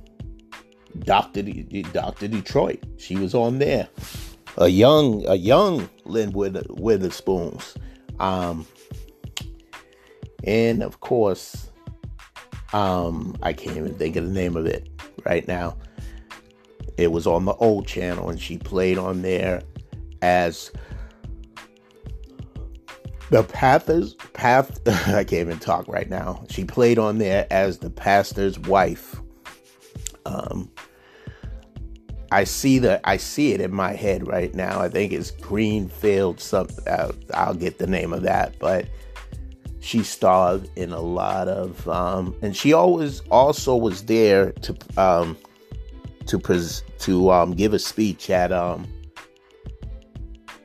Doctor 0.99 1.41
Doctor 1.41 2.27
Detroit. 2.27 2.83
She 2.97 3.15
was 3.15 3.33
on 3.33 3.59
there. 3.59 3.87
A 4.57 4.67
young 4.67 5.25
a 5.27 5.35
young 5.35 5.89
Lynn 6.05 6.31
Wither, 6.31 6.63
Witherspoons. 6.69 7.75
Um, 8.19 8.67
and 10.43 10.83
of 10.83 10.99
course, 10.99 11.69
um, 12.73 13.35
I 13.41 13.53
can't 13.53 13.77
even 13.77 13.95
think 13.95 14.15
of 14.15 14.25
the 14.25 14.31
name 14.31 14.55
of 14.55 14.65
it 14.65 14.89
right 15.25 15.47
now. 15.47 15.77
It 16.97 17.11
was 17.11 17.25
on 17.25 17.45
the 17.45 17.53
old 17.55 17.87
channel, 17.87 18.29
and 18.29 18.39
she 18.39 18.57
played 18.57 18.97
on 18.97 19.21
there 19.21 19.61
as 20.21 20.71
the 23.29 23.43
pastor's 23.43 24.13
path. 24.33 24.79
I 25.07 25.23
can't 25.23 25.33
even 25.33 25.59
talk 25.59 25.87
right 25.87 26.09
now. 26.09 26.43
She 26.49 26.63
played 26.63 26.99
on 26.99 27.17
there 27.17 27.47
as 27.49 27.79
the 27.79 27.89
pastor's 27.89 28.59
wife. 28.59 29.19
Um, 30.25 30.69
I 32.31 32.45
see 32.45 32.79
the 32.79 33.01
I 33.07 33.17
see 33.17 33.51
it 33.51 33.59
in 33.59 33.73
my 33.73 33.93
head 33.93 34.27
right 34.27 34.53
now. 34.55 34.79
I 34.79 34.87
think 34.87 35.11
it's 35.11 35.31
Greenfield 35.31 36.39
something. 36.39 36.83
I'll, 36.87 37.13
I'll 37.33 37.53
get 37.53 37.77
the 37.77 37.87
name 37.87 38.13
of 38.13 38.23
that, 38.23 38.57
but 38.57 38.87
she 39.81 40.03
starred 40.03 40.69
in 40.75 40.93
a 40.93 41.01
lot 41.01 41.47
of, 41.47 41.87
um, 41.89 42.35
and 42.41 42.55
she 42.55 42.71
always 42.71 43.19
also 43.31 43.75
was 43.75 44.03
there 44.03 44.51
to 44.53 44.77
um, 44.95 45.37
to 46.27 46.39
pres- 46.39 46.83
to 46.99 47.31
um, 47.31 47.53
give 47.53 47.73
a 47.73 47.79
speech 47.79 48.29
at 48.29 48.53
um, 48.53 48.87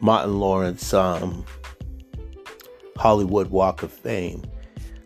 Martin 0.01 0.39
Lawrence 0.39 0.95
um, 0.95 1.45
Hollywood 2.97 3.51
Walk 3.51 3.83
of 3.83 3.91
Fame. 3.91 4.45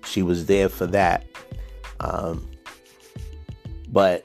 She 0.04 0.22
was 0.22 0.46
there 0.46 0.68
for 0.68 0.86
that, 0.88 1.24
um, 2.00 2.50
but 3.88 4.24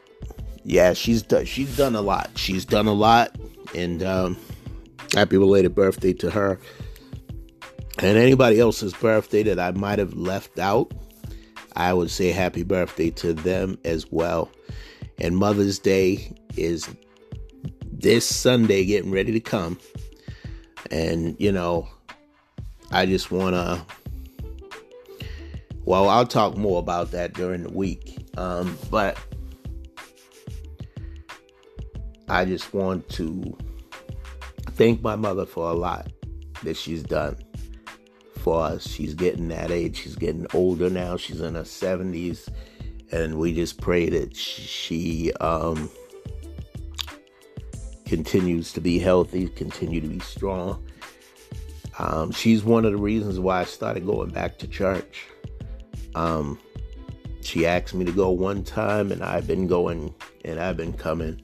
yeah, 0.66 0.93
she's 0.93 1.22
done, 1.22 1.45
she's 1.45 1.78
done 1.78 1.95
a 1.95 2.01
lot. 2.01 2.32
She's 2.36 2.66
done 2.66 2.88
a 2.88 2.93
lot, 2.93 3.38
and 3.76 4.01
um, 4.01 4.36
happy 5.13 5.38
belated 5.38 5.76
birthday 5.76 6.11
to 6.13 6.32
her. 6.32 6.59
And 7.99 8.18
anybody 8.18 8.59
else's 8.59 8.93
birthday 8.93 9.43
that 9.43 9.59
I 9.59 9.72
might 9.72 9.99
have 9.99 10.16
left 10.16 10.57
out, 10.57 10.91
I 11.76 11.93
would 11.93 12.09
say 12.09 12.32
happy 12.32 12.63
birthday 12.63 13.11
to 13.11 13.34
them 13.34 13.78
as 13.86 14.11
well. 14.11 14.49
And 15.20 15.38
Mother's 15.38 15.80
Day 15.80 16.36
is 16.57 16.89
this 17.91 18.28
Sunday, 18.28 18.86
getting 18.86 19.11
ready 19.11 19.32
to 19.34 19.39
come. 19.39 19.80
And 20.89 21.36
you 21.39 21.51
know, 21.51 21.88
I 22.91 23.05
just 23.05 23.30
want 23.30 23.55
to. 23.55 23.86
Well, 25.86 26.09
I'll 26.09 26.26
talk 26.26 26.57
more 26.57 26.80
about 26.80 27.11
that 27.11 27.34
during 27.34 27.61
the 27.61 27.70
week. 27.70 28.18
Um, 28.38 28.78
but 28.89 29.18
I 32.28 32.45
just 32.45 32.73
want 32.73 33.07
to 33.09 33.55
thank 34.71 35.01
my 35.01 35.15
mother 35.15 35.45
for 35.45 35.69
a 35.69 35.73
lot 35.73 36.11
that 36.63 36.76
she's 36.76 37.03
done 37.03 37.38
for 38.38 38.63
us. 38.63 38.88
She's 38.88 39.13
getting 39.13 39.47
that 39.49 39.71
age. 39.71 39.97
She's 39.97 40.15
getting 40.15 40.47
older 40.53 40.89
now. 40.89 41.17
She's 41.17 41.41
in 41.41 41.55
her 41.55 41.61
70s. 41.61 42.47
And 43.11 43.38
we 43.38 43.53
just 43.53 43.80
pray 43.80 44.09
that 44.09 44.36
she 44.36 45.32
um, 45.34 45.89
continues 48.05 48.73
to 48.73 48.82
be 48.82 48.97
healthy, 48.97 49.47
continue 49.49 50.01
to 50.01 50.07
be 50.07 50.19
strong. 50.19 50.84
Um, 51.99 52.32
she's 52.32 52.63
one 52.63 52.86
of 52.86 52.91
the 52.91 52.97
reasons 52.97 53.39
why 53.39 53.61
I 53.61 53.65
started 53.65 54.05
going 54.05 54.32
back 54.32 54.57
to 54.59 54.67
church. 54.67 55.28
Um, 56.13 56.59
she 57.41 57.65
asked 57.65 57.93
me 57.93 58.03
to 58.05 58.11
go 58.11 58.32
one 58.32 58.63
time, 58.63 59.11
and 59.11 59.23
I've 59.23 59.47
been 59.47 59.67
going 59.67 60.13
and 60.43 60.59
I've 60.59 60.78
been 60.78 60.93
coming 60.93 61.41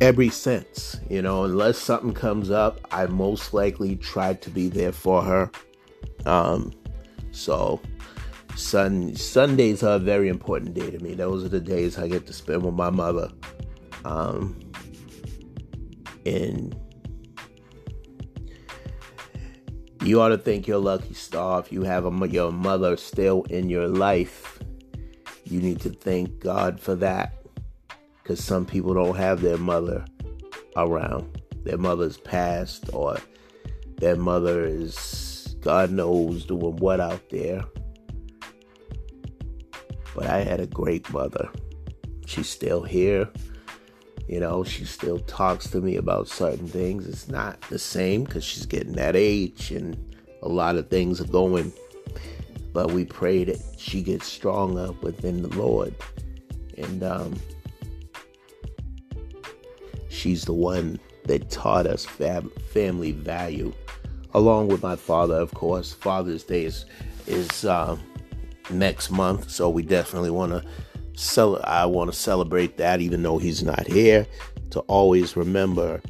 every 0.00 0.28
sense. 0.28 0.98
You 1.08 1.22
know, 1.22 1.44
unless 1.44 1.78
something 1.78 2.14
comes 2.14 2.50
up, 2.50 2.80
I 2.90 3.06
most 3.06 3.54
likely 3.54 3.96
try 3.96 4.34
to 4.34 4.50
be 4.50 4.68
there 4.68 4.92
for 4.92 5.22
her. 5.22 5.50
Um, 6.24 6.72
so 7.30 7.80
sun 8.54 9.14
Sundays 9.14 9.82
are 9.82 9.96
a 9.96 9.98
very 9.98 10.28
important 10.28 10.74
day 10.74 10.90
to 10.90 10.98
me. 10.98 11.14
Those 11.14 11.44
are 11.44 11.48
the 11.48 11.60
days 11.60 11.98
I 11.98 12.08
get 12.08 12.26
to 12.26 12.32
spend 12.32 12.62
with 12.62 12.74
my 12.74 12.90
mother. 12.90 13.30
Um, 14.04 14.58
and 16.24 16.74
You 20.06 20.20
ought 20.20 20.28
to 20.28 20.38
think 20.38 20.68
you're 20.68 20.78
lucky 20.78 21.14
star 21.14 21.58
if 21.58 21.72
you 21.72 21.82
have 21.82 22.06
a, 22.06 22.28
your 22.28 22.52
mother 22.52 22.96
still 22.96 23.42
in 23.50 23.68
your 23.68 23.88
life. 23.88 24.60
You 25.42 25.60
need 25.60 25.80
to 25.80 25.90
thank 25.90 26.38
God 26.38 26.78
for 26.78 26.94
that. 26.94 27.35
Because 28.26 28.42
some 28.42 28.66
people 28.66 28.92
don't 28.92 29.14
have 29.14 29.40
their 29.40 29.56
mother 29.56 30.04
around. 30.76 31.40
Their 31.62 31.78
mother's 31.78 32.16
passed 32.16 32.92
or 32.92 33.18
their 33.98 34.16
mother 34.16 34.64
is, 34.64 35.54
God 35.60 35.92
knows, 35.92 36.44
doing 36.44 36.74
what 36.78 36.98
out 36.98 37.22
there. 37.30 37.62
But 40.16 40.26
I 40.26 40.42
had 40.42 40.58
a 40.58 40.66
great 40.66 41.08
mother. 41.12 41.48
She's 42.26 42.48
still 42.48 42.82
here. 42.82 43.28
You 44.26 44.40
know, 44.40 44.64
she 44.64 44.86
still 44.86 45.20
talks 45.20 45.70
to 45.70 45.80
me 45.80 45.94
about 45.94 46.26
certain 46.26 46.66
things. 46.66 47.06
It's 47.06 47.28
not 47.28 47.60
the 47.70 47.78
same 47.78 48.24
because 48.24 48.42
she's 48.42 48.66
getting 48.66 48.94
that 48.94 49.14
age 49.14 49.70
and 49.70 50.16
a 50.42 50.48
lot 50.48 50.74
of 50.74 50.90
things 50.90 51.20
are 51.20 51.28
going. 51.28 51.72
But 52.72 52.90
we 52.90 53.04
pray 53.04 53.44
that 53.44 53.60
she 53.78 54.02
gets 54.02 54.26
stronger 54.26 54.90
within 55.00 55.42
the 55.42 55.56
Lord. 55.56 55.94
And 56.76 57.04
um, 57.04 57.36
she's 60.16 60.44
the 60.44 60.52
one 60.52 60.98
that 61.24 61.50
taught 61.50 61.86
us 61.86 62.04
fam- 62.04 62.50
family 62.72 63.12
value, 63.12 63.72
along 64.34 64.68
with 64.68 64.82
my 64.82 64.96
father, 64.96 65.34
of 65.34 65.52
course. 65.54 65.92
Father's 65.92 66.44
Day 66.44 66.64
is, 66.64 66.86
is 67.26 67.64
um, 67.64 68.00
next 68.70 69.10
month, 69.10 69.50
so 69.50 69.68
we 69.68 69.82
definitely 69.82 70.30
want 70.30 70.52
to 70.52 70.64
cel- 71.14 71.60
I 71.64 71.86
want 71.86 72.10
to 72.10 72.16
celebrate 72.16 72.76
that, 72.78 73.00
even 73.00 73.22
though 73.22 73.38
he's 73.38 73.62
not 73.62 73.86
here, 73.86 74.26
to 74.70 74.80
always 74.80 75.36
remember 75.36 76.00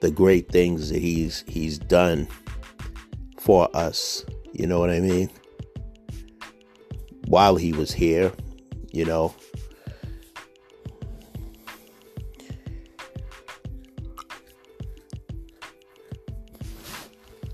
the 0.00 0.10
great 0.10 0.50
things 0.50 0.90
that 0.90 1.00
he's 1.00 1.44
he's 1.46 1.78
done 1.78 2.28
for 3.38 3.68
us. 3.74 4.24
You 4.52 4.66
know 4.66 4.78
what 4.80 4.90
I 4.90 5.00
mean? 5.00 5.30
While 7.26 7.56
he 7.56 7.72
was 7.72 7.92
here, 7.92 8.32
you 8.92 9.04
know. 9.04 9.34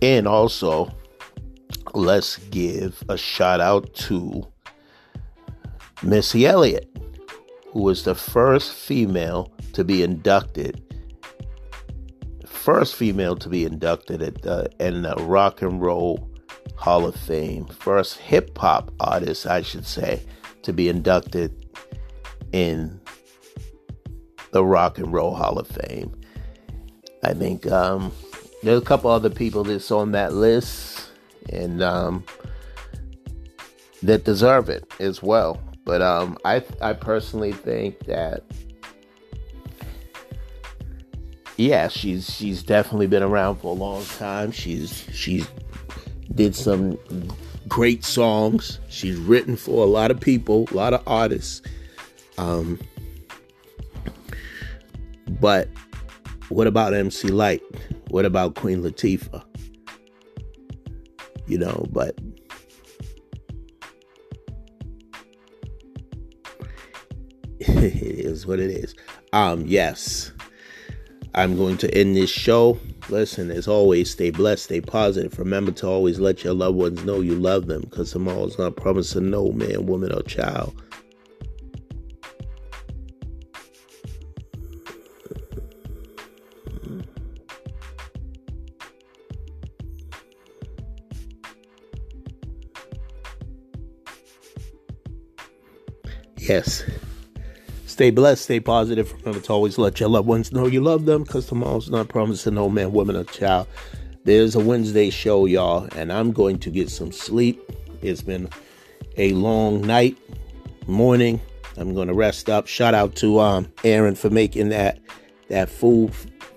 And 0.03 0.26
also, 0.26 0.90
let's 1.94 2.36
give 2.36 3.05
a 3.09 3.16
shout 3.16 3.61
out 3.61 3.94
to 3.94 4.44
Missy 6.03 6.44
Elliott, 6.44 6.88
who 7.68 7.82
was 7.82 8.03
the 8.03 8.16
first 8.16 8.72
female 8.72 9.53
to 9.74 9.84
be 9.84 10.03
inducted, 10.03 10.82
first 12.44 12.96
female 12.96 13.36
to 13.36 13.48
be 13.48 13.64
inducted 13.64 14.22
at 14.22 14.42
the, 14.42 14.68
in 14.80 15.03
the 15.03 15.14
Rock 15.14 15.62
and 15.62 15.80
Roll 15.80 16.28
Hall 16.74 17.07
of 17.07 17.14
Fame, 17.14 17.66
first 17.66 18.18
hip 18.18 18.59
hop 18.59 18.92
artist, 18.98 19.46
I 19.46 19.62
should 19.62 19.86
say, 19.86 20.20
to 20.62 20.72
be 20.72 20.88
inducted 20.88 21.64
in 22.50 23.00
the 24.50 24.64
Rock 24.64 24.98
and 24.98 25.12
Roll 25.12 25.36
Hall 25.36 25.61
of 25.61 25.68
Fame. 25.68 26.12
I 27.22 27.34
think 27.34 27.70
um, 27.70 28.11
there's 28.63 28.81
a 28.81 28.85
couple 28.85 29.11
other 29.11 29.31
people 29.31 29.65
that's 29.65 29.91
on 29.91 30.13
that 30.13 30.33
list 30.35 31.11
and 31.51 31.83
um, 31.83 32.25
that 34.03 34.25
deserve 34.25 34.69
it 34.69 34.85
as 35.01 35.23
well. 35.23 35.61
But 35.85 36.01
um, 36.01 36.39
I 36.45 36.63
I 36.81 36.93
personally 36.93 37.53
think 37.53 38.01
that 38.07 38.45
yeah, 41.57 41.89
she's 41.89 42.31
she's 42.31 42.63
definitely 42.63 43.09
been 43.09 43.23
around 43.23 43.57
for 43.57 43.75
a 43.75 43.79
long 43.79 44.05
time. 44.05 44.53
She's 44.53 45.07
she's 45.13 45.49
did 46.35 46.55
some 46.55 46.99
great 47.69 48.05
songs. 48.05 48.79
She's 48.89 49.17
written 49.17 49.57
for 49.57 49.83
a 49.85 49.87
lot 49.87 50.11
of 50.11 50.21
people, 50.21 50.69
a 50.71 50.75
lot 50.75 50.95
of 50.95 51.03
artists. 51.07 51.63
Um, 52.39 52.81
but 55.41 55.69
what 56.53 56.66
about 56.66 56.94
MC 56.94 57.28
Lyte? 57.28 57.62
What 58.09 58.24
about 58.24 58.55
Queen 58.55 58.82
Latifah? 58.82 59.44
You 61.46 61.59
know, 61.59 61.86
but 61.90 62.18
it 67.59 67.70
is 67.70 68.46
what 68.46 68.61
it 68.61 68.70
is. 68.70 68.94
Um, 69.32 69.64
yes. 69.66 70.32
I'm 71.34 71.57
going 71.57 71.78
to 71.78 71.94
end 71.94 72.14
this 72.14 72.30
show. 72.30 72.78
Listen, 73.09 73.50
as 73.50 73.66
always, 73.66 74.11
stay 74.11 74.30
blessed, 74.30 74.64
stay 74.64 74.80
positive. 74.82 75.38
Remember 75.38 75.72
to 75.72 75.88
always 75.88 76.20
let 76.20 76.44
your 76.44 76.53
loved 76.53 76.76
ones 76.76 77.05
know 77.05 77.20
you 77.20 77.34
love 77.34 77.66
them 77.66 77.82
because 77.82 78.12
tomorrow's 78.12 78.59
not 78.59 78.76
promising 78.76 79.30
no 79.30 79.50
man, 79.50 79.86
woman, 79.86 80.12
or 80.12 80.22
child. 80.22 80.74
Yes. 96.53 96.84
Stay 97.86 98.11
blessed, 98.11 98.42
stay 98.42 98.61
positive. 98.61 99.11
Remember 99.20 99.40
to 99.40 99.53
always 99.55 99.78
let 99.78 99.98
your 99.98 100.11
loved 100.11 100.28
ones 100.28 100.53
know 100.53 100.66
you 100.66 100.82
love 100.82 101.07
them 101.07 101.22
because 101.22 101.46
tomorrow's 101.46 101.88
not 101.88 102.09
promising 102.09 102.57
no 102.57 102.68
man, 102.68 102.92
woman, 102.92 103.16
or 103.16 103.24
child. 103.24 103.66
There's 104.24 104.55
a 104.55 104.61
Wednesday 104.61 105.09
show, 105.09 105.46
y'all, 105.46 105.88
and 105.96 106.12
I'm 106.12 106.30
going 106.30 106.59
to 106.59 106.68
get 106.68 106.90
some 106.90 107.11
sleep. 107.11 107.59
It's 108.03 108.20
been 108.20 108.50
a 109.16 109.32
long 109.32 109.80
night, 109.80 110.18
morning. 110.86 111.40
I'm 111.78 111.94
going 111.94 112.09
to 112.09 112.14
rest 112.14 112.50
up. 112.50 112.66
Shout 112.66 112.92
out 112.92 113.16
to 113.16 113.40
um, 113.40 113.72
Aaron 113.82 114.14
for 114.14 114.28
making 114.28 114.68
that 114.68 114.98
that 115.48 115.70
food 115.70 116.12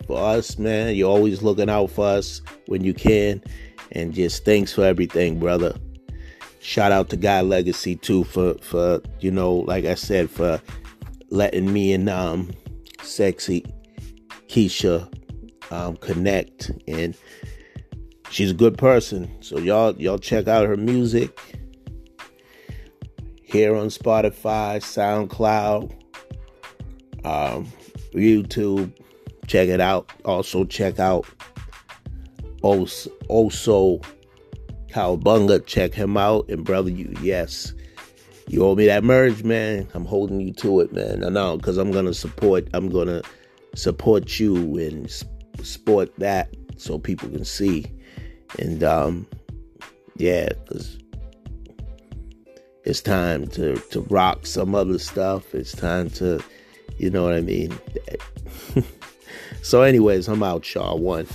for 0.07 0.17
us, 0.17 0.57
man. 0.57 0.93
You're 0.93 1.09
always 1.09 1.41
looking 1.41 1.69
out 1.69 1.89
for 1.89 2.05
us 2.05 2.41
when 2.65 2.83
you 2.83 2.93
can, 2.93 3.41
and 3.93 4.13
just 4.13 4.43
thanks 4.43 4.73
for 4.73 4.83
everything, 4.83 5.39
brother. 5.39 5.73
Shout 6.65 6.91
out 6.91 7.09
to 7.09 7.15
Guy 7.15 7.41
Legacy 7.41 7.95
too 7.95 8.23
for 8.23 8.55
for 8.55 8.99
you 9.19 9.29
know, 9.29 9.53
like 9.53 9.85
I 9.85 9.93
said, 9.93 10.31
for 10.31 10.59
letting 11.29 11.71
me 11.71 11.93
and 11.93 12.09
um 12.09 12.49
sexy 13.03 13.63
Keisha 14.47 15.07
um 15.71 15.95
connect 15.97 16.71
and 16.87 17.15
she's 18.31 18.49
a 18.49 18.55
good 18.55 18.79
person. 18.79 19.29
So 19.43 19.59
y'all 19.59 19.95
y'all 20.01 20.17
check 20.17 20.47
out 20.47 20.65
her 20.65 20.75
music 20.75 21.39
here 23.43 23.75
on 23.75 23.89
Spotify, 23.89 24.81
SoundCloud, 24.81 25.91
um, 27.23 27.71
YouTube. 28.11 28.91
Check 29.45 29.69
it 29.69 29.79
out. 29.79 30.11
Also 30.25 30.65
check 30.65 30.97
out 30.97 31.27
also, 32.63 34.01
also 34.95 35.17
Cowbunga. 35.17 35.65
Check 35.65 35.93
him 35.93 36.17
out. 36.17 36.49
And 36.49 36.63
brother, 36.63 36.89
you 36.89 37.13
yes. 37.21 37.73
You 38.47 38.63
owe 38.63 38.75
me 38.75 38.85
that 38.85 39.03
merch, 39.03 39.43
man. 39.43 39.87
I'm 39.93 40.05
holding 40.05 40.39
you 40.39 40.53
to 40.53 40.81
it, 40.81 40.93
man. 40.93 41.23
I 41.23 41.29
know, 41.29 41.57
because 41.57 41.77
I'm 41.77 41.91
gonna 41.91 42.13
support. 42.13 42.67
I'm 42.73 42.89
gonna 42.89 43.21
support 43.73 44.39
you 44.39 44.77
and 44.77 45.11
support 45.63 46.15
that 46.17 46.53
so 46.77 46.99
people 46.99 47.29
can 47.29 47.43
see. 47.43 47.85
And 48.59 48.83
um, 48.83 49.27
yeah, 50.17 50.49
because 50.49 50.99
it's 52.83 53.01
time 53.01 53.47
to 53.47 53.77
to 53.77 54.01
rock 54.01 54.45
some 54.45 54.75
other 54.75 54.99
stuff. 54.99 55.55
It's 55.55 55.71
time 55.71 56.09
to, 56.11 56.39
you 56.97 57.09
know 57.09 57.23
what 57.23 57.33
I 57.33 57.41
mean. 57.41 57.75
so, 59.63 59.81
anyways, 59.81 60.27
I'm 60.27 60.43
out, 60.43 60.71
y'all. 60.73 60.99
One. 60.99 61.27